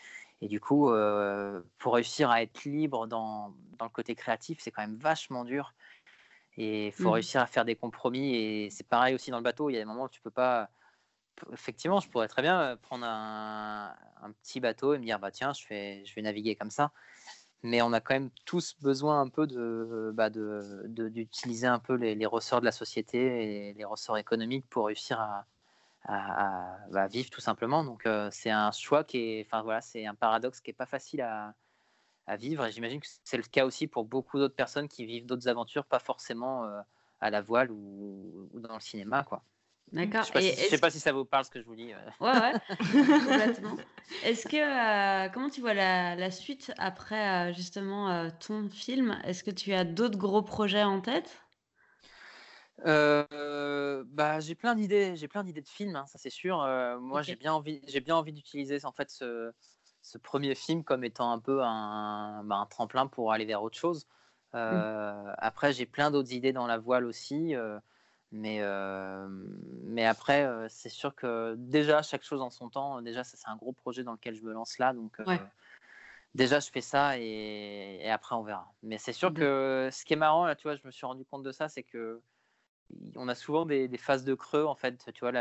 et 0.41 0.47
du 0.47 0.59
coup, 0.59 0.91
pour 1.77 1.93
réussir 1.93 2.29
à 2.29 2.41
être 2.41 2.65
libre 2.65 3.07
dans, 3.07 3.53
dans 3.77 3.85
le 3.85 3.91
côté 3.91 4.15
créatif, 4.15 4.59
c'est 4.61 4.71
quand 4.71 4.81
même 4.81 4.97
vachement 4.97 5.45
dur. 5.45 5.73
Et 6.57 6.87
il 6.87 6.91
faut 6.91 7.09
mmh. 7.09 7.13
réussir 7.13 7.41
à 7.41 7.47
faire 7.47 7.65
des 7.65 7.75
compromis. 7.75 8.35
Et 8.35 8.69
c'est 8.69 8.87
pareil 8.87 9.15
aussi 9.15 9.31
dans 9.31 9.37
le 9.37 9.43
bateau. 9.43 9.69
Il 9.69 9.73
y 9.73 9.77
a 9.77 9.79
des 9.79 9.85
moments 9.85 10.03
où 10.03 10.09
tu 10.09 10.21
peux 10.21 10.31
pas. 10.31 10.69
Effectivement, 11.51 11.99
je 11.99 12.09
pourrais 12.09 12.27
très 12.27 12.41
bien 12.41 12.77
prendre 12.81 13.05
un, 13.05 13.93
un 14.21 14.31
petit 14.31 14.59
bateau 14.59 14.93
et 14.93 14.99
me 14.99 15.03
dire 15.03 15.19
bah 15.19 15.31
tiens, 15.31 15.51
je, 15.51 15.65
fais, 15.65 16.05
je 16.05 16.15
vais 16.15 16.21
naviguer 16.21 16.55
comme 16.55 16.69
ça 16.69 16.91
mais 17.65 17.81
on 17.81 17.93
a 17.93 17.99
quand 17.99 18.13
même 18.13 18.29
tous 18.45 18.75
besoin 18.81 19.21
un 19.21 19.29
peu 19.29 19.47
de, 19.47 20.11
bah 20.13 20.29
d'utiliser 20.29 21.67
un 21.67 21.79
peu 21.79 21.95
les, 21.95 22.25
ressorts 22.25 22.61
de 22.61 22.65
la 22.65 22.71
société 22.71 23.69
et 23.69 23.73
les 23.73 23.85
ressorts 23.85 24.17
économiques 24.17 24.67
pour 24.69 24.85
réussir 24.87 25.19
à, 25.19 25.45
bah, 26.91 27.07
vivre 27.07 27.29
tout 27.29 27.41
simplement. 27.41 27.83
Donc 27.83 28.05
euh, 28.05 28.29
c'est 28.31 28.51
un 28.51 28.71
choix 28.71 29.03
qui 29.03 29.17
est, 29.17 29.47
enfin 29.47 29.63
voilà, 29.63 29.81
c'est 29.81 30.05
un 30.05 30.15
paradoxe 30.15 30.61
qui 30.61 30.71
est 30.71 30.73
pas 30.73 30.85
facile 30.85 31.21
à, 31.21 31.55
à 32.27 32.37
vivre. 32.37 32.65
Et 32.65 32.71
j'imagine 32.71 33.01
que 33.01 33.07
c'est 33.23 33.37
le 33.37 33.43
cas 33.43 33.65
aussi 33.65 33.87
pour 33.87 34.05
beaucoup 34.05 34.37
d'autres 34.37 34.55
personnes 34.55 34.87
qui 34.87 35.05
vivent 35.05 35.25
d'autres 35.25 35.47
aventures, 35.47 35.85
pas 35.85 35.99
forcément 35.99 36.65
euh, 36.65 36.81
à 37.19 37.29
la 37.29 37.41
voile 37.41 37.71
ou, 37.71 38.49
ou, 38.53 38.59
dans 38.59 38.75
le 38.75 38.81
cinéma, 38.81 39.23
quoi. 39.23 39.43
D'accord. 39.91 40.23
Je 40.23 40.39
ne 40.39 40.69
sais, 40.69 40.77
pas 40.77 40.89
si 40.89 40.99
ça 40.99 41.11
vous 41.11 41.25
parle 41.25 41.45
ce 41.45 41.51
que 41.51 41.61
je 41.61 41.65
vous 41.65 41.75
dis. 41.75 41.93
Euh. 41.93 41.97
Ouais, 42.19 42.39
ouais, 42.39 42.53
complètement. 43.19 43.77
Est-ce 44.23 44.47
que, 44.47 44.57
euh, 44.57 45.29
comment 45.29 45.49
tu 45.49 45.61
vois 45.61 45.73
la, 45.73 46.31
suite 46.31 46.73
après 46.77 47.49
euh, 47.49 47.53
justement 47.53 48.29
ton 48.31 48.69
film? 48.69 49.17
Est-ce 49.23 49.43
que 49.43 49.51
tu 49.51 49.73
as 49.73 49.83
d'autres 49.83 50.17
gros 50.17 50.41
projets 50.41 50.83
en 50.83 51.01
tête? 51.01 51.37
Bah, 52.83 54.39
j'ai 54.39 54.55
plein 54.55 54.75
d'idées, 54.75 55.15
j'ai 55.15 55.27
plein 55.27 55.43
d'idées 55.43 55.61
de 55.61 55.67
films, 55.67 55.95
hein, 55.95 56.05
ça 56.07 56.17
c'est 56.17 56.29
sûr. 56.29 56.57
moi, 56.99 57.21
j'ai 57.21 57.35
bien 57.35 57.53
envie, 57.53 57.81
j'ai 57.87 57.99
bien 57.99 58.15
envie 58.15 58.33
d'utiliser 58.33 58.83
en 58.85 58.91
fait 58.91 59.09
ce, 59.09 59.51
ce, 60.01 60.17
premier 60.17 60.55
film 60.55 60.83
comme 60.83 61.03
étant 61.03 61.31
un 61.31 61.39
peu 61.39 61.63
un, 61.63 62.43
bah, 62.43 62.55
un 62.55 62.65
tremplin 62.65 63.07
pour 63.07 63.31
aller 63.31 63.45
vers 63.45 63.63
autre 63.63 63.77
chose. 63.77 64.07
Mmh. 64.53 65.35
Après, 65.37 65.73
j'ai 65.73 65.85
plein 65.85 66.11
d'autres 66.11 66.33
idées 66.33 66.53
dans 66.53 66.67
la 66.67 66.77
voile 66.77 67.05
aussi. 67.05 67.55
Mais, 68.31 68.61
mais 69.83 70.05
après, 70.05 70.47
c'est 70.69 70.89
sûr 70.89 71.15
que 71.15 71.55
déjà, 71.57 72.01
chaque 72.01 72.23
chose 72.23 72.41
en 72.41 72.49
son 72.49 72.69
temps, 72.69 73.01
déjà, 73.01 73.23
ça, 73.23 73.37
c'est 73.37 73.49
un 73.49 73.55
gros 73.55 73.71
projet 73.71 74.03
dans 74.03 74.13
lequel 74.13 74.35
je 74.35 74.43
me 74.43 74.53
lance 74.53 74.77
là. 74.77 74.93
Donc, 74.93 75.21
déjà, 76.33 76.59
je 76.59 76.69
fais 76.69 76.81
ça 76.81 77.17
et, 77.17 78.09
après, 78.09 78.35
on 78.35 78.43
verra. 78.43 78.73
Mais 78.83 78.97
c'est 78.97 79.13
sûr 79.13 79.33
que 79.33 79.89
ce 79.91 80.05
qui 80.05 80.13
est 80.13 80.17
marrant, 80.17 80.45
là, 80.45 80.55
tu 80.55 80.63
vois, 80.63 80.75
je 80.75 80.85
me 80.85 80.91
suis 80.91 81.05
rendu 81.05 81.25
compte 81.25 81.43
de 81.43 81.51
ça, 81.51 81.69
c'est 81.69 81.83
que 81.83 82.21
on 83.15 83.27
a 83.27 83.35
souvent 83.35 83.65
des, 83.65 83.89
phases 83.97 84.23
de 84.25 84.33
creux, 84.35 84.65
en 84.65 84.75
fait. 84.75 85.11
Tu 85.13 85.21
vois, 85.21 85.31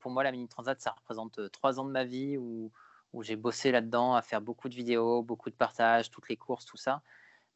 pour 0.00 0.10
moi, 0.10 0.22
la 0.22 0.30
Mini 0.30 0.48
Transat, 0.48 0.80
ça 0.80 0.92
représente 0.92 1.50
trois 1.50 1.80
ans 1.80 1.84
de 1.84 1.90
ma 1.90 2.04
vie 2.04 2.36
où, 2.36 2.70
où 3.12 3.22
j'ai 3.22 3.36
bossé 3.36 3.72
là-dedans 3.72 4.14
à 4.14 4.22
faire 4.22 4.40
beaucoup 4.40 4.68
de 4.68 4.74
vidéos, 4.74 5.22
beaucoup 5.22 5.50
de 5.50 5.54
partages, 5.54 6.10
toutes 6.10 6.28
les 6.28 6.36
courses, 6.36 6.64
tout 6.64 6.76
ça. 6.76 7.02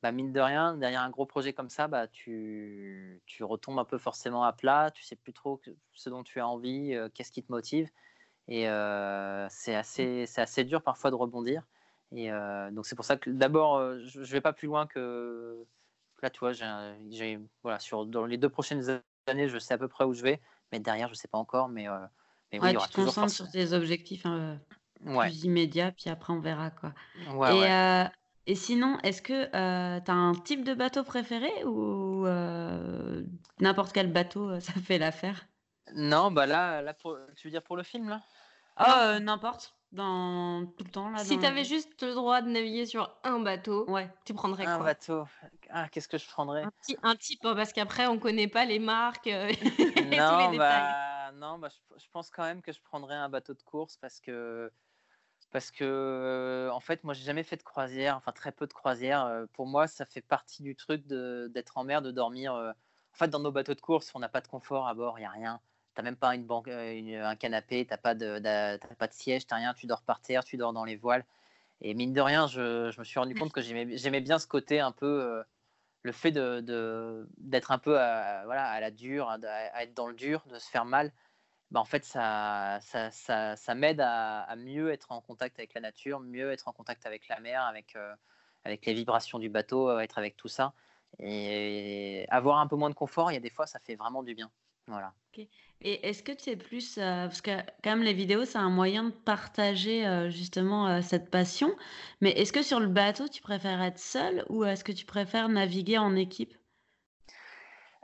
Bah, 0.02 0.12
mine 0.12 0.32
de 0.32 0.40
rien, 0.40 0.76
derrière 0.76 1.00
un 1.00 1.10
gros 1.10 1.24
projet 1.24 1.52
comme 1.52 1.70
ça, 1.70 1.88
bah, 1.88 2.06
tu, 2.06 3.22
tu 3.26 3.44
retombes 3.44 3.78
un 3.78 3.84
peu 3.84 3.96
forcément 3.96 4.44
à 4.44 4.52
plat, 4.52 4.90
tu 4.90 5.02
sais 5.02 5.16
plus 5.16 5.32
trop 5.32 5.60
ce 5.94 6.10
dont 6.10 6.22
tu 6.22 6.38
as 6.38 6.46
envie, 6.46 6.94
euh, 6.94 7.08
qu'est-ce 7.12 7.32
qui 7.32 7.42
te 7.42 7.50
motive. 7.50 7.88
Et 8.46 8.68
euh, 8.68 9.46
c'est 9.48 9.74
assez, 9.74 10.26
assez 10.36 10.64
dur 10.64 10.82
parfois 10.82 11.10
de 11.10 11.16
rebondir. 11.16 11.62
Et 12.12 12.30
euh, 12.30 12.70
donc 12.70 12.86
c'est 12.86 12.94
pour 12.94 13.06
ça 13.06 13.16
que 13.16 13.30
d'abord, 13.30 13.98
je 13.98 14.20
ne 14.20 14.24
vais 14.26 14.42
pas 14.42 14.52
plus 14.52 14.66
loin 14.66 14.86
que 14.86 15.66
là, 16.22 16.30
tu 16.30 16.40
vois, 16.40 16.52
j'ai, 16.52 17.40
voilà, 17.62 17.78
sur, 17.78 18.04
dans 18.06 18.26
les 18.26 18.36
deux 18.36 18.50
prochaines 18.50 19.02
années, 19.26 19.48
je 19.48 19.58
sais 19.58 19.74
à 19.74 19.78
peu 19.78 19.88
près 19.88 20.04
où 20.04 20.12
je 20.12 20.22
vais, 20.22 20.40
mais 20.72 20.78
derrière, 20.78 21.08
je 21.08 21.14
ne 21.14 21.16
sais 21.16 21.28
pas 21.28 21.38
encore. 21.38 21.68
Mais, 21.68 21.86
mais 22.52 22.60
oui, 22.60 22.68
il 22.68 22.72
y 22.74 22.76
aura 22.76 22.86
tu 22.86 22.92
te 22.92 23.00
concentres 23.00 23.32
sur 23.32 23.50
tes 23.50 23.72
objectifs 23.72 24.26
hein, 24.26 24.60
plus 25.04 25.44
immédiats, 25.44 25.90
puis 25.90 26.10
après 26.10 26.34
on 26.34 26.40
verra. 26.40 26.70
Quoi. 26.70 26.92
et 27.50 28.08
et 28.46 28.54
sinon, 28.54 28.98
est-ce 29.02 29.22
que 29.22 29.32
euh, 29.56 30.00
tu 30.00 30.10
as 30.10 30.14
un 30.14 30.32
type 30.34 30.62
de 30.62 30.72
bateau 30.72 31.02
préféré 31.02 31.64
ou 31.64 32.26
euh, 32.26 33.24
n'importe 33.58 33.92
quel 33.92 34.12
bateau, 34.12 34.50
euh, 34.50 34.60
ça 34.60 34.72
fait 34.72 34.98
l'affaire? 34.98 35.46
Non, 35.94 36.30
bah 36.30 36.46
là, 36.46 36.80
là 36.82 36.94
tu 36.94 37.46
veux 37.46 37.50
dire 37.50 37.62
pour 37.62 37.76
le 37.76 37.82
film, 37.82 38.08
là? 38.08 38.22
Ah, 38.76 39.18
n'importe, 39.20 39.74
dans 39.92 40.66
tout 40.76 40.84
le 40.84 40.90
temps 40.90 41.10
là, 41.10 41.24
Si 41.24 41.38
tu 41.38 41.46
avais 41.46 41.64
juste 41.64 42.02
le 42.02 42.14
droit 42.14 42.42
de 42.42 42.48
naviguer 42.48 42.86
sur 42.86 43.16
un 43.24 43.40
bateau, 43.40 43.88
Ouais, 43.88 44.10
tu 44.24 44.34
prendrais 44.34 44.66
Un 44.66 44.80
bateau. 44.80 45.24
Ah, 45.70 45.88
qu'est-ce 45.88 46.08
que 46.08 46.18
je 46.18 46.28
prendrais? 46.28 46.62
Un, 46.62 47.16
type, 47.16 47.44
hein, 47.44 47.54
parce 47.54 47.72
qu'après 47.72 48.06
on 48.06 48.18
connaît 48.18 48.48
pas 48.48 48.64
les 48.64 48.78
marques 48.78 49.26
et 49.28 49.56
tous 49.56 49.94
les 49.94 50.16
Non, 50.16 50.54
bah, 50.56 51.32
non, 51.32 51.58
bah, 51.58 51.68
je 51.96 52.06
pense 52.12 52.30
quand 52.30 52.44
même 52.44 52.62
que 52.62 52.72
je 52.72 52.80
prendrais 52.82 53.14
un 53.14 53.28
bateau 53.28 53.54
de 53.54 53.62
course 53.62 53.96
parce 53.96 54.20
que 54.20 54.70
parce 55.52 55.70
que 55.70 56.68
en 56.72 56.80
fait, 56.80 57.04
moi, 57.04 57.14
j'ai 57.14 57.24
jamais 57.24 57.42
fait 57.42 57.56
de 57.56 57.62
croisière, 57.62 58.16
enfin 58.16 58.32
très 58.32 58.52
peu 58.52 58.66
de 58.66 58.72
croisière. 58.72 59.46
pour 59.52 59.66
moi, 59.66 59.86
ça 59.86 60.04
fait 60.04 60.20
partie 60.20 60.62
du 60.62 60.74
truc 60.76 61.06
d'être 61.06 61.78
en 61.78 61.84
mer, 61.84 62.02
de 62.02 62.10
dormir. 62.10 62.54
en 62.54 62.74
fait, 63.14 63.28
dans 63.28 63.40
nos 63.40 63.52
bateaux 63.52 63.74
de 63.74 63.80
course, 63.80 64.12
on 64.14 64.18
n'a 64.18 64.28
pas 64.28 64.40
de 64.40 64.48
confort 64.48 64.88
à 64.88 64.94
bord, 64.94 65.18
il 65.18 65.22
y 65.22 65.24
a 65.24 65.30
rien. 65.30 65.60
n'as 65.96 66.02
même 66.02 66.16
pas 66.16 66.34
une 66.34 66.44
banque, 66.44 66.68
un 66.68 67.36
canapé, 67.36 67.86
tu 67.86 67.90
n'as 67.90 67.98
pas, 67.98 68.14
de, 68.14 68.38
pas 68.96 69.06
de 69.08 69.14
siège, 69.14 69.46
tu 69.46 69.54
rien, 69.54 69.74
tu 69.74 69.86
dors 69.86 70.02
par 70.02 70.20
terre, 70.20 70.44
tu 70.44 70.56
dors 70.56 70.72
dans 70.72 70.84
les 70.84 70.96
voiles. 70.96 71.24
Et 71.80 71.94
mine 71.94 72.12
de 72.12 72.20
rien, 72.20 72.46
je, 72.46 72.90
je 72.90 72.98
me 72.98 73.04
suis 73.04 73.18
rendu 73.18 73.34
compte 73.34 73.52
que 73.52 73.60
j'aimais 73.60 74.20
bien 74.20 74.38
ce 74.38 74.46
côté 74.46 74.80
un 74.80 74.92
peu, 74.92 75.42
le 76.06 76.12
fait 76.12 76.30
d'être 76.30 76.64
de, 76.64 77.28
d'être 77.36 77.70
un 77.72 77.78
peu 77.78 77.98
à, 78.00 78.44
voilà, 78.46 78.64
à 78.64 78.80
la 78.80 78.90
dure, 78.90 79.28
à, 79.28 79.82
être 79.82 79.92
dans 79.92 80.06
le 80.06 80.14
dur, 80.14 80.42
de 80.50 80.58
se 80.58 80.70
faire 80.70 80.86
mal. 80.86 81.12
Bah, 81.70 81.80
en 81.80 81.84
fait, 81.84 82.04
ça, 82.04 82.78
ça, 82.80 83.10
ça, 83.10 83.56
ça 83.56 83.74
m'aide 83.74 84.00
à, 84.00 84.54
mieux 84.56 84.90
être 84.92 85.12
en 85.12 85.20
contact 85.20 85.58
avec 85.58 85.74
la 85.74 85.80
nature, 85.80 86.20
mieux 86.20 86.52
être 86.52 86.68
en 86.68 86.72
contact 86.72 87.06
avec 87.06 87.28
la 87.28 87.40
mer, 87.40 87.62
avec, 87.62 87.96
avec 88.64 88.86
les 88.86 88.94
vibrations 88.94 89.38
du 89.38 89.48
bateau, 89.48 89.98
être 89.98 90.18
avec 90.18 90.36
tout 90.36 90.48
ça. 90.48 90.74
Et 91.18 92.26
avoir 92.28 92.58
un 92.58 92.66
peu 92.66 92.76
moins 92.76 92.90
de 92.90 92.94
confort, 92.94 93.30
il 93.30 93.34
y 93.34 93.38
a 93.38 93.40
des 93.40 93.50
fois, 93.50 93.66
ça 93.66 93.78
fait 93.80 93.96
vraiment 93.96 94.22
du 94.22 94.34
bien. 94.34 94.50
Voilà. 94.86 95.12
Et 95.82 96.08
est-ce 96.08 96.22
que 96.22 96.32
tu 96.32 96.50
es 96.50 96.56
plus, 96.56 96.96
euh, 96.98 97.26
parce 97.26 97.42
que 97.42 97.50
quand 97.82 97.90
même 97.90 98.02
les 98.02 98.14
vidéos, 98.14 98.44
c'est 98.44 98.58
un 98.58 98.70
moyen 98.70 99.04
de 99.04 99.10
partager 99.10 100.06
euh, 100.06 100.30
justement 100.30 100.88
euh, 100.88 101.02
cette 101.02 101.30
passion, 101.30 101.74
mais 102.20 102.30
est-ce 102.30 102.52
que 102.52 102.62
sur 102.62 102.80
le 102.80 102.86
bateau, 102.86 103.28
tu 103.28 103.42
préfères 103.42 103.82
être 103.82 103.98
seul 103.98 104.44
ou 104.48 104.64
est-ce 104.64 104.84
que 104.84 104.92
tu 104.92 105.04
préfères 105.04 105.48
naviguer 105.48 105.98
en 105.98 106.16
équipe? 106.16 106.56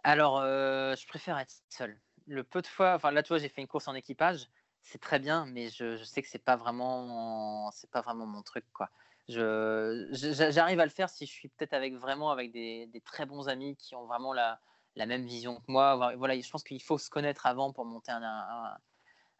Alors, 0.04 0.42
je 0.42 1.06
préfère 1.06 1.38
être 1.38 1.54
seul. 1.68 1.96
Le 2.26 2.44
peu 2.44 2.62
de 2.62 2.66
fois, 2.66 2.94
enfin 2.94 3.10
là, 3.10 3.22
tu 3.22 3.28
vois, 3.28 3.38
j'ai 3.38 3.48
fait 3.48 3.60
une 3.60 3.66
course 3.68 3.88
en 3.88 3.94
équipage, 3.94 4.48
c'est 4.82 5.00
très 5.00 5.18
bien, 5.18 5.46
mais 5.46 5.68
je, 5.70 6.02
sais 6.04 6.22
que 6.22 6.28
c'est 6.28 6.38
pas 6.38 6.56
vraiment, 6.56 7.70
c'est 7.72 7.90
pas 7.90 8.00
vraiment 8.00 8.26
mon 8.26 8.42
truc, 8.42 8.64
quoi. 8.72 8.90
Je, 9.28 10.08
j'arrive 10.50 10.80
à 10.80 10.84
le 10.84 10.90
faire 10.90 11.08
si 11.08 11.26
je 11.26 11.30
suis 11.32 11.48
peut-être 11.48 11.74
avec 11.74 11.94
vraiment 11.94 12.30
avec 12.30 12.50
des, 12.52 12.88
très 13.04 13.24
bons 13.24 13.48
amis 13.48 13.76
qui 13.76 13.94
ont 13.94 14.04
vraiment 14.06 14.32
la, 14.32 14.60
la 14.96 15.06
même 15.06 15.24
vision 15.24 15.56
que 15.56 15.70
moi. 15.70 16.14
Voilà, 16.16 16.38
je 16.38 16.50
pense 16.50 16.64
qu'il 16.64 16.82
faut 16.82 16.98
se 16.98 17.08
connaître 17.10 17.46
avant 17.46 17.72
pour 17.72 17.84
monter 17.84 18.10
un, 18.12 18.76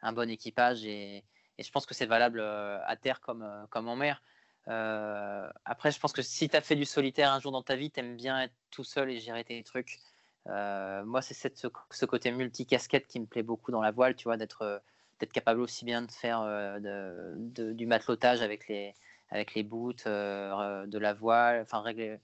un, 0.03 0.12
bon 0.12 0.30
équipage 0.30 0.85
et, 0.85 1.24
et 1.59 1.62
je 1.62 1.70
pense 1.70 1.87
que 1.87 1.95
c'est 1.95 2.07
valable 2.07 2.41
euh, 2.41 2.78
à 2.87 2.97
terre 2.97 3.20
comme, 3.20 3.43
euh, 3.43 3.66
comme 3.70 3.89
en 3.89 3.97
mer. 3.97 4.22
Euh, 4.68 5.51
après, 5.64 5.91
je 5.91 5.99
pense 5.99 6.12
que 6.12 6.22
si 6.22 6.49
tu 6.49 6.57
as 6.57 6.61
fait 6.61 6.76
du 6.76 6.85
solitaire 6.85 7.33
un 7.33 7.41
jour 7.41 7.53
dans 7.53 7.62
ta 7.62 7.76
vie, 7.76 7.91
tu 7.91 8.01
aimes 8.01 8.16
bien 8.16 8.41
être 8.43 8.55
tout 8.70 8.85
seul 8.85 9.11
et 9.11 9.18
gérer 9.18 9.45
tes 9.45 9.62
trucs. 9.62 9.99
Moi, 10.47 11.22
c'est 11.22 11.34
ce, 11.34 11.68
ce, 11.90 12.07
côté 12.07 12.30
multicasquette 12.32 13.07
qui 13.07 13.20
me 13.20 13.26
plaît 13.26 13.43
beaucoup 13.43 13.70
dans 13.70 13.82
la 13.82 13.90
voile, 13.90 14.16
tu 14.16 14.24
vois, 14.24 14.36
d'être 14.36 14.82
d'être 15.20 15.32
capable 15.32 15.61
aussi 15.61 15.84
bien 15.84 16.03
de 16.03 16.11
faire 16.11 16.43
de, 16.43 17.72
du 17.72 17.86
matelotage 17.86 18.43
avec 18.43 18.66
les, 18.66 18.93
avec 19.30 19.55
les 19.55 19.62
boots, 19.62 20.05
de 20.05 20.99
la 20.99 21.14
voile, 21.14 21.62
enfin 21.62 21.80
régler, 21.80 22.18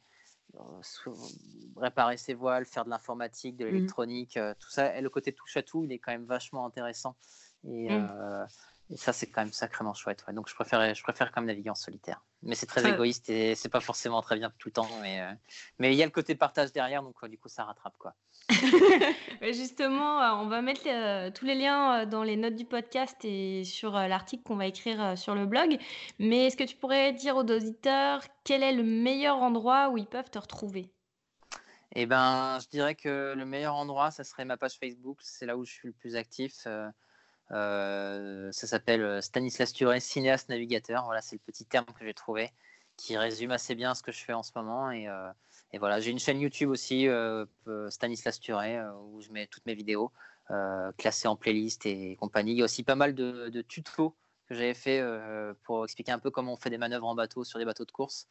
réparer 1.76 2.16
ses 2.16 2.34
voiles, 2.34 2.64
faire 2.64 2.84
de 2.84 2.90
l'informatique, 2.90 3.56
de 3.56 3.64
mmh. 3.64 3.68
l'électronique, 3.68 4.38
tout 4.58 4.70
ça. 4.70 4.96
Et 4.96 5.00
le 5.00 5.10
côté 5.10 5.32
touche 5.32 5.56
à 5.56 5.62
tout, 5.62 5.84
il 5.84 5.92
est 5.92 5.98
quand 5.98 6.10
même 6.10 6.24
vachement 6.24 6.66
intéressant. 6.66 7.14
Et, 7.64 7.88
mmh. 7.88 8.46
Et 8.91 8.97
ça, 8.97 9.12
c'est 9.12 9.26
quand 9.26 9.43
même 9.43 9.53
sacrément 9.53 9.93
chouette. 9.93 10.24
Donc, 10.32 10.49
je 10.49 10.55
préfère, 10.55 10.95
je 10.95 11.03
préfère 11.03 11.30
quand 11.30 11.43
même 11.43 11.49
naviguer 11.49 11.70
en 11.70 11.74
solitaire. 11.74 12.24
Mais 12.43 12.55
c'est 12.55 12.66
très 12.66 12.89
égoïste 12.89 13.28
et 13.28 13.55
c'est 13.55 13.68
pas 13.68 13.80
forcément 13.80 14.22
très 14.22 14.36
bien 14.36 14.51
tout 14.59 14.68
le 14.68 14.72
temps. 14.72 14.89
Mais 15.03 15.20
mais 15.78 15.93
il 15.93 15.99
y 15.99 16.03
a 16.03 16.07
le 16.07 16.11
côté 16.11 16.34
partage 16.34 16.72
derrière, 16.72 17.03
donc 17.03 17.22
du 17.26 17.36
coup, 17.36 17.49
ça 17.49 17.64
rattrape 17.64 17.97
quoi. 17.99 18.14
Justement, 19.43 20.20
on 20.41 20.47
va 20.47 20.62
mettre 20.62 21.32
tous 21.32 21.45
les 21.45 21.57
liens 21.57 22.07
dans 22.07 22.22
les 22.22 22.36
notes 22.36 22.55
du 22.55 22.64
podcast 22.64 23.16
et 23.24 23.64
sur 23.64 23.93
l'article 23.93 24.43
qu'on 24.45 24.57
va 24.57 24.66
écrire 24.66 25.18
sur 25.18 25.34
le 25.34 25.47
blog. 25.47 25.78
Mais 26.18 26.47
est-ce 26.47 26.57
que 26.57 26.64
tu 26.64 26.76
pourrais 26.76 27.12
dire 27.12 27.36
aux 27.36 27.45
auditeurs 27.45 28.22
quel 28.45 28.62
est 28.62 28.72
le 28.72 28.84
meilleur 28.84 29.36
endroit 29.43 29.91
où 29.91 29.99
ils 29.99 30.07
peuvent 30.07 30.30
te 30.30 30.39
retrouver? 30.39 30.91
Eh 31.95 32.07
ben, 32.07 32.59
je 32.62 32.68
dirais 32.68 32.95
que 32.95 33.34
le 33.36 33.45
meilleur 33.45 33.74
endroit, 33.74 34.11
ça 34.11 34.22
serait 34.22 34.45
ma 34.45 34.57
page 34.57 34.78
Facebook. 34.78 35.18
C'est 35.22 35.47
là 35.47 35.57
où 35.57 35.64
je 35.64 35.72
suis 35.72 35.89
le 35.89 35.95
plus 35.95 36.16
actif. 36.16 36.66
Ça 37.51 38.66
s'appelle 38.66 39.22
Stanislas 39.22 39.72
Turé, 39.72 40.01
cinéaste 40.01 40.49
navigateur. 40.49 41.05
Voilà, 41.05 41.22
c'est 41.22 41.36
le 41.36 41.42
petit 41.44 41.64
terme 41.64 41.86
que 41.86 42.05
j'ai 42.05 42.14
trouvé 42.14 42.53
qui 42.96 43.16
résume 43.16 43.53
assez 43.53 43.76
bien 43.76 43.94
ce 43.94 44.03
que 44.03 44.11
je 44.11 44.24
fais 44.24 44.32
en 44.32 44.42
ce 44.42 44.51
moment. 44.57 44.90
Et, 44.90 45.09
et 45.72 45.78
voilà, 45.78 46.01
j'ai 46.01 46.11
une 46.11 46.18
chaîne 46.18 46.40
YouTube 46.40 46.70
aussi, 46.70 47.09
euh, 47.09 47.44
euh, 47.66 47.90
Stanislas 47.90 48.40
Turé, 48.40 48.78
euh, 48.78 48.92
où 48.94 49.20
je 49.20 49.30
mets 49.30 49.46
toutes 49.46 49.66
mes 49.66 49.74
vidéos 49.74 50.12
classées 50.96 51.28
en 51.28 51.36
playlist 51.36 51.84
et 51.84 52.16
compagnie. 52.16 52.53
Il 52.53 52.59
y 52.59 52.62
a 52.62 52.64
aussi 52.64 52.82
pas 52.82 52.94
mal 52.94 53.14
de, 53.14 53.61
tutos 53.61 54.16
que 54.49 54.55
j'avais 54.55 54.72
fait 54.72 55.05
pour 55.62 55.84
expliquer 55.84 56.11
un 56.11 56.18
peu 56.18 56.30
comment 56.30 56.55
on 56.55 56.57
fait 56.57 56.70
des 56.70 56.78
manœuvres 56.78 57.07
en 57.07 57.14
bateau 57.14 57.44
sur 57.44 57.59
des 57.59 57.66
bateaux 57.66 57.84
de 57.84 57.92
course. 57.92 58.26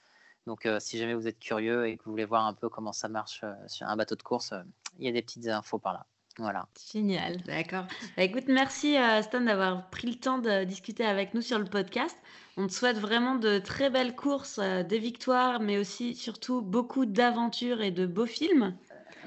Donc, 0.47 0.67
si 0.79 0.97
jamais 0.97 1.13
vous 1.13 1.27
êtes 1.27 1.37
curieux 1.37 1.87
et 1.87 1.95
que 1.95 2.03
vous 2.05 2.09
voulez 2.09 2.25
voir 2.25 2.47
un 2.47 2.55
peu 2.55 2.69
comment 2.69 2.91
ça 2.91 3.07
marche 3.07 3.45
sur 3.67 3.85
un 3.85 3.95
bateau 3.95 4.15
de 4.15 4.23
course, 4.23 4.51
il 4.97 5.05
y 5.05 5.09
a 5.09 5.11
des 5.11 5.21
petites 5.21 5.47
infos 5.47 5.77
par 5.77 5.93
là. 5.93 6.07
Voilà. 6.37 6.67
Génial, 6.93 7.41
d'accord. 7.43 7.85
Bah, 8.15 8.23
écoute, 8.23 8.45
merci 8.47 8.95
à 8.95 9.23
Stan 9.23 9.41
d'avoir 9.41 9.89
pris 9.89 10.07
le 10.07 10.15
temps 10.15 10.37
de 10.37 10.63
discuter 10.65 11.03
avec 11.05 11.33
nous 11.33 11.41
sur 11.41 11.57
le 11.57 11.65
podcast. 11.65 12.15
On 12.57 12.67
te 12.67 12.73
souhaite 12.73 12.97
vraiment 12.97 13.35
de 13.35 13.59
très 13.59 13.89
belles 13.89 14.15
courses, 14.15 14.59
euh, 14.59 14.83
des 14.83 14.99
victoires, 14.99 15.59
mais 15.59 15.77
aussi 15.77 16.15
surtout 16.15 16.61
beaucoup 16.61 17.05
d'aventures 17.05 17.81
et 17.81 17.91
de 17.91 18.05
beaux 18.05 18.25
films. 18.25 18.77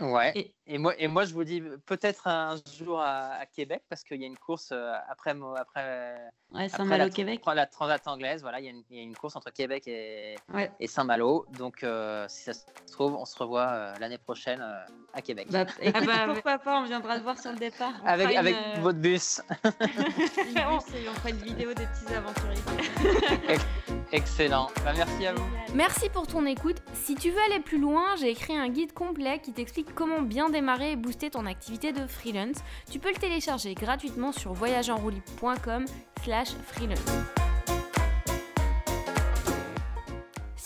Ouais. 0.00 0.52
Et, 0.66 0.78
moi, 0.78 0.94
et 0.98 1.08
moi, 1.08 1.24
je 1.24 1.34
vous 1.34 1.44
dis 1.44 1.62
peut-être 1.86 2.26
un 2.26 2.56
jour 2.78 3.00
à, 3.00 3.44
Québec 3.54 3.82
parce 3.88 4.02
qu'il 4.02 4.20
y 4.20 4.24
a 4.24 4.26
une 4.26 4.38
course 4.38 4.70
euh, 4.72 4.92
après, 5.08 5.34
après, 5.56 6.16
ouais, 6.52 6.68
Saint-Malo, 6.68 7.10
Québec. 7.10 7.42
La 7.54 7.66
transat 7.66 8.06
anglaise, 8.06 8.42
voilà, 8.42 8.60
il 8.60 8.66
y, 8.66 8.98
a 8.98 9.02
une, 9.02 9.16
course 9.16 9.36
entre 9.36 9.50
Québec 9.50 9.84
et, 9.86 10.36
et 10.78 10.86
Saint-Malo. 10.86 11.46
Donc, 11.58 11.82
euh, 11.82 12.26
si 12.28 12.44
ça 12.44 12.54
se 12.54 12.64
trouve, 12.92 13.14
on 13.14 13.24
se 13.24 13.36
revoit 13.36 13.68
euh, 13.68 13.94
l'année 14.00 14.18
prochaine 14.18 14.64
à 15.12 15.20
Québec. 15.20 15.48
Bah, 15.50 15.66
ah 15.94 16.00
bah, 16.00 16.32
pourquoi 16.32 16.58
pas, 16.58 16.80
on 16.80 16.84
viendra 16.84 17.18
te 17.18 17.22
voir 17.22 17.38
sur 17.38 17.52
le 17.52 17.58
départ. 17.58 17.94
avec 18.04 18.36
avec 18.36 18.56
votre 18.80 18.98
bus. 18.98 19.42
on 19.64 20.80
fera 20.80 21.30
une 21.30 21.36
vidéo 21.36 21.74
des 21.74 21.86
petits 21.86 22.14
aventuriers. 22.14 23.58
Excellent. 24.12 24.68
Bah, 24.84 24.92
merci 24.96 25.26
à 25.26 25.34
vous. 25.34 25.44
Merci 25.74 26.08
pour 26.08 26.26
ton 26.26 26.44
écoute. 26.46 26.78
Si 26.94 27.14
tu 27.14 27.30
veux 27.30 27.40
aller 27.48 27.60
plus 27.60 27.78
loin, 27.78 28.16
j'ai 28.18 28.30
écrit 28.30 28.56
un 28.56 28.68
guide 28.68 28.92
complet 28.92 29.38
qui 29.40 29.52
t'explique 29.52 29.94
comment 29.94 30.20
bien 30.22 30.50
démarrer 30.50 30.92
et 30.92 30.96
booster 30.96 31.30
ton 31.30 31.46
activité 31.46 31.92
de 31.92 32.06
freelance. 32.06 32.56
Tu 32.90 32.98
peux 32.98 33.10
le 33.10 33.18
télécharger 33.18 33.74
gratuitement 33.74 34.32
sur 34.32 34.52
voyageenrouli.com 34.52 35.84
slash 36.24 36.48
freelance. 36.66 37.39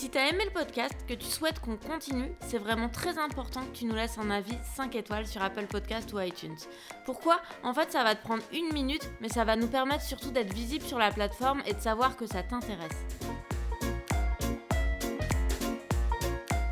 Si 0.04 0.10
tu 0.10 0.18
as 0.18 0.28
aimé 0.28 0.44
le 0.44 0.50
podcast, 0.50 0.94
que 1.08 1.14
tu 1.14 1.24
souhaites 1.24 1.60
qu'on 1.60 1.78
continue, 1.78 2.30
c'est 2.46 2.58
vraiment 2.58 2.90
très 2.90 3.16
important 3.16 3.62
que 3.62 3.78
tu 3.78 3.86
nous 3.86 3.94
laisses 3.94 4.18
un 4.18 4.30
avis 4.30 4.54
5 4.76 4.94
étoiles 4.96 5.26
sur 5.26 5.42
Apple 5.42 5.64
Podcast 5.64 6.12
ou 6.12 6.20
iTunes. 6.20 6.58
Pourquoi? 7.06 7.40
En 7.62 7.72
fait, 7.72 7.90
ça 7.90 8.04
va 8.04 8.14
te 8.14 8.22
prendre 8.22 8.42
une 8.52 8.70
minute, 8.74 9.10
mais 9.22 9.30
ça 9.30 9.46
va 9.46 9.56
nous 9.56 9.66
permettre 9.66 10.02
surtout 10.02 10.30
d'être 10.30 10.52
visible 10.52 10.84
sur 10.84 10.98
la 10.98 11.10
plateforme 11.10 11.62
et 11.64 11.72
de 11.72 11.80
savoir 11.80 12.18
que 12.18 12.26
ça 12.26 12.42
t'intéresse. 12.42 13.06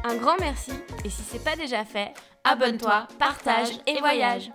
Un 0.05 0.17
grand 0.17 0.37
merci 0.39 0.73
et 1.03 1.09
si 1.09 1.23
c'est 1.23 1.43
pas 1.43 1.57
déjà 1.57 1.87
fait, 1.87 2.13
abonne-toi, 2.45 3.09
partage 3.19 3.71
et 3.87 3.99
voyage. 3.99 4.51